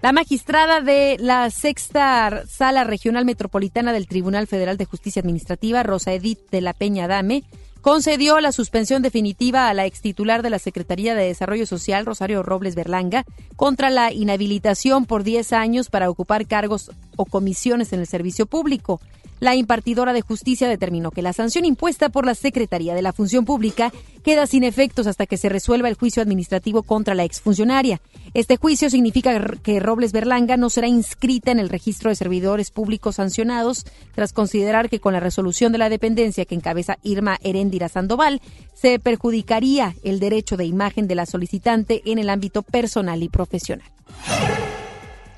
La 0.00 0.12
magistrada 0.12 0.80
de 0.80 1.16
la 1.18 1.50
sexta 1.50 2.44
sala 2.46 2.84
regional 2.84 3.24
metropolitana 3.24 3.92
del 3.92 4.06
Tribunal 4.06 4.46
Federal 4.46 4.76
de 4.76 4.84
Justicia 4.84 5.20
Administrativa, 5.20 5.82
Rosa 5.82 6.12
Edith 6.12 6.50
de 6.50 6.60
la 6.60 6.74
Peña 6.74 7.08
Dame, 7.08 7.44
concedió 7.84 8.40
la 8.40 8.50
suspensión 8.50 9.02
definitiva 9.02 9.68
a 9.68 9.74
la 9.74 9.84
extitular 9.84 10.42
de 10.42 10.48
la 10.48 10.58
Secretaría 10.58 11.14
de 11.14 11.26
Desarrollo 11.26 11.66
Social, 11.66 12.06
Rosario 12.06 12.42
Robles 12.42 12.74
Berlanga, 12.74 13.26
contra 13.56 13.90
la 13.90 14.10
inhabilitación 14.10 15.04
por 15.04 15.22
10 15.22 15.52
años 15.52 15.90
para 15.90 16.08
ocupar 16.08 16.46
cargos 16.46 16.90
o 17.16 17.26
comisiones 17.26 17.92
en 17.92 18.00
el 18.00 18.06
servicio 18.06 18.46
público. 18.46 19.02
La 19.38 19.54
impartidora 19.54 20.14
de 20.14 20.22
justicia 20.22 20.66
determinó 20.66 21.10
que 21.10 21.20
la 21.20 21.34
sanción 21.34 21.66
impuesta 21.66 22.08
por 22.08 22.24
la 22.24 22.34
Secretaría 22.34 22.94
de 22.94 23.02
la 23.02 23.12
Función 23.12 23.44
Pública 23.44 23.92
queda 24.22 24.46
sin 24.46 24.64
efectos 24.64 25.06
hasta 25.06 25.26
que 25.26 25.36
se 25.36 25.50
resuelva 25.50 25.90
el 25.90 25.96
juicio 25.96 26.22
administrativo 26.22 26.84
contra 26.84 27.14
la 27.14 27.24
exfuncionaria. 27.24 28.00
Este 28.34 28.56
juicio 28.56 28.90
significa 28.90 29.40
que 29.62 29.78
Robles 29.78 30.10
Berlanga 30.10 30.56
no 30.56 30.68
será 30.68 30.88
inscrita 30.88 31.52
en 31.52 31.60
el 31.60 31.68
registro 31.68 32.10
de 32.10 32.16
servidores 32.16 32.72
públicos 32.72 33.14
sancionados 33.14 33.86
tras 34.12 34.32
considerar 34.32 34.90
que 34.90 34.98
con 34.98 35.12
la 35.12 35.20
resolución 35.20 35.70
de 35.70 35.78
la 35.78 35.88
dependencia 35.88 36.44
que 36.44 36.56
encabeza 36.56 36.98
Irma 37.04 37.38
Heréndira 37.44 37.88
Sandoval 37.88 38.42
se 38.74 38.98
perjudicaría 38.98 39.94
el 40.02 40.18
derecho 40.18 40.56
de 40.56 40.64
imagen 40.64 41.06
de 41.06 41.14
la 41.14 41.26
solicitante 41.26 42.02
en 42.06 42.18
el 42.18 42.28
ámbito 42.28 42.62
personal 42.62 43.22
y 43.22 43.28
profesional. 43.28 43.86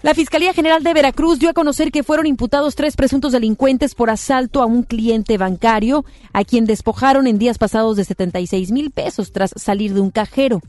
La 0.03 0.15
Fiscalía 0.15 0.55
General 0.55 0.83
de 0.83 0.95
Veracruz 0.95 1.39
dio 1.39 1.51
a 1.51 1.53
conocer 1.53 1.93
que 1.93 2.03
fueron 2.03 2.27
imputados 2.27 2.77
tres 2.77 2.97
presuntos 2.97 3.33
delincuentes 3.33 3.95
por 3.95 4.09
asalto 4.09 4.63
a 4.63 4.67
un 4.67 4.85
cliente 4.85 5.37
bancario, 5.37 6.07
a 6.33 6.45
quien 6.45 6.65
despojaron 6.65 7.27
en 7.27 7.39
días 7.39 7.59
pasados 7.59 7.97
de 7.99 8.05
76 8.05 8.73
mil 8.73 8.91
pesos 8.91 9.33
tras 9.33 9.53
salir 9.57 9.93
de 9.93 10.01
un 10.01 10.11
cajero. 10.11 10.63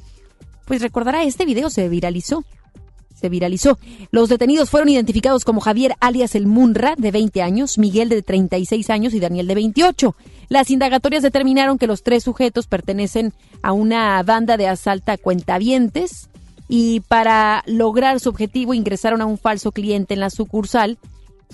Pues 0.68 0.82
recordará, 0.82 1.24
este 1.24 1.46
video 1.46 1.70
se 1.70 1.88
viralizó. 1.88 2.44
Se 3.16 3.30
viralizó. 3.30 3.80
Los 4.12 4.28
detenidos 4.28 4.70
fueron 4.70 4.90
identificados 4.90 5.46
como 5.46 5.62
Javier 5.62 5.96
alias 6.02 6.36
el 6.36 6.46
Munra, 6.46 6.94
de 6.98 7.10
20 7.10 7.42
años, 7.42 7.78
Miguel 7.78 8.10
de 8.10 8.22
36 8.22 8.90
años 8.90 9.14
y 9.14 9.20
Daniel 9.22 9.48
de 9.48 9.56
28. 9.56 10.16
Las 10.50 10.70
indagatorias 10.70 11.24
determinaron 11.24 11.78
que 11.78 11.88
los 11.88 12.04
tres 12.04 12.24
sujetos 12.24 12.68
pertenecen 12.68 13.34
a 13.64 13.72
una 13.72 14.22
banda 14.24 14.58
de 14.58 14.68
asalta 14.68 15.18
cuentavientes 15.18 16.30
y 16.68 17.00
para 17.00 17.64
lograr 17.66 18.20
su 18.20 18.30
objetivo 18.30 18.74
ingresaron 18.74 19.22
a 19.22 19.26
un 19.26 19.38
falso 19.38 19.72
cliente 19.72 20.14
en 20.14 20.20
la 20.20 20.30
sucursal, 20.30 20.98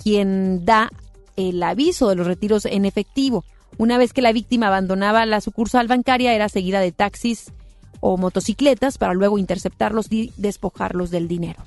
quien 0.02 0.64
da 0.64 0.90
el 1.36 1.62
aviso 1.62 2.08
de 2.08 2.16
los 2.16 2.26
retiros 2.26 2.64
en 2.66 2.84
efectivo. 2.84 3.44
Una 3.78 3.96
vez 3.96 4.12
que 4.12 4.22
la 4.22 4.32
víctima 4.32 4.66
abandonaba 4.66 5.24
la 5.24 5.40
sucursal 5.40 5.86
bancaria, 5.86 6.34
era 6.34 6.48
seguida 6.48 6.80
de 6.80 6.90
taxis 6.90 7.52
o 8.06 8.18
motocicletas 8.18 8.98
para 8.98 9.14
luego 9.14 9.38
interceptarlos 9.38 10.12
y 10.12 10.30
despojarlos 10.36 11.10
del 11.10 11.26
dinero. 11.26 11.62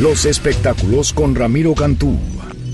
Los 0.00 0.24
espectáculos 0.24 1.12
con 1.12 1.34
Ramiro 1.34 1.74
Cantú. 1.74 2.16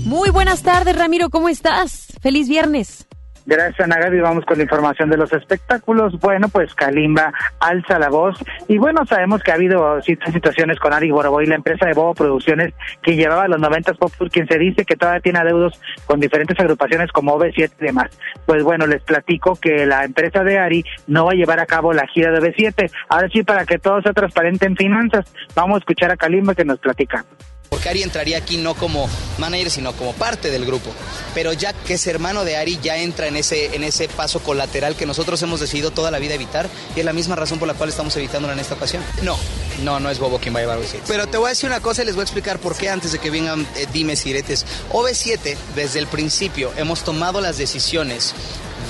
Muy 0.05 0.29
buenas 0.29 0.63
tardes, 0.63 0.95
Ramiro, 0.95 1.29
¿cómo 1.29 1.49
estás? 1.49 2.07
Feliz 2.21 2.47
viernes. 2.47 3.05
Gracias, 3.45 3.81
Ana 3.81 3.99
Gaby. 3.99 4.19
Vamos 4.19 4.45
con 4.45 4.57
la 4.57 4.63
información 4.63 5.09
de 5.09 5.17
los 5.17 5.33
espectáculos. 5.33 6.17
Bueno, 6.19 6.47
pues 6.47 6.73
Kalimba 6.73 7.33
alza 7.59 7.99
la 7.99 8.09
voz. 8.09 8.37
Y 8.67 8.77
bueno, 8.77 9.05
sabemos 9.05 9.43
que 9.43 9.51
ha 9.51 9.55
habido 9.55 10.01
situaciones 10.01 10.79
con 10.79 10.93
Ari 10.93 11.11
Boroboy, 11.11 11.45
la 11.45 11.55
empresa 11.55 11.85
de 11.85 11.93
Bobo 11.93 12.13
Producciones, 12.13 12.73
que 13.01 13.15
llevaba 13.15 13.47
los 13.47 13.59
90 13.59 13.93
Pop 13.95 14.11
Tour, 14.17 14.29
quien 14.29 14.47
se 14.47 14.57
dice 14.57 14.85
que 14.85 14.95
todavía 14.95 15.21
tiene 15.21 15.39
adeudos 15.39 15.79
con 16.05 16.19
diferentes 16.19 16.57
agrupaciones 16.59 17.11
como 17.11 17.37
OV7 17.37 17.71
y 17.79 17.85
demás. 17.85 18.17
Pues 18.45 18.63
bueno, 18.63 18.87
les 18.87 19.01
platico 19.01 19.57
que 19.57 19.85
la 19.85 20.05
empresa 20.05 20.43
de 20.43 20.59
Ari 20.59 20.85
no 21.07 21.25
va 21.25 21.31
a 21.31 21.35
llevar 21.35 21.59
a 21.59 21.65
cabo 21.65 21.91
la 21.91 22.07
gira 22.07 22.31
de 22.31 22.39
OV7. 22.39 22.91
Ahora 23.09 23.27
sí, 23.27 23.43
para 23.43 23.65
que 23.65 23.77
todo 23.77 24.01
sea 24.01 24.13
transparente 24.13 24.65
en 24.65 24.77
finanzas, 24.77 25.33
vamos 25.53 25.75
a 25.75 25.79
escuchar 25.79 26.11
a 26.11 26.17
Kalimba 26.17 26.55
que 26.55 26.63
nos 26.63 26.79
platica 26.79 27.25
porque 27.73 27.89
Ari 27.89 28.03
entraría 28.03 28.37
aquí 28.37 28.57
no 28.57 28.75
como 28.75 29.09
manager, 29.39 29.71
sino 29.71 29.93
como 29.93 30.13
parte 30.13 30.51
del 30.51 30.63
grupo. 30.63 30.91
Pero 31.33 31.53
ya 31.53 31.73
que 31.73 31.95
es 31.95 32.05
hermano 32.05 32.45
de 32.45 32.55
Ari, 32.55 32.77
ya 32.83 32.97
entra 32.97 33.25
en 33.25 33.35
ese, 33.35 33.75
en 33.75 33.83
ese 33.83 34.07
paso 34.07 34.41
colateral 34.41 34.95
que 34.95 35.07
nosotros 35.07 35.41
hemos 35.41 35.59
decidido 35.59 35.89
toda 35.89 36.11
la 36.11 36.19
vida 36.19 36.35
evitar 36.35 36.69
y 36.95 36.99
es 36.99 37.05
la 37.05 37.13
misma 37.13 37.35
razón 37.35 37.57
por 37.57 37.67
la 37.67 37.73
cual 37.73 37.89
estamos 37.89 38.15
evitándolo 38.15 38.53
en 38.53 38.59
esta 38.59 38.75
ocasión. 38.75 39.01
No, 39.23 39.39
no, 39.81 39.99
no 39.99 40.11
es 40.11 40.19
Bobo 40.19 40.37
quien 40.37 40.53
va 40.53 40.59
a 40.59 40.61
llevar 40.61 40.77
OV7. 40.77 40.99
Pero 41.07 41.25
te 41.25 41.37
voy 41.37 41.47
a 41.47 41.49
decir 41.49 41.67
una 41.67 41.79
cosa 41.79 42.03
y 42.03 42.05
les 42.05 42.13
voy 42.13 42.21
a 42.21 42.25
explicar 42.25 42.59
por 42.59 42.77
qué 42.77 42.91
antes 42.91 43.11
de 43.11 43.17
que 43.17 43.31
vengan 43.31 43.65
eh, 43.75 43.87
dimes 43.91 44.23
y 44.27 44.29
diretes. 44.29 44.67
OV7, 44.91 45.57
desde 45.75 45.97
el 45.97 46.05
principio, 46.05 46.71
hemos 46.77 47.03
tomado 47.03 47.41
las 47.41 47.57
decisiones 47.57 48.35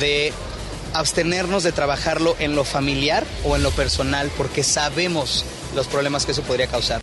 de 0.02 0.34
abstenernos 0.94 1.64
de 1.64 1.72
trabajarlo 1.72 2.36
en 2.40 2.54
lo 2.54 2.66
familiar 2.66 3.26
o 3.46 3.56
en 3.56 3.64
lo 3.64 3.72
personal 3.72 4.30
porque 4.36 4.62
sabemos 4.62 5.46
los 5.74 5.88
problemas 5.88 6.26
que 6.26 6.34
eso 6.34 6.42
podría 6.42 6.68
causar. 6.68 7.03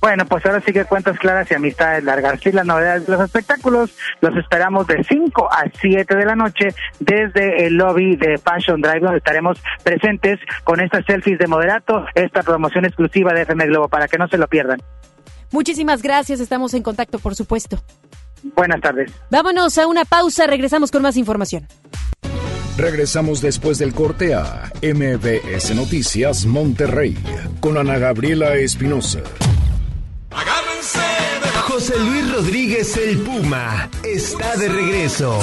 Bueno, 0.00 0.24
pues 0.24 0.44
ahora 0.46 0.62
sigue 0.62 0.86
cuentas 0.86 1.18
claras 1.18 1.50
y 1.50 1.54
amistades 1.54 2.02
largas. 2.04 2.40
Sí, 2.42 2.52
las 2.52 2.64
novedades 2.64 3.06
de 3.06 3.12
los 3.12 3.22
espectáculos 3.22 3.94
los 4.20 4.34
esperamos 4.36 4.86
de 4.86 5.04
5 5.04 5.48
a 5.52 5.64
7 5.80 6.16
de 6.16 6.24
la 6.24 6.34
noche 6.34 6.68
desde 6.98 7.66
el 7.66 7.74
lobby 7.74 8.16
de 8.16 8.38
Fashion 8.38 8.80
Drive, 8.80 9.00
donde 9.00 9.18
estaremos 9.18 9.58
presentes 9.84 10.38
con 10.64 10.80
estas 10.80 11.04
selfies 11.04 11.38
de 11.38 11.46
moderato, 11.46 12.06
esta 12.14 12.42
promoción 12.42 12.86
exclusiva 12.86 13.34
de 13.34 13.42
FM 13.42 13.66
Globo, 13.66 13.88
para 13.88 14.08
que 14.08 14.16
no 14.16 14.26
se 14.28 14.38
lo 14.38 14.48
pierdan. 14.48 14.80
Muchísimas 15.52 16.00
gracias, 16.00 16.40
estamos 16.40 16.72
en 16.74 16.82
contacto, 16.82 17.18
por 17.18 17.34
supuesto. 17.34 17.82
Buenas 18.56 18.80
tardes. 18.80 19.12
Vámonos 19.30 19.76
a 19.76 19.86
una 19.86 20.06
pausa, 20.06 20.46
regresamos 20.46 20.90
con 20.90 21.02
más 21.02 21.18
información. 21.18 21.66
Regresamos 22.78 23.42
después 23.42 23.78
del 23.78 23.92
corte 23.92 24.34
a 24.34 24.72
MBS 24.82 25.74
Noticias 25.74 26.46
Monterrey 26.46 27.18
con 27.60 27.76
Ana 27.76 27.98
Gabriela 27.98 28.54
Espinosa. 28.54 29.20
José 31.66 31.98
Luis 31.98 32.32
Rodríguez 32.32 32.96
el 32.96 33.18
Puma 33.20 33.88
está 34.04 34.56
de 34.56 34.68
regreso. 34.68 35.38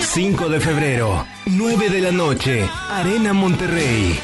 5 0.00 0.48
de 0.48 0.60
febrero, 0.60 1.26
9 1.46 1.90
de 1.90 2.00
la 2.00 2.12
noche, 2.12 2.68
Arena 2.90 3.32
Monterrey. 3.32 4.18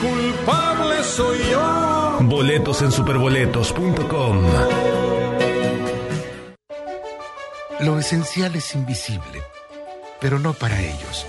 Culpable 0.00 1.02
soy 1.04 1.38
yo. 1.50 2.18
Boletos 2.22 2.82
en 2.82 2.92
superboletos.com. 2.92 4.42
Lo 7.80 7.98
esencial 7.98 8.54
es 8.56 8.74
invisible, 8.74 9.42
pero 10.20 10.38
no 10.38 10.52
para 10.52 10.80
ellos. 10.80 11.26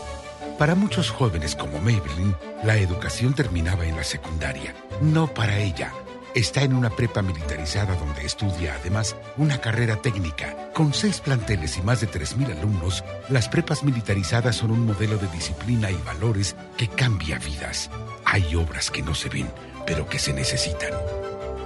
Para 0.58 0.76
muchos 0.76 1.10
jóvenes 1.10 1.56
como 1.56 1.80
Maybelline, 1.80 2.36
la 2.64 2.78
educación 2.78 3.34
terminaba 3.34 3.86
en 3.86 3.96
la 3.96 4.04
secundaria. 4.04 4.76
No 5.02 5.28
para 5.28 5.58
ella. 5.58 5.92
Está 6.36 6.62
en 6.64 6.74
una 6.74 6.90
prepa 6.90 7.22
militarizada 7.22 7.96
donde 7.96 8.26
estudia 8.26 8.76
además 8.80 9.16
una 9.38 9.60
carrera 9.60 9.98
técnica. 9.98 10.72
Con 10.74 10.94
seis 10.94 11.20
planteles 11.22 11.78
y 11.78 11.82
más 11.82 12.02
de 12.02 12.10
3.000 12.10 12.58
alumnos, 12.58 13.04
las 13.30 13.50
prepas 13.50 13.84
militarizadas 13.84 14.56
son 14.56 14.72
un 14.72 14.86
modelo 14.86 15.18
de 15.18 15.28
disciplina 15.28 15.92
y 15.92 15.96
valores 16.06 16.56
que 16.78 16.88
cambia 16.88 17.40
vidas. 17.40 17.90
Hay 18.26 18.56
obras 18.56 18.90
que 18.90 19.02
no 19.02 19.14
se 19.16 19.30
ven, 19.30 19.50
pero 19.86 20.08
que 20.08 20.20
se 20.20 20.34
necesitan. 20.34 20.92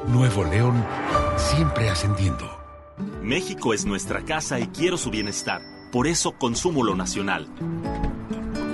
Nuevo 0.08 0.44
León, 0.44 0.86
siempre 1.38 1.90
ascendiendo. 1.90 2.58
México 3.22 3.74
es 3.74 3.86
nuestra 3.86 4.24
casa 4.24 4.60
y 4.60 4.68
quiero 4.68 4.98
su 4.98 5.12
bienestar. 5.12 5.62
Por 5.92 6.08
eso 6.08 6.34
consumo 6.34 6.84
lo 6.84 6.96
nacional. 6.96 7.48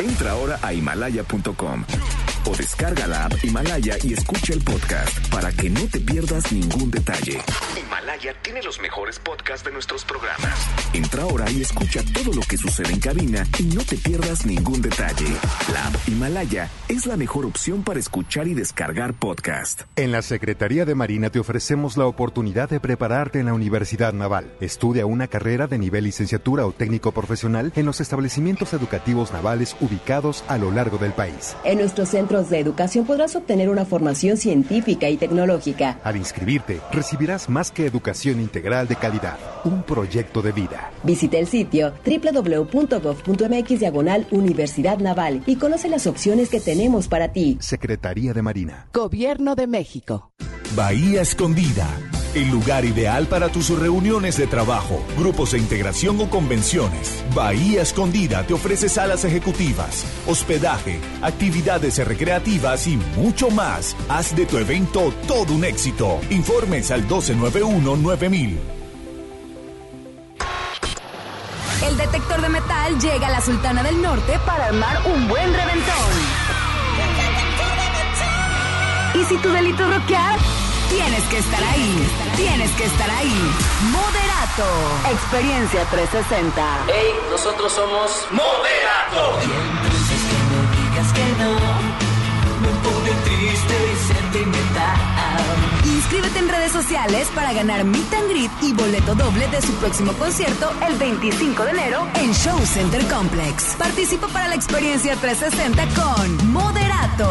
Entra 0.00 0.32
ahora 0.32 0.58
a 0.62 0.72
himalaya.com 0.72 1.84
o 2.46 2.56
descarga 2.56 3.06
la 3.06 3.26
app 3.26 3.44
Himalaya 3.44 3.96
y 4.02 4.12
escucha 4.12 4.52
el 4.52 4.62
podcast 4.62 5.28
para 5.30 5.52
que 5.52 5.70
no 5.70 5.86
te 5.88 6.00
pierdas 6.00 6.52
ningún 6.52 6.90
detalle. 6.90 7.40
Himalaya 7.78 8.34
tiene 8.42 8.62
los 8.62 8.80
mejores 8.80 9.18
podcasts 9.18 9.64
de 9.64 9.72
nuestros 9.72 10.04
programas. 10.04 10.54
Entra 10.92 11.22
ahora 11.22 11.50
y 11.50 11.62
escucha 11.62 12.00
todo 12.12 12.32
lo 12.32 12.42
que 12.42 12.56
sucede 12.56 12.92
en 12.92 13.00
cabina 13.00 13.46
y 13.58 13.64
no 13.64 13.82
te 13.82 13.96
pierdas 13.96 14.46
ningún 14.46 14.82
detalle. 14.82 15.26
La 15.72 15.86
app 15.86 16.08
Himalaya 16.08 16.70
es 16.88 17.06
la 17.06 17.16
mejor 17.16 17.46
opción 17.46 17.82
para 17.82 17.98
escuchar 18.00 18.46
y 18.46 18.54
descargar 18.54 19.14
podcast. 19.14 19.82
En 19.96 20.12
la 20.12 20.22
Secretaría 20.22 20.84
de 20.84 20.94
Marina 20.94 21.30
te 21.30 21.38
ofrecemos 21.38 21.96
la 21.96 22.06
oportunidad 22.06 22.68
de 22.68 22.80
prepararte 22.80 23.40
en 23.40 23.46
la 23.46 23.54
Universidad 23.54 24.12
Naval. 24.12 24.52
Estudia 24.60 25.06
una 25.06 25.28
carrera 25.28 25.66
de 25.66 25.78
nivel 25.78 26.04
licenciatura 26.04 26.66
o 26.66 26.72
técnico 26.72 27.12
profesional 27.12 27.72
en 27.76 27.86
los 27.86 28.00
establecimientos 28.00 28.72
educativos 28.72 29.32
navales 29.32 29.76
ubicados 29.80 30.44
a 30.48 30.58
lo 30.58 30.70
largo 30.70 30.98
del 30.98 31.12
país. 31.12 31.56
En 31.64 31.78
nuestro 31.78 32.06
centro 32.06 32.33
de 32.42 32.58
educación 32.58 33.06
podrás 33.06 33.36
obtener 33.36 33.68
una 33.68 33.84
formación 33.84 34.36
científica 34.36 35.08
y 35.08 35.16
tecnológica. 35.16 36.00
Al 36.02 36.16
inscribirte, 36.16 36.80
recibirás 36.90 37.48
más 37.48 37.70
que 37.70 37.86
educación 37.86 38.40
integral 38.40 38.88
de 38.88 38.96
calidad, 38.96 39.38
un 39.64 39.82
proyecto 39.82 40.42
de 40.42 40.52
vida. 40.52 40.90
Visita 41.04 41.38
el 41.38 41.46
sitio 41.46 41.92
www.gov.mx 42.04 43.80
diagonal 43.80 44.26
Universidad 44.30 44.98
Naval 44.98 45.42
y 45.46 45.56
conoce 45.56 45.88
las 45.88 46.06
opciones 46.06 46.48
que 46.48 46.60
tenemos 46.60 47.08
para 47.08 47.32
ti. 47.32 47.56
Secretaría 47.60 48.32
de 48.32 48.42
Marina. 48.42 48.88
Gobierno 48.92 49.54
de 49.54 49.66
México. 49.66 50.32
Bahía 50.74 51.22
Escondida 51.22 51.86
el 52.34 52.50
lugar 52.50 52.84
ideal 52.84 53.26
para 53.26 53.48
tus 53.48 53.70
reuniones 53.70 54.36
de 54.36 54.46
trabajo, 54.46 55.04
grupos 55.16 55.52
de 55.52 55.58
integración 55.58 56.20
o 56.20 56.28
convenciones. 56.28 57.24
Bahía 57.34 57.82
Escondida 57.82 58.44
te 58.46 58.54
ofrece 58.54 58.88
salas 58.88 59.24
ejecutivas, 59.24 60.04
hospedaje, 60.26 61.00
actividades 61.22 62.04
recreativas 62.06 62.86
y 62.86 62.96
mucho 63.16 63.50
más. 63.50 63.96
Haz 64.08 64.34
de 64.34 64.46
tu 64.46 64.58
evento 64.58 65.12
todo 65.28 65.54
un 65.54 65.64
éxito. 65.64 66.20
Informes 66.30 66.90
al 66.90 67.06
1291-9000. 67.08 68.56
El 71.86 71.96
detector 71.98 72.40
de 72.40 72.48
metal 72.48 72.98
llega 72.98 73.26
a 73.28 73.30
la 73.30 73.40
Sultana 73.40 73.82
del 73.82 74.00
Norte 74.00 74.38
para 74.46 74.66
armar 74.66 74.98
un 75.06 75.28
buen 75.28 75.52
reventón. 75.52 75.94
¿Y 79.14 79.24
si 79.24 79.36
tu 79.36 79.48
delito 79.50 79.84
es 79.84 79.94
rockear? 79.94 80.63
Tienes 80.94 81.24
que 81.24 81.38
estar 81.38 81.64
ahí. 81.64 82.08
Tienes 82.36 82.70
que 82.72 82.84
estar 82.84 83.10
ahí. 83.10 83.50
Moderato. 83.90 84.68
Experiencia 85.10 85.84
360. 85.90 86.78
Hey, 86.86 87.14
nosotros 87.30 87.72
somos 87.72 88.26
Moderato. 88.30 89.40
que 89.40 89.46
me 90.50 90.60
digas 90.76 91.12
que 91.12 91.24
no. 91.42 91.50
Me 92.62 92.68
pone 92.84 93.10
triste 93.24 93.74
y 93.92 94.14
sentimental. 94.14 94.96
Inscríbete 95.84 96.38
en 96.38 96.48
redes 96.48 96.70
sociales 96.70 97.28
para 97.34 97.52
ganar 97.52 97.84
Meet 97.84 98.14
and 98.14 98.30
Greet 98.30 98.52
y 98.62 98.72
boleto 98.72 99.16
doble 99.16 99.48
de 99.48 99.60
su 99.62 99.72
próximo 99.74 100.12
concierto 100.12 100.72
el 100.86 100.96
25 100.96 101.64
de 101.64 101.70
enero 101.70 102.06
en 102.14 102.32
Show 102.32 102.58
Center 102.64 103.04
Complex. 103.08 103.74
Participa 103.76 104.28
para 104.28 104.46
la 104.46 104.54
experiencia 104.54 105.16
360 105.16 105.86
con 106.00 106.52
Moderato. 106.52 107.28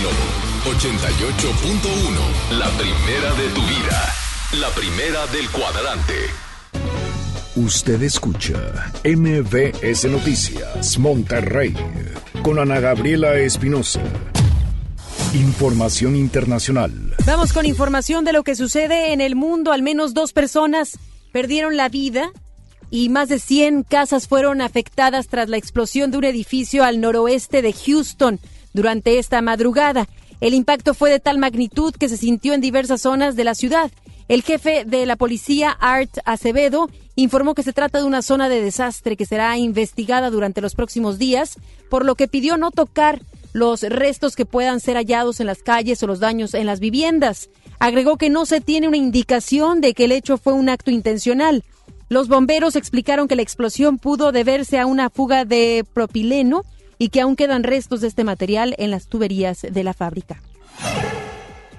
Globo 0.00 0.14
88.1. 0.78 2.58
La 2.58 2.68
primera 2.70 3.34
de 3.34 3.48
tu 3.54 3.60
vida. 3.62 4.14
La 4.58 4.68
primera 4.70 5.26
del 5.26 5.48
cuadrante. 5.50 6.14
Usted 7.56 8.02
escucha 8.02 8.92
MBS 9.04 10.06
Noticias 10.06 10.98
Monterrey 10.98 11.74
con 12.42 12.58
Ana 12.58 12.80
Gabriela 12.80 13.34
Espinosa. 13.36 14.00
Información 15.34 16.16
internacional. 16.16 17.14
Vamos 17.26 17.52
con 17.52 17.66
información 17.66 18.24
de 18.24 18.32
lo 18.32 18.42
que 18.42 18.54
sucede 18.54 19.12
en 19.12 19.20
el 19.20 19.36
mundo. 19.36 19.72
Al 19.72 19.82
menos 19.82 20.14
dos 20.14 20.32
personas 20.32 20.98
perdieron 21.32 21.76
la 21.76 21.88
vida 21.90 22.30
y 22.90 23.10
más 23.10 23.28
de 23.28 23.38
100 23.38 23.82
casas 23.82 24.26
fueron 24.28 24.62
afectadas 24.62 25.28
tras 25.28 25.48
la 25.48 25.58
explosión 25.58 26.10
de 26.10 26.18
un 26.18 26.24
edificio 26.24 26.84
al 26.84 27.00
noroeste 27.00 27.60
de 27.60 27.72
Houston 27.72 28.40
durante 28.72 29.18
esta 29.18 29.42
madrugada. 29.42 30.08
El 30.40 30.54
impacto 30.54 30.94
fue 30.94 31.10
de 31.10 31.20
tal 31.20 31.38
magnitud 31.38 31.94
que 31.94 32.08
se 32.08 32.16
sintió 32.16 32.54
en 32.54 32.60
diversas 32.60 33.02
zonas 33.02 33.36
de 33.36 33.44
la 33.44 33.54
ciudad. 33.54 33.90
El 34.28 34.42
jefe 34.42 34.84
de 34.84 35.06
la 35.06 35.16
policía, 35.16 35.70
Art 35.70 36.18
Acevedo, 36.24 36.88
informó 37.16 37.54
que 37.54 37.62
se 37.62 37.72
trata 37.72 37.98
de 37.98 38.04
una 38.04 38.22
zona 38.22 38.48
de 38.48 38.62
desastre 38.62 39.16
que 39.16 39.26
será 39.26 39.58
investigada 39.58 40.30
durante 40.30 40.60
los 40.60 40.74
próximos 40.74 41.18
días, 41.18 41.58
por 41.90 42.04
lo 42.04 42.14
que 42.14 42.28
pidió 42.28 42.56
no 42.56 42.70
tocar 42.70 43.22
los 43.52 43.82
restos 43.82 44.36
que 44.36 44.46
puedan 44.46 44.80
ser 44.80 44.96
hallados 44.96 45.40
en 45.40 45.46
las 45.46 45.62
calles 45.62 46.02
o 46.02 46.06
los 46.06 46.20
daños 46.20 46.54
en 46.54 46.66
las 46.66 46.80
viviendas. 46.80 47.50
Agregó 47.78 48.16
que 48.16 48.30
no 48.30 48.46
se 48.46 48.60
tiene 48.60 48.88
una 48.88 48.96
indicación 48.96 49.80
de 49.80 49.94
que 49.94 50.04
el 50.04 50.12
hecho 50.12 50.38
fue 50.38 50.52
un 50.52 50.68
acto 50.68 50.90
intencional. 50.90 51.64
Los 52.08 52.28
bomberos 52.28 52.76
explicaron 52.76 53.28
que 53.28 53.36
la 53.36 53.42
explosión 53.42 53.98
pudo 53.98 54.32
deberse 54.32 54.78
a 54.78 54.86
una 54.86 55.10
fuga 55.10 55.44
de 55.44 55.84
propileno 55.92 56.64
y 57.00 57.08
que 57.08 57.22
aún 57.22 57.34
quedan 57.34 57.64
restos 57.64 58.02
de 58.02 58.08
este 58.08 58.24
material 58.24 58.74
en 58.76 58.90
las 58.90 59.06
tuberías 59.06 59.62
de 59.62 59.82
la 59.82 59.94
fábrica. 59.94 60.42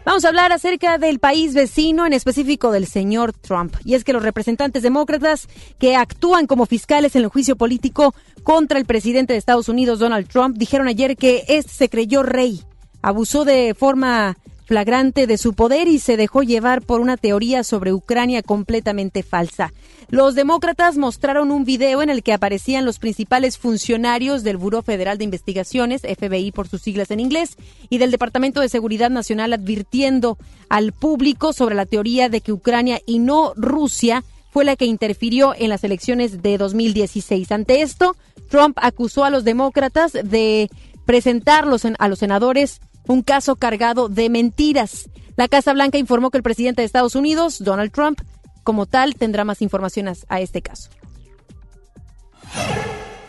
Vamos 0.03 0.26
a 0.26 0.30
hablar 0.30 0.51
acerca 0.51 0.97
del 0.97 1.19
país 1.19 1.53
vecino, 1.53 2.07
en 2.07 2.13
específico 2.13 2.72
del 2.72 2.88
señor 2.88 3.32
Trump. 3.32 3.76
Y 3.86 3.93
es 3.93 4.03
que 4.03 4.13
los 4.13 4.24
representantes 4.24 4.82
demócratas 4.82 5.47
que 5.78 5.95
actúan 5.95 6.47
como 6.47 6.65
fiscales 6.65 7.15
en 7.15 7.22
el 7.22 7.30
juicio 7.30 7.55
político 7.55 8.15
contra 8.41 8.80
el 8.80 8.86
presidente 8.86 9.34
de 9.34 9.39
Estados 9.39 9.69
Unidos, 9.69 9.99
Donald 9.99 10.28
Trump, 10.28 10.57
dijeron 10.57 10.88
ayer 10.88 11.15
que 11.15 11.45
este 11.47 11.72
se 11.72 11.89
creyó 11.89 12.24
rey, 12.24 12.63
abusó 13.03 13.45
de 13.45 13.76
forma 13.78 14.39
flagrante 14.72 15.28
de 15.28 15.38
su 15.38 15.53
poder 15.53 15.89
y 15.89 15.99
se 15.99 16.15
dejó 16.15 16.43
llevar 16.43 16.82
por 16.82 17.01
una 17.01 17.17
teoría 17.17 17.61
sobre 17.65 17.91
Ucrania 17.91 18.41
completamente 18.41 19.22
falsa. 19.22 19.74
Los 20.07 20.34
demócratas 20.34 20.97
mostraron 20.97 21.51
un 21.51 21.65
video 21.65 22.01
en 22.01 22.09
el 22.09 22.24
que 22.24 22.32
aparecían 22.32 22.86
los 22.86 22.97
principales 22.97 23.57
funcionarios 23.57 24.45
del 24.45 24.55
Buró 24.55 24.82
Federal 24.82 25.17
de 25.17 25.26
Investigaciones, 25.26 26.03
FBI 26.03 26.53
por 26.53 26.69
sus 26.69 26.82
siglas 26.84 27.11
en 27.11 27.19
inglés, 27.19 27.57
y 27.89 27.97
del 27.97 28.11
Departamento 28.11 28.61
de 28.61 28.69
Seguridad 28.69 29.09
Nacional 29.09 29.51
advirtiendo 29.51 30.38
al 30.69 30.93
público 30.93 31.51
sobre 31.51 31.76
la 31.76 31.86
teoría 31.86 32.30
de 32.30 32.39
que 32.39 32.53
Ucrania 32.53 33.01
y 33.05 33.19
no 33.19 33.51
Rusia 33.57 34.24
fue 34.51 34.63
la 34.63 34.78
que 34.78 34.86
interfirió 34.86 35.53
en 35.53 35.67
las 35.67 35.84
elecciones 35.84 36.41
de 36.41 36.57
2016. 36.57 37.51
Ante 37.51 37.82
esto, 37.82 38.15
Trump 38.47 38.78
acusó 38.82 39.26
a 39.26 39.30
los 39.32 39.43
demócratas 39.43 40.13
de 40.13 40.69
presentarlos 41.05 41.84
a 41.86 42.07
los 42.07 42.19
senadores 42.19 42.80
un 43.08 43.22
caso 43.22 43.56
cargado 43.56 44.10
de 44.10 44.30
mentiras. 44.30 45.10
La 45.36 45.47
Casa 45.47 45.74
Blanca 45.74 45.97
informó 45.97 46.30
que 46.30 46.38
el 46.38 46.43
presidente 46.43 46.82
de 46.82 46.86
Estados 46.86 47.16
Unidos, 47.16 47.60
Donald 47.60 47.91
Trump, 47.91 48.22
como 48.64 48.86
tal, 48.86 49.16
tendrá 49.16 49.43
más 49.43 49.62
informaciones 49.62 50.26
a 50.30 50.39
este 50.39 50.62
caso. 50.62 50.89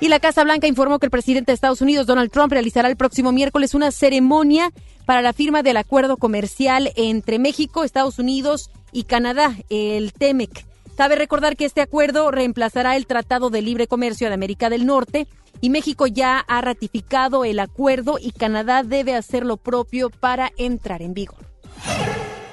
Y 0.00 0.08
la 0.08 0.18
Casa 0.18 0.42
Blanca 0.42 0.66
informó 0.66 0.98
que 0.98 1.06
el 1.06 1.10
presidente 1.10 1.52
de 1.52 1.54
Estados 1.54 1.80
Unidos, 1.80 2.06
Donald 2.06 2.30
Trump, 2.30 2.52
realizará 2.52 2.88
el 2.88 2.96
próximo 2.96 3.30
miércoles 3.30 3.72
una 3.72 3.92
ceremonia 3.92 4.72
para 5.06 5.22
la 5.22 5.32
firma 5.32 5.62
del 5.62 5.76
acuerdo 5.76 6.16
comercial 6.16 6.92
entre 6.96 7.38
México, 7.38 7.84
Estados 7.84 8.18
Unidos 8.18 8.70
y 8.90 9.04
Canadá, 9.04 9.56
el 9.70 10.12
TEMEC. 10.12 10.71
Cabe 11.02 11.16
recordar 11.16 11.56
que 11.56 11.64
este 11.64 11.80
acuerdo 11.80 12.30
reemplazará 12.30 12.94
el 12.94 13.08
Tratado 13.08 13.50
de 13.50 13.60
Libre 13.60 13.88
Comercio 13.88 14.28
de 14.28 14.34
América 14.34 14.70
del 14.70 14.86
Norte, 14.86 15.26
y 15.60 15.68
México 15.68 16.06
ya 16.06 16.38
ha 16.38 16.60
ratificado 16.60 17.44
el 17.44 17.58
acuerdo 17.58 18.18
y 18.20 18.30
Canadá 18.30 18.84
debe 18.84 19.16
hacer 19.16 19.44
lo 19.44 19.56
propio 19.56 20.10
para 20.10 20.52
entrar 20.58 21.02
en 21.02 21.12
vigor. 21.12 21.44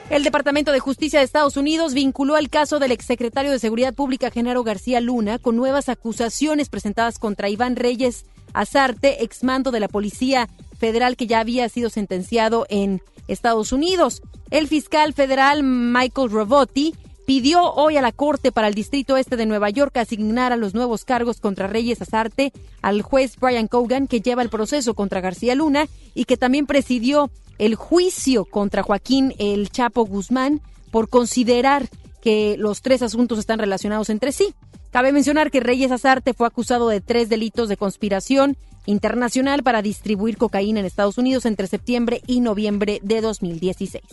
El 0.10 0.24
Departamento 0.24 0.72
de 0.72 0.80
Justicia 0.80 1.20
de 1.20 1.26
Estados 1.26 1.58
Unidos 1.58 1.94
vinculó 1.94 2.38
el 2.38 2.50
caso 2.50 2.80
del 2.80 2.92
exsecretario 2.92 3.52
de 3.52 3.60
Seguridad 3.60 3.94
Pública 3.94 4.32
Genaro 4.32 4.64
García 4.64 5.00
Luna 5.00 5.38
con 5.38 5.56
nuevas 5.56 5.88
acusaciones 5.88 6.70
presentadas 6.70 7.20
contra 7.20 7.50
Iván 7.50 7.76
Reyes 7.76 8.26
Azarte, 8.54 9.24
exmando 9.24 9.70
de 9.70 9.80
la 9.80 9.90
Policía 9.90 10.50
Federal 10.80 11.18
que 11.18 11.28
ya 11.28 11.40
había 11.40 11.70
sido 11.70 11.92
sentenciado 11.92 12.66
en 12.70 13.04
Estados 13.28 13.72
Unidos. 13.72 14.24
El 14.50 14.68
fiscal 14.68 15.14
federal 15.14 15.62
Michael 15.62 16.32
Robotti 16.32 16.96
pidió 17.30 17.76
hoy 17.76 17.96
a 17.96 18.02
la 18.02 18.12
Corte 18.12 18.52
para 18.52 18.68
el 18.68 18.74
Distrito 18.74 19.16
Este 19.16 19.38
de 19.38 19.46
Nueva 19.46 19.70
York 19.70 19.96
asignar 19.98 20.52
a 20.52 20.56
los 20.56 20.74
nuevos 20.74 21.06
cargos 21.06 21.40
contra 21.40 21.68
Reyes 21.68 22.02
Azarte 22.02 22.52
al 22.82 23.04
juez 23.04 23.36
Brian 23.40 23.68
Cogan, 23.68 24.08
que 24.08 24.20
lleva 24.20 24.42
el 24.42 24.50
proceso 24.50 24.96
contra 24.96 25.22
García 25.22 25.54
Luna 25.54 25.88
y 26.16 26.26
que 26.26 26.38
también 26.38 26.66
presidió 26.66 27.30
el 27.60 27.76
juicio 27.76 28.46
contra 28.46 28.82
Joaquín 28.82 29.36
El 29.38 29.70
Chapo 29.70 30.06
Guzmán 30.06 30.60
por 30.90 31.08
considerar 31.08 31.88
que 32.20 32.56
los 32.58 32.82
tres 32.82 33.04
asuntos 33.04 33.38
están 33.38 33.60
relacionados 33.60 34.10
entre 34.10 34.32
sí. 34.32 34.56
Cabe 34.90 35.12
mencionar 35.12 35.52
que 35.52 35.60
Reyes 35.60 35.92
Azarte 35.92 36.34
fue 36.34 36.48
acusado 36.48 36.90
de 36.90 37.00
tres 37.00 37.30
delitos 37.30 37.70
de 37.70 37.78
conspiración 37.78 38.58
internacional 38.88 39.62
para 39.62 39.84
distribuir 39.84 40.38
cocaína 40.38 40.80
en 40.80 40.88
Estados 40.88 41.20
Unidos 41.20 41.46
entre 41.46 41.68
septiembre 41.68 42.24
y 42.26 42.40
noviembre 42.40 43.00
de 43.04 43.22
2016. 43.22 44.04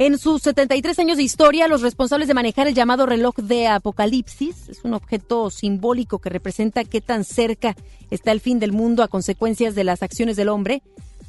En 0.00 0.16
sus 0.16 0.42
73 0.42 0.96
años 1.00 1.16
de 1.16 1.24
historia, 1.24 1.66
los 1.66 1.82
responsables 1.82 2.28
de 2.28 2.34
manejar 2.34 2.68
el 2.68 2.74
llamado 2.74 3.04
reloj 3.04 3.34
de 3.34 3.66
Apocalipsis, 3.66 4.68
es 4.68 4.84
un 4.84 4.94
objeto 4.94 5.50
simbólico 5.50 6.20
que 6.20 6.28
representa 6.30 6.84
qué 6.84 7.00
tan 7.00 7.24
cerca 7.24 7.74
está 8.08 8.30
el 8.30 8.38
fin 8.38 8.60
del 8.60 8.70
mundo 8.70 9.02
a 9.02 9.08
consecuencias 9.08 9.74
de 9.74 9.82
las 9.82 10.04
acciones 10.04 10.36
del 10.36 10.50
hombre, 10.50 10.82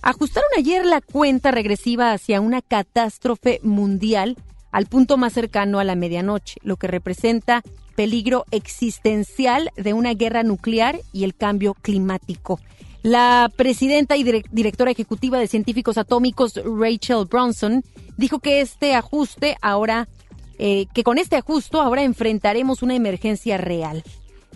ajustaron 0.03 0.49
ayer 0.55 0.85
la 0.85 1.01
cuenta 1.01 1.49
regresiva 1.49 2.13
hacia 2.13 2.41
una 2.41 2.61
catástrofe 2.61 3.59
mundial 3.63 4.37
al 4.71 4.85
punto 4.85 5.17
más 5.17 5.33
cercano 5.33 5.79
a 5.79 5.83
la 5.83 5.95
medianoche, 5.95 6.59
lo 6.61 6.77
que 6.77 6.85
representa 6.85 7.63
peligro 7.95 8.45
existencial 8.51 9.71
de 9.77 9.93
una 9.93 10.13
guerra 10.13 10.43
nuclear 10.43 10.99
y 11.11 11.23
el 11.23 11.33
cambio 11.33 11.73
climático. 11.73 12.59
La 13.01 13.49
presidenta 13.55 14.17
y 14.17 14.23
directora 14.23 14.91
ejecutiva 14.91 15.39
de 15.39 15.47
Científicos 15.47 15.97
Atómicos, 15.97 16.59
Rachel 16.65 17.25
Bronson, 17.29 17.83
dijo 18.17 18.39
que 18.39 18.59
este 18.59 18.93
ajuste 18.93 19.57
ahora, 19.61 20.09
eh, 20.57 20.87
que 20.93 21.03
con 21.03 21.17
este 21.17 21.37
ajuste 21.37 21.77
ahora 21.77 22.03
enfrentaremos 22.03 22.83
una 22.83 22.95
emergencia 22.95 23.57
real. 23.57 24.03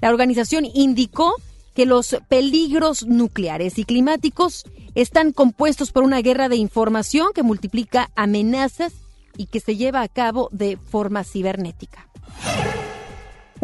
La 0.02 0.10
organización 0.10 0.66
indicó 0.74 1.34
que 1.74 1.86
los 1.86 2.18
peligros 2.28 3.06
nucleares 3.06 3.80
y 3.80 3.86
climáticos 3.86 4.66
están 4.94 5.32
compuestos 5.32 5.92
por 5.92 6.04
una 6.04 6.22
guerra 6.22 6.50
de 6.50 6.58
información 6.58 7.30
que 7.34 7.44
multiplica 7.44 8.12
amenazas 8.16 8.94
y 9.38 9.48
que 9.48 9.62
se 9.62 9.78
lleva 9.78 10.02
a 10.02 10.08
cabo 10.08 10.50
de 10.52 10.78
forma 10.78 11.24
cibernética. 11.24 12.10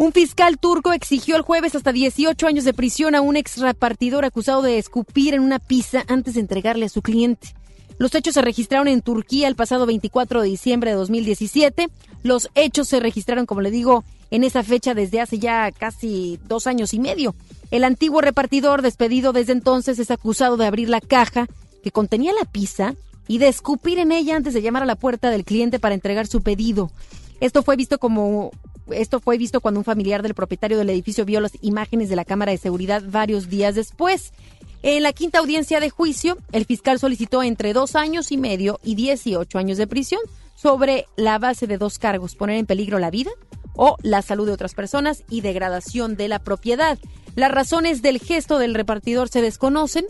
Un 0.00 0.12
fiscal 0.12 0.56
turco 0.58 0.94
exigió 0.94 1.36
el 1.36 1.42
jueves 1.42 1.74
hasta 1.74 1.92
18 1.92 2.46
años 2.46 2.64
de 2.64 2.72
prisión 2.72 3.14
a 3.14 3.20
un 3.20 3.36
ex 3.36 3.58
repartidor 3.58 4.24
acusado 4.24 4.62
de 4.62 4.78
escupir 4.78 5.34
en 5.34 5.42
una 5.42 5.58
pizza 5.58 6.04
antes 6.08 6.32
de 6.32 6.40
entregarle 6.40 6.86
a 6.86 6.88
su 6.88 7.02
cliente. 7.02 7.54
Los 7.98 8.14
hechos 8.14 8.32
se 8.32 8.40
registraron 8.40 8.88
en 8.88 9.02
Turquía 9.02 9.46
el 9.46 9.56
pasado 9.56 9.84
24 9.84 10.40
de 10.40 10.48
diciembre 10.48 10.92
de 10.92 10.96
2017. 10.96 11.90
Los 12.22 12.48
hechos 12.54 12.88
se 12.88 12.98
registraron, 12.98 13.44
como 13.44 13.60
le 13.60 13.70
digo, 13.70 14.02
en 14.30 14.42
esa 14.42 14.62
fecha 14.62 14.94
desde 14.94 15.20
hace 15.20 15.38
ya 15.38 15.70
casi 15.70 16.40
dos 16.48 16.66
años 16.66 16.94
y 16.94 16.98
medio. 16.98 17.34
El 17.70 17.84
antiguo 17.84 18.22
repartidor, 18.22 18.80
despedido 18.80 19.34
desde 19.34 19.52
entonces, 19.52 19.98
es 19.98 20.10
acusado 20.10 20.56
de 20.56 20.64
abrir 20.64 20.88
la 20.88 21.02
caja 21.02 21.46
que 21.82 21.90
contenía 21.90 22.32
la 22.32 22.50
pizza 22.50 22.94
y 23.28 23.36
de 23.36 23.48
escupir 23.48 23.98
en 23.98 24.12
ella 24.12 24.36
antes 24.36 24.54
de 24.54 24.62
llamar 24.62 24.84
a 24.84 24.86
la 24.86 24.96
puerta 24.96 25.28
del 25.28 25.44
cliente 25.44 25.78
para 25.78 25.94
entregar 25.94 26.26
su 26.26 26.40
pedido. 26.40 26.90
Esto 27.40 27.62
fue 27.62 27.76
visto 27.76 27.98
como 27.98 28.50
esto 28.92 29.20
fue 29.20 29.38
visto 29.38 29.60
cuando 29.60 29.80
un 29.80 29.84
familiar 29.84 30.22
del 30.22 30.34
propietario 30.34 30.78
del 30.78 30.90
edificio 30.90 31.24
vio 31.24 31.40
las 31.40 31.52
imágenes 31.62 32.08
de 32.08 32.16
la 32.16 32.24
cámara 32.24 32.52
de 32.52 32.58
seguridad 32.58 33.02
varios 33.06 33.48
días 33.48 33.74
después. 33.74 34.32
En 34.82 35.02
la 35.02 35.12
quinta 35.12 35.38
audiencia 35.38 35.80
de 35.80 35.90
juicio, 35.90 36.38
el 36.52 36.64
fiscal 36.64 36.98
solicitó 36.98 37.42
entre 37.42 37.72
dos 37.72 37.96
años 37.96 38.32
y 38.32 38.38
medio 38.38 38.80
y 38.82 38.94
18 38.94 39.58
años 39.58 39.76
de 39.76 39.86
prisión 39.86 40.20
sobre 40.54 41.06
la 41.16 41.38
base 41.38 41.66
de 41.66 41.78
dos 41.78 41.98
cargos, 41.98 42.34
poner 42.34 42.56
en 42.56 42.66
peligro 42.66 42.98
la 42.98 43.10
vida 43.10 43.30
o 43.74 43.96
la 44.02 44.22
salud 44.22 44.46
de 44.46 44.52
otras 44.52 44.74
personas 44.74 45.24
y 45.30 45.40
degradación 45.40 46.16
de 46.16 46.28
la 46.28 46.38
propiedad. 46.38 46.98
Las 47.34 47.50
razones 47.50 48.02
del 48.02 48.18
gesto 48.18 48.58
del 48.58 48.74
repartidor 48.74 49.28
se 49.28 49.42
desconocen, 49.42 50.06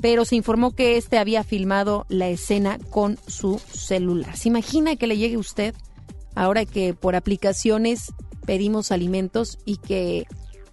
pero 0.00 0.24
se 0.24 0.36
informó 0.36 0.72
que 0.72 0.96
éste 0.96 1.18
había 1.18 1.44
filmado 1.44 2.04
la 2.08 2.28
escena 2.28 2.78
con 2.90 3.18
su 3.26 3.58
celular. 3.72 4.36
¿Se 4.36 4.48
imagina 4.48 4.96
que 4.96 5.06
le 5.06 5.16
llegue 5.16 5.36
usted 5.36 5.74
ahora 6.34 6.64
que 6.64 6.94
por 6.94 7.16
aplicaciones 7.16 8.12
pedimos 8.46 8.92
alimentos 8.92 9.58
y 9.64 9.76
que 9.78 10.26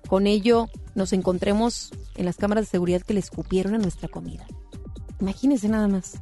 con 0.08 0.28
ello 0.28 0.70
nos 0.96 1.14
encontremos 1.14 1.92
en 2.16 2.26
las 2.26 2.38
cámaras 2.38 2.66
de 2.66 2.72
seguridad 2.72 3.02
que 3.02 3.14
le 3.14 3.20
escupieron 3.20 3.74
a 3.76 3.78
nuestra 3.78 4.10
comida. 4.10 4.46
Imagínense 5.20 5.70
nada 5.70 5.88
más. 5.88 6.22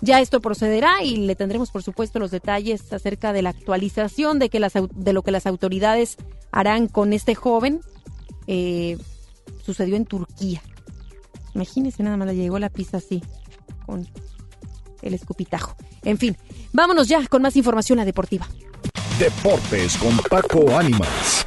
Ya 0.00 0.20
esto 0.20 0.40
procederá 0.40 1.02
y 1.02 1.16
le 1.16 1.36
tendremos, 1.36 1.70
por 1.70 1.82
supuesto, 1.82 2.18
los 2.18 2.30
detalles 2.30 2.92
acerca 2.92 3.32
de 3.32 3.42
la 3.42 3.50
actualización 3.50 4.38
de, 4.38 4.50
que 4.50 4.60
las, 4.60 4.74
de 4.74 5.12
lo 5.12 5.22
que 5.22 5.30
las 5.30 5.46
autoridades 5.46 6.16
harán 6.50 6.88
con 6.88 7.12
este 7.12 7.34
joven. 7.34 7.80
Eh, 8.46 8.98
sucedió 9.64 9.96
en 9.96 10.04
Turquía. 10.04 10.62
Imagínense 11.54 12.02
nada 12.02 12.16
más, 12.16 12.28
le 12.28 12.36
llegó 12.36 12.58
la 12.58 12.68
pizza 12.68 12.98
así, 12.98 13.22
con 13.86 14.06
el 15.06 15.14
escupitajo. 15.14 15.76
En 16.04 16.18
fin, 16.18 16.36
vámonos 16.72 17.08
ya 17.08 17.26
con 17.26 17.42
más 17.42 17.56
información 17.56 17.98
a 17.98 18.04
deportiva. 18.04 18.48
Deportes 19.18 19.96
con 19.96 20.16
Paco 20.18 20.76
Ánimas. 20.76 21.46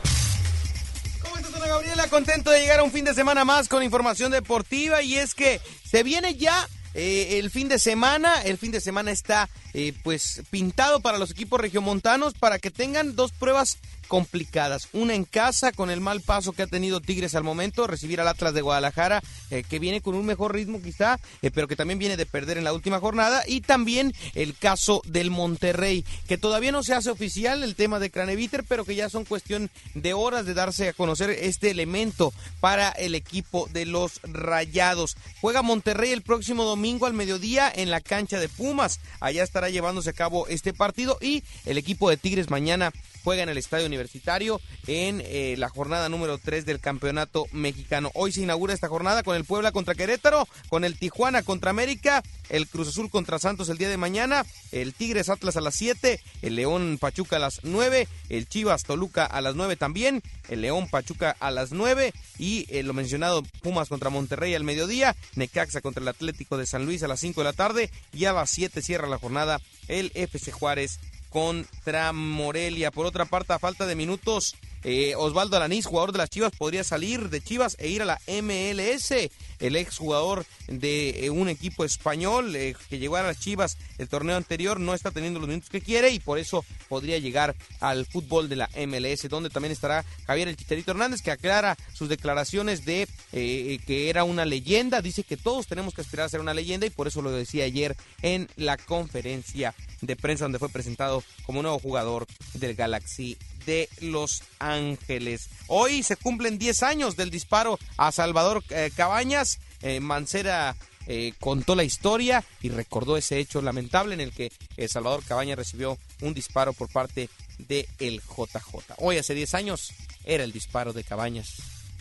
¿Cómo 1.21 1.37
estás, 1.37 1.53
Ana 1.55 1.67
Gabriela? 1.67 2.07
Contento 2.07 2.51
de 2.51 2.61
llegar 2.61 2.79
a 2.79 2.83
un 2.83 2.91
fin 2.91 3.05
de 3.05 3.13
semana 3.13 3.45
más 3.45 3.67
con 3.67 3.83
información 3.83 4.31
deportiva 4.31 5.01
y 5.01 5.15
es 5.15 5.35
que 5.35 5.61
se 5.83 6.03
viene 6.03 6.35
ya 6.35 6.67
eh, 6.95 7.37
el 7.39 7.51
fin 7.51 7.69
de 7.69 7.77
semana, 7.77 8.41
el 8.41 8.57
fin 8.57 8.71
de 8.71 8.81
semana 8.81 9.11
está 9.11 9.47
eh, 9.73 9.93
pues 10.03 10.41
pintado 10.49 10.99
para 10.99 11.19
los 11.19 11.31
equipos 11.31 11.61
regiomontanos 11.61 12.33
para 12.33 12.57
que 12.57 12.71
tengan 12.71 13.15
dos 13.15 13.31
pruebas 13.31 13.77
complicadas. 14.09 14.89
Una 14.91 15.13
en 15.13 15.23
casa 15.23 15.71
con 15.71 15.89
el 15.89 16.01
mal 16.01 16.19
paso 16.19 16.51
que 16.51 16.63
ha 16.63 16.67
tenido 16.67 16.99
Tigres 16.99 17.35
al 17.35 17.43
momento, 17.45 17.87
recibir 17.87 18.19
al 18.19 18.27
Atlas 18.27 18.53
de 18.53 18.61
Guadalajara, 18.61 19.21
eh, 19.51 19.63
que 19.63 19.79
viene 19.79 20.01
con 20.01 20.15
un 20.15 20.25
mejor 20.25 20.53
ritmo 20.53 20.81
quizá, 20.81 21.19
eh, 21.41 21.51
pero 21.51 21.67
que 21.69 21.77
también 21.77 21.99
viene 21.99 22.17
de 22.17 22.25
perder 22.25 22.57
en 22.57 22.65
la 22.65 22.73
última 22.73 22.99
jornada. 22.99 23.43
Y 23.47 23.61
también 23.61 24.13
el 24.33 24.57
caso 24.57 25.01
del 25.05 25.31
Monterrey, 25.31 26.03
que 26.27 26.37
todavía 26.37 26.73
no 26.73 26.83
se 26.83 26.95
hace 26.95 27.11
oficial 27.11 27.63
el 27.63 27.75
tema 27.75 27.99
de 27.99 28.09
Craneviter, 28.09 28.65
pero 28.67 28.83
que 28.83 28.95
ya 28.95 29.09
son 29.09 29.23
cuestión 29.23 29.69
de 29.93 30.13
horas 30.13 30.45
de 30.45 30.55
darse 30.55 30.89
a 30.89 30.93
conocer 30.93 31.29
este 31.29 31.69
elemento 31.69 32.33
para 32.59 32.89
el 32.89 33.13
equipo 33.13 33.69
de 33.71 33.85
los 33.85 34.19
Rayados. 34.23 35.15
Juega 35.39 35.61
Monterrey 35.61 36.11
el 36.11 36.23
próximo 36.23 36.63
domingo 36.63 37.05
al 37.05 37.13
mediodía 37.13 37.71
en 37.73 37.91
la 37.91 38.01
cancha 38.01 38.39
de 38.39 38.49
Pumas. 38.49 38.99
Allá 39.19 39.43
estará 39.43 39.69
llevándose 39.69 40.09
a 40.09 40.13
cabo 40.13 40.47
este 40.47 40.73
partido 40.73 41.19
y 41.21 41.43
el 41.65 41.77
equipo 41.77 42.09
de 42.09 42.17
Tigres 42.17 42.49
mañana 42.49 42.91
juega 43.23 43.43
en 43.43 43.49
el 43.49 43.57
Estadio 43.57 43.85
Universitario 43.85 44.61
en 44.87 45.21
eh, 45.25 45.55
la 45.57 45.69
jornada 45.69 46.09
número 46.09 46.37
3 46.37 46.65
del 46.65 46.79
Campeonato 46.79 47.45
Mexicano. 47.51 48.11
Hoy 48.13 48.31
se 48.31 48.41
inaugura 48.41 48.73
esta 48.73 48.87
jornada 48.87 49.23
con 49.23 49.35
el 49.35 49.45
Puebla 49.45 49.71
contra 49.71 49.95
Querétaro, 49.95 50.47
con 50.69 50.83
el 50.83 50.97
Tijuana 50.97 51.43
contra 51.43 51.71
América, 51.71 52.23
el 52.49 52.67
Cruz 52.67 52.89
Azul 52.89 53.09
contra 53.09 53.39
Santos 53.39 53.69
el 53.69 53.77
día 53.77 53.89
de 53.89 53.97
mañana, 53.97 54.45
el 54.71 54.93
Tigres 54.93 55.29
Atlas 55.29 55.57
a 55.57 55.61
las 55.61 55.75
7, 55.75 56.19
el 56.41 56.55
León 56.55 56.97
Pachuca 56.99 57.37
a 57.37 57.39
las 57.39 57.61
9, 57.63 58.07
el 58.29 58.47
Chivas 58.47 58.83
Toluca 58.83 59.25
a 59.25 59.41
las 59.41 59.55
9 59.55 59.75
también, 59.75 60.21
el 60.49 60.61
León 60.61 60.87
Pachuca 60.89 61.35
a 61.39 61.51
las 61.51 61.71
9 61.71 62.13
y 62.37 62.65
eh, 62.69 62.83
lo 62.83 62.93
mencionado 62.93 63.43
Pumas 63.61 63.89
contra 63.89 64.09
Monterrey 64.09 64.55
al 64.55 64.63
mediodía, 64.63 65.15
Necaxa 65.35 65.81
contra 65.81 66.01
el 66.01 66.07
Atlético 66.07 66.57
de 66.57 66.65
San 66.65 66.85
Luis 66.85 67.03
a 67.03 67.07
las 67.07 67.19
5 67.19 67.41
de 67.41 67.45
la 67.45 67.53
tarde 67.53 67.91
y 68.13 68.25
a 68.25 68.33
las 68.33 68.49
7 68.49 68.81
cierra 68.81 69.07
la 69.07 69.17
jornada 69.17 69.61
el 69.87 70.11
FC 70.13 70.51
Juárez 70.51 70.99
contra 71.29 72.11
Morelia. 72.13 72.91
Por 72.91 73.05
otra 73.05 73.25
parte, 73.25 73.53
a 73.53 73.59
falta 73.59 73.85
de 73.85 73.95
minutos, 73.95 74.55
eh, 74.83 75.13
Osvaldo 75.15 75.57
Alanís, 75.57 75.85
jugador 75.85 76.11
de 76.11 76.19
las 76.19 76.29
Chivas, 76.29 76.51
podría 76.57 76.83
salir 76.83 77.29
de 77.29 77.41
Chivas 77.41 77.75
e 77.79 77.89
ir 77.89 78.01
a 78.01 78.05
la 78.05 78.21
MLS. 78.27 79.13
El 79.59 79.75
exjugador 79.75 80.45
de 80.67 81.25
eh, 81.25 81.29
un 81.29 81.49
equipo 81.49 81.83
español 81.83 82.55
eh, 82.55 82.75
que 82.89 82.97
llegó 82.97 83.17
a 83.17 83.23
las 83.23 83.39
Chivas 83.39 83.77
el 83.97 84.07
torneo 84.07 84.37
anterior 84.37 84.79
no 84.79 84.93
está 84.93 85.11
teniendo 85.11 85.39
los 85.39 85.49
minutos 85.49 85.69
que 85.69 85.81
quiere 85.81 86.11
y 86.11 86.19
por 86.19 86.39
eso 86.39 86.63
podría 86.87 87.17
llegar 87.17 87.55
al 87.81 88.05
fútbol 88.05 88.47
de 88.47 88.55
la 88.55 88.69
MLS, 88.87 89.27
donde 89.27 89.49
también 89.49 89.73
estará 89.73 90.05
Javier 90.25 90.47
El 90.47 90.55
Chicharito 90.55 90.91
Hernández, 90.91 91.21
que 91.21 91.31
aclara 91.31 91.77
sus 91.93 92.07
declaraciones 92.07 92.85
de 92.85 93.07
que 93.31 94.09
era 94.09 94.23
una 94.23 94.45
leyenda. 94.45 95.01
Dice 95.01 95.23
que 95.23 95.35
todos 95.35 95.67
tenemos 95.67 95.93
que 95.93 96.01
aspirar 96.01 96.27
a 96.27 96.29
ser 96.29 96.39
una 96.39 96.53
leyenda 96.53 96.85
y 96.85 96.89
por 96.89 97.07
eso 97.07 97.21
lo 97.21 97.31
decía 97.31 97.65
ayer 97.65 97.97
en 98.21 98.47
la 98.55 98.77
conferencia 98.77 99.75
de 100.01 100.15
prensa 100.15 100.45
donde 100.45 100.59
fue 100.59 100.69
presentado 100.69 101.23
como 101.45 101.61
nuevo 101.61 101.79
jugador 101.79 102.25
del 102.53 102.75
Galaxy 102.75 103.37
de 103.69 103.87
Los 104.01 104.41
Ángeles. 104.57 105.47
Hoy 105.67 106.01
se 106.01 106.15
cumplen 106.15 106.57
10 106.57 106.81
años 106.81 107.15
del 107.15 107.29
disparo 107.29 107.77
a 107.97 108.11
Salvador 108.11 108.63
eh, 108.71 108.89
Cabañas. 108.95 109.59
Eh, 109.83 109.99
Mancera 109.99 110.75
eh, 111.05 111.33
contó 111.39 111.75
la 111.75 111.83
historia 111.83 112.43
y 112.63 112.69
recordó 112.69 113.15
ese 113.15 113.37
hecho 113.37 113.61
lamentable 113.61 114.15
en 114.15 114.21
el 114.21 114.31
que 114.31 114.51
Salvador 114.87 115.23
Cabañas 115.23 115.59
recibió 115.59 115.99
un 116.21 116.33
disparo 116.33 116.73
por 116.73 116.89
parte 116.89 117.29
de 117.59 117.87
el 117.99 118.21
JJ. 118.21 118.95
Hoy 118.97 119.19
hace 119.19 119.35
10 119.35 119.53
años 119.53 119.91
era 120.25 120.43
el 120.43 120.51
disparo 120.51 120.91
de 120.91 121.03
Cabañas, 121.03 121.57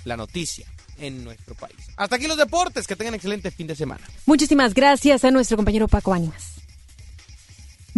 la 0.07 0.17
noticia 0.17 0.67
en 0.99 1.23
nuestro 1.23 1.55
país. 1.55 1.77
Hasta 1.99 2.17
aquí 2.17 2.27
los 2.29 2.39
deportes, 2.39 2.87
que 2.87 2.97
tengan 2.97 3.15
excelente 3.15 3.51
fin 3.51 3.67
de 3.67 3.77
semana. 3.77 4.09
Muchísimas 4.25 4.73
gracias 4.73 5.23
a 5.23 5.31
nuestro 5.31 5.59
compañero 5.59 5.87
Paco 5.87 6.15
Ánimas. 6.15 6.58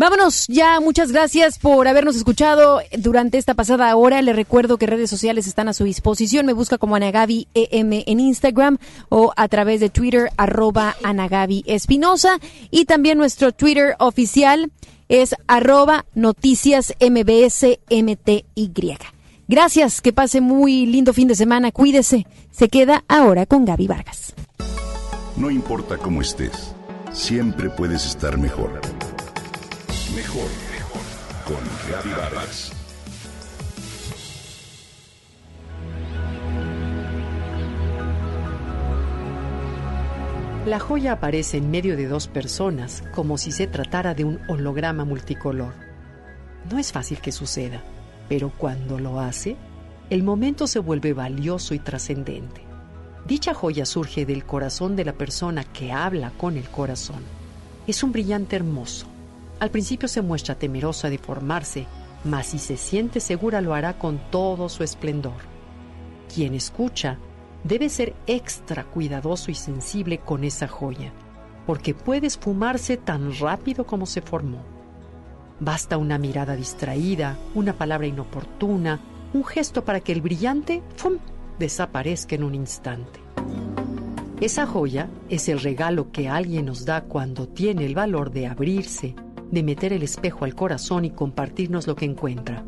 Vámonos 0.00 0.46
ya, 0.48 0.80
muchas 0.80 1.12
gracias 1.12 1.58
por 1.58 1.86
habernos 1.86 2.16
escuchado 2.16 2.80
durante 2.96 3.36
esta 3.36 3.52
pasada 3.52 3.94
hora. 3.96 4.22
Le 4.22 4.32
recuerdo 4.32 4.78
que 4.78 4.86
redes 4.86 5.10
sociales 5.10 5.46
están 5.46 5.68
a 5.68 5.74
su 5.74 5.84
disposición. 5.84 6.46
Me 6.46 6.54
busca 6.54 6.78
como 6.78 6.96
Anagabi 6.96 7.48
EM 7.52 8.04
en 8.06 8.18
Instagram 8.18 8.78
o 9.10 9.34
a 9.36 9.46
través 9.48 9.78
de 9.78 9.90
Twitter 9.90 10.30
arroba 10.38 10.96
Anagabi 11.02 11.64
Espinosa 11.66 12.38
y 12.70 12.86
también 12.86 13.18
nuestro 13.18 13.52
Twitter 13.52 13.94
oficial 13.98 14.72
es 15.10 15.34
arroba 15.46 16.06
noticias 16.14 16.94
MBS. 16.98 17.78
Gracias, 19.48 20.00
que 20.00 20.14
pase 20.14 20.40
muy 20.40 20.86
lindo 20.86 21.12
fin 21.12 21.28
de 21.28 21.34
semana, 21.34 21.72
cuídese. 21.72 22.26
Se 22.50 22.70
queda 22.70 23.04
ahora 23.06 23.44
con 23.44 23.66
Gaby 23.66 23.86
Vargas. 23.86 24.32
No 25.36 25.50
importa 25.50 25.98
cómo 25.98 26.22
estés, 26.22 26.74
siempre 27.12 27.68
puedes 27.68 28.06
estar 28.06 28.38
mejor. 28.38 28.80
Mejor, 30.14 30.48
mejor. 30.72 31.02
Con 31.44 31.60
Gaby 31.88 32.10
Vargas. 32.10 32.72
La 40.66 40.80
joya 40.80 41.12
aparece 41.12 41.58
en 41.58 41.70
medio 41.70 41.96
de 41.96 42.08
dos 42.08 42.26
personas, 42.26 43.04
como 43.14 43.38
si 43.38 43.52
se 43.52 43.68
tratara 43.68 44.14
de 44.14 44.24
un 44.24 44.40
holograma 44.48 45.04
multicolor. 45.04 45.74
No 46.70 46.78
es 46.78 46.92
fácil 46.92 47.18
que 47.20 47.30
suceda, 47.30 47.82
pero 48.28 48.52
cuando 48.56 48.98
lo 48.98 49.20
hace, 49.20 49.56
el 50.10 50.22
momento 50.22 50.66
se 50.66 50.80
vuelve 50.80 51.12
valioso 51.12 51.72
y 51.72 51.78
trascendente. 51.78 52.62
Dicha 53.26 53.54
joya 53.54 53.86
surge 53.86 54.26
del 54.26 54.44
corazón 54.44 54.96
de 54.96 55.04
la 55.04 55.12
persona 55.12 55.62
que 55.64 55.92
habla 55.92 56.32
con 56.36 56.56
el 56.56 56.68
corazón. 56.68 57.22
Es 57.86 58.02
un 58.02 58.10
brillante 58.12 58.56
hermoso. 58.56 59.09
Al 59.60 59.70
principio 59.70 60.08
se 60.08 60.22
muestra 60.22 60.54
temerosa 60.54 61.10
de 61.10 61.18
formarse, 61.18 61.86
mas 62.24 62.46
si 62.46 62.58
se 62.58 62.78
siente 62.78 63.20
segura 63.20 63.60
lo 63.60 63.74
hará 63.74 63.98
con 63.98 64.18
todo 64.30 64.70
su 64.70 64.82
esplendor. 64.82 65.36
Quien 66.34 66.54
escucha 66.54 67.18
debe 67.62 67.90
ser 67.90 68.14
extra 68.26 68.84
cuidadoso 68.84 69.50
y 69.50 69.54
sensible 69.54 70.18
con 70.18 70.44
esa 70.44 70.66
joya, 70.66 71.12
porque 71.66 71.92
puede 71.92 72.26
esfumarse 72.26 72.96
tan 72.96 73.38
rápido 73.38 73.84
como 73.86 74.06
se 74.06 74.22
formó. 74.22 74.64
Basta 75.60 75.98
una 75.98 76.16
mirada 76.16 76.56
distraída, 76.56 77.36
una 77.54 77.74
palabra 77.74 78.06
inoportuna, 78.06 78.98
un 79.34 79.44
gesto 79.44 79.84
para 79.84 80.00
que 80.00 80.12
el 80.12 80.22
brillante 80.22 80.82
¡fum! 80.96 81.18
desaparezca 81.58 82.34
en 82.34 82.44
un 82.44 82.54
instante. 82.54 83.20
Esa 84.40 84.66
joya 84.66 85.10
es 85.28 85.50
el 85.50 85.60
regalo 85.60 86.10
que 86.12 86.30
alguien 86.30 86.64
nos 86.64 86.86
da 86.86 87.02
cuando 87.02 87.46
tiene 87.46 87.84
el 87.84 87.94
valor 87.94 88.30
de 88.30 88.46
abrirse, 88.46 89.14
de 89.50 89.62
meter 89.62 89.92
el 89.92 90.02
espejo 90.02 90.44
al 90.44 90.54
corazón 90.54 91.04
y 91.04 91.10
compartirnos 91.10 91.86
lo 91.86 91.96
que 91.96 92.04
encuentra. 92.04 92.64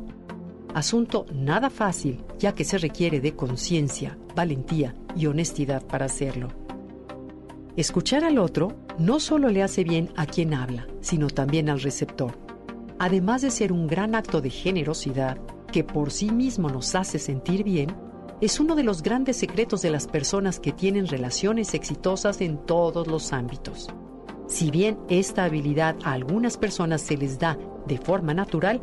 Asunto 0.75 1.27
nada 1.33 1.69
fácil, 1.69 2.25
ya 2.39 2.55
que 2.55 2.65
se 2.65 2.79
requiere 2.79 3.21
de 3.21 3.35
conciencia, 3.37 4.17
valentía 4.35 4.95
y 5.15 5.27
honestidad 5.27 5.87
para 5.87 6.07
hacerlo. 6.07 6.49
Escuchar 7.77 8.25
al 8.25 8.39
otro 8.39 8.73
no 8.99 9.21
solo 9.21 9.49
le 9.49 9.63
hace 9.63 9.85
bien 9.85 10.11
a 10.17 10.27
quien 10.27 10.55
habla, 10.55 10.87
sino 11.01 11.29
también 11.29 11.69
al 11.69 11.81
receptor. 11.81 12.39
Además 12.99 13.43
de 13.43 13.51
ser 13.51 13.73
un 13.73 13.87
gran 13.87 14.15
acto 14.15 14.41
de 14.41 14.51
generosidad 14.51 15.39
que 15.73 15.85
por 15.85 16.11
sí 16.11 16.31
mismo 16.31 16.69
nos 16.69 16.95
hace 16.95 17.19
sentir 17.19 17.65
bien, 17.65 17.95
es 18.41 18.61
uno 18.61 18.75
de 18.75 18.83
los 18.83 19.03
grandes 19.03 19.37
secretos 19.37 19.83
de 19.83 19.91
las 19.91 20.07
personas 20.07 20.59
que 20.59 20.73
tienen 20.73 21.07
relaciones 21.07 21.75
exitosas 21.75 22.41
en 22.41 22.59
todos 22.59 23.07
los 23.07 23.33
ámbitos. 23.33 23.89
Si 24.53 24.71
bien 24.71 24.99
esta 25.09 25.45
habilidad 25.45 25.97
a 26.05 26.13
algunas 26.13 26.59
personas 26.59 27.01
se 27.01 27.17
les 27.17 27.39
da 27.39 27.57
de 27.87 27.97
forma 27.97 28.35
natural, 28.35 28.81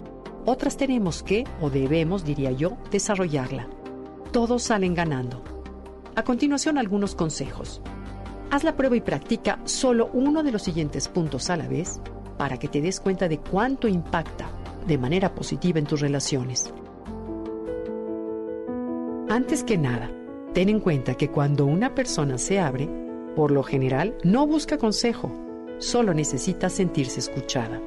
otras 0.48 0.78
tenemos 0.78 1.22
que, 1.22 1.44
o 1.62 1.70
debemos, 1.70 2.26
diría 2.26 2.50
yo, 2.50 2.76
desarrollarla. 2.90 3.68
Todos 4.32 4.64
salen 4.64 4.96
ganando. 4.96 5.44
A 6.16 6.24
continuación, 6.24 6.80
algunos 6.80 7.14
consejos. 7.14 7.84
Haz 8.50 8.64
la 8.64 8.76
prueba 8.76 8.96
y 8.96 9.02
practica 9.02 9.60
solo 9.66 10.10
uno 10.12 10.42
de 10.42 10.52
los 10.52 10.64
siguientes 10.64 11.08
puntos 11.08 11.52
a 11.52 11.56
la 11.58 11.68
vez 11.68 12.02
para 12.40 12.58
que 12.58 12.68
te 12.68 12.82
des 12.82 13.00
cuenta 13.00 13.28
de 13.28 13.38
cuánto 13.38 13.88
impacta 13.88 14.50
de 14.88 14.98
manera 14.98 15.36
positiva 15.36 15.78
en 15.78 15.86
tus 15.86 16.02
relaciones. 16.02 16.74
Antes 19.30 19.64
que 19.64 19.78
nada, 19.78 20.10
ten 20.56 20.70
en 20.70 20.80
cuenta 20.80 21.14
que 21.14 21.30
cuando 21.30 21.68
una 21.68 21.94
persona 21.94 22.40
se 22.40 22.60
abre, 22.60 22.90
por 23.36 23.52
lo 23.52 23.62
general 23.62 24.18
no 24.24 24.48
busca 24.48 24.80
consejo, 24.80 25.32
solo 25.80 26.14
necesita 26.14 26.70
sentirse 26.70 27.20
escuchada. 27.20 27.82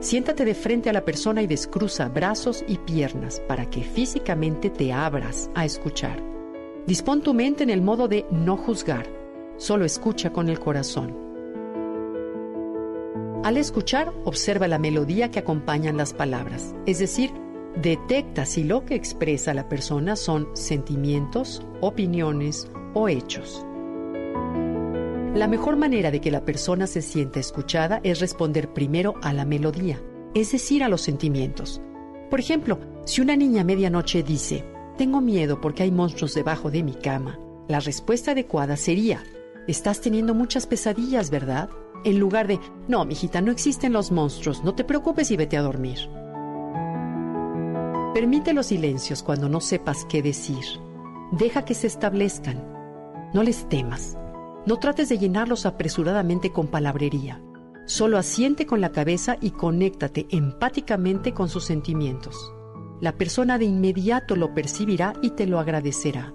Siéntate 0.00 0.44
de 0.44 0.54
frente 0.54 0.90
a 0.90 0.92
la 0.92 1.04
persona 1.04 1.42
y 1.42 1.46
descruza 1.46 2.08
brazos 2.08 2.64
y 2.68 2.78
piernas 2.78 3.40
para 3.48 3.68
que 3.70 3.82
físicamente 3.82 4.70
te 4.70 4.92
abras 4.92 5.50
a 5.54 5.64
escuchar. 5.64 6.22
Dispón 6.86 7.22
tu 7.22 7.34
mente 7.34 7.64
en 7.64 7.70
el 7.70 7.82
modo 7.82 8.06
de 8.06 8.26
no 8.30 8.56
juzgar, 8.56 9.06
solo 9.56 9.84
escucha 9.84 10.32
con 10.32 10.48
el 10.48 10.60
corazón. 10.60 11.26
Al 13.42 13.56
escuchar, 13.56 14.12
observa 14.24 14.68
la 14.68 14.78
melodía 14.78 15.30
que 15.30 15.38
acompañan 15.38 15.96
las 15.96 16.12
palabras, 16.12 16.74
es 16.84 16.98
decir, 16.98 17.32
detecta 17.80 18.44
si 18.46 18.62
lo 18.64 18.84
que 18.84 18.94
expresa 18.94 19.54
la 19.54 19.68
persona 19.68 20.14
son 20.14 20.48
sentimientos, 20.54 21.62
opiniones 21.80 22.70
o 22.94 23.08
hechos. 23.08 23.65
La 25.36 25.48
mejor 25.48 25.76
manera 25.76 26.10
de 26.10 26.22
que 26.22 26.30
la 26.30 26.46
persona 26.46 26.86
se 26.86 27.02
sienta 27.02 27.40
escuchada 27.40 28.00
es 28.02 28.20
responder 28.20 28.72
primero 28.72 29.16
a 29.20 29.34
la 29.34 29.44
melodía, 29.44 30.00
es 30.34 30.52
decir, 30.52 30.82
a 30.82 30.88
los 30.88 31.02
sentimientos. 31.02 31.82
Por 32.30 32.40
ejemplo, 32.40 32.78
si 33.04 33.20
una 33.20 33.36
niña 33.36 33.60
a 33.60 33.64
medianoche 33.64 34.22
dice, 34.22 34.64
tengo 34.96 35.20
miedo 35.20 35.60
porque 35.60 35.82
hay 35.82 35.92
monstruos 35.92 36.32
debajo 36.32 36.70
de 36.70 36.82
mi 36.82 36.94
cama, 36.94 37.38
la 37.68 37.80
respuesta 37.80 38.30
adecuada 38.30 38.78
sería, 38.78 39.22
estás 39.68 40.00
teniendo 40.00 40.32
muchas 40.32 40.66
pesadillas, 40.66 41.28
¿verdad? 41.28 41.68
En 42.02 42.18
lugar 42.18 42.46
de, 42.46 42.58
no, 42.88 43.04
mijita, 43.04 43.42
no 43.42 43.52
existen 43.52 43.92
los 43.92 44.10
monstruos, 44.10 44.64
no 44.64 44.74
te 44.74 44.84
preocupes 44.84 45.30
y 45.30 45.36
vete 45.36 45.58
a 45.58 45.62
dormir. 45.62 45.98
Permite 48.14 48.54
los 48.54 48.68
silencios 48.68 49.22
cuando 49.22 49.50
no 49.50 49.60
sepas 49.60 50.06
qué 50.06 50.22
decir. 50.22 50.64
Deja 51.32 51.66
que 51.66 51.74
se 51.74 51.88
establezcan. 51.88 53.30
No 53.34 53.42
les 53.42 53.68
temas. 53.68 54.16
No 54.66 54.78
trates 54.80 55.08
de 55.08 55.18
llenarlos 55.18 55.64
apresuradamente 55.64 56.52
con 56.52 56.66
palabrería. 56.66 57.40
Solo 57.86 58.18
asiente 58.18 58.66
con 58.66 58.80
la 58.80 58.90
cabeza 58.90 59.36
y 59.40 59.52
conéctate 59.52 60.26
empáticamente 60.30 61.32
con 61.32 61.48
sus 61.48 61.64
sentimientos. 61.64 62.52
La 63.00 63.12
persona 63.12 63.58
de 63.58 63.64
inmediato 63.66 64.34
lo 64.34 64.54
percibirá 64.54 65.12
y 65.22 65.30
te 65.30 65.46
lo 65.46 65.60
agradecerá. 65.60 66.34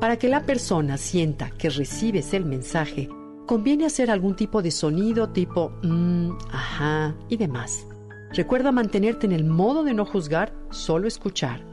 Para 0.00 0.18
que 0.18 0.28
la 0.28 0.46
persona 0.46 0.98
sienta 0.98 1.50
que 1.50 1.68
recibes 1.68 2.32
el 2.32 2.44
mensaje, 2.44 3.08
conviene 3.46 3.86
hacer 3.86 4.08
algún 4.10 4.36
tipo 4.36 4.62
de 4.62 4.70
sonido 4.70 5.30
tipo 5.30 5.72
mmm, 5.82 6.30
ajá 6.52 7.16
y 7.28 7.36
demás. 7.36 7.88
Recuerda 8.32 8.70
mantenerte 8.70 9.26
en 9.26 9.32
el 9.32 9.44
modo 9.44 9.82
de 9.82 9.94
no 9.94 10.04
juzgar, 10.04 10.54
solo 10.70 11.08
escuchar. 11.08 11.66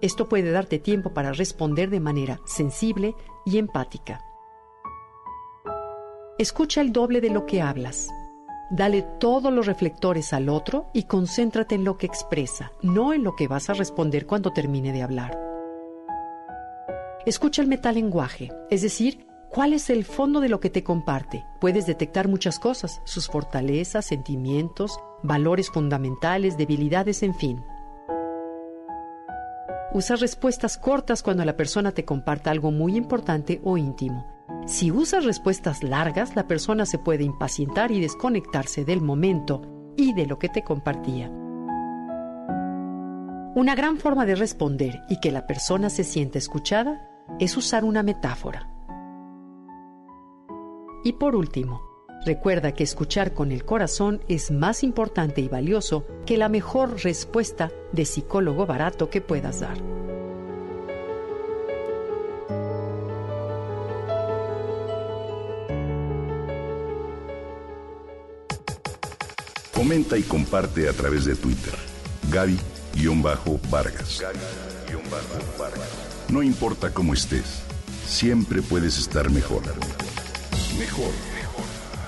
Esto 0.00 0.28
puede 0.28 0.50
darte 0.50 0.80
tiempo 0.80 1.14
para 1.14 1.32
responder 1.32 1.90
de 1.90 2.00
manera 2.00 2.40
sensible 2.44 3.14
y 3.44 3.58
empática. 3.58 4.24
Escucha 6.38 6.80
el 6.80 6.92
doble 6.92 7.20
de 7.20 7.30
lo 7.30 7.46
que 7.46 7.62
hablas. 7.62 8.08
Dale 8.70 9.02
todos 9.02 9.52
los 9.52 9.66
reflectores 9.66 10.32
al 10.32 10.48
otro 10.48 10.86
y 10.94 11.04
concéntrate 11.04 11.74
en 11.74 11.84
lo 11.84 11.98
que 11.98 12.06
expresa, 12.06 12.72
no 12.82 13.12
en 13.12 13.22
lo 13.22 13.36
que 13.36 13.46
vas 13.46 13.68
a 13.68 13.74
responder 13.74 14.26
cuando 14.26 14.52
termine 14.52 14.92
de 14.92 15.02
hablar. 15.02 15.38
Escucha 17.26 17.62
el 17.62 17.68
metalenguaje, 17.68 18.50
es 18.70 18.82
decir, 18.82 19.26
cuál 19.50 19.74
es 19.74 19.90
el 19.90 20.04
fondo 20.04 20.40
de 20.40 20.48
lo 20.48 20.58
que 20.58 20.70
te 20.70 20.82
comparte. 20.82 21.44
Puedes 21.60 21.86
detectar 21.86 22.26
muchas 22.26 22.58
cosas, 22.58 23.02
sus 23.04 23.28
fortalezas, 23.28 24.06
sentimientos, 24.06 24.98
valores 25.22 25.68
fundamentales, 25.70 26.56
debilidades, 26.56 27.22
en 27.22 27.34
fin. 27.34 27.64
Usa 29.94 30.16
respuestas 30.16 30.78
cortas 30.78 31.22
cuando 31.22 31.44
la 31.44 31.56
persona 31.56 31.92
te 31.92 32.06
comparta 32.06 32.50
algo 32.50 32.70
muy 32.70 32.96
importante 32.96 33.60
o 33.62 33.76
íntimo. 33.76 34.26
Si 34.66 34.90
usas 34.90 35.24
respuestas 35.24 35.82
largas, 35.82 36.34
la 36.34 36.46
persona 36.46 36.86
se 36.86 36.98
puede 36.98 37.24
impacientar 37.24 37.90
y 37.90 38.00
desconectarse 38.00 38.84
del 38.84 39.02
momento 39.02 39.60
y 39.96 40.14
de 40.14 40.26
lo 40.26 40.38
que 40.38 40.48
te 40.48 40.62
compartía. 40.62 41.30
Una 43.54 43.74
gran 43.74 43.98
forma 43.98 44.24
de 44.24 44.34
responder 44.34 45.02
y 45.10 45.20
que 45.20 45.30
la 45.30 45.46
persona 45.46 45.90
se 45.90 46.04
sienta 46.04 46.38
escuchada 46.38 47.06
es 47.38 47.54
usar 47.58 47.84
una 47.84 48.02
metáfora. 48.02 48.70
Y 51.04 51.12
por 51.14 51.36
último, 51.36 51.91
recuerda 52.24 52.72
que 52.72 52.84
escuchar 52.84 53.34
con 53.34 53.52
el 53.52 53.64
corazón 53.64 54.22
es 54.28 54.50
más 54.50 54.82
importante 54.82 55.40
y 55.40 55.48
valioso 55.48 56.06
que 56.26 56.36
la 56.36 56.48
mejor 56.48 57.02
respuesta 57.02 57.70
de 57.92 58.04
psicólogo 58.04 58.66
barato 58.66 59.10
que 59.10 59.20
puedas 59.20 59.60
dar. 59.60 59.78
Comenta 69.74 70.16
y 70.16 70.22
comparte 70.22 70.88
a 70.88 70.92
través 70.92 71.24
de 71.24 71.34
Twitter. 71.34 71.74
Gaby-Vargas. 72.30 74.22
No 76.28 76.42
importa 76.42 76.94
cómo 76.94 77.14
estés, 77.14 77.62
siempre 78.06 78.62
puedes 78.62 78.96
estar. 78.98 79.28
Mejor, 79.28 79.62
mejor. 80.78 81.31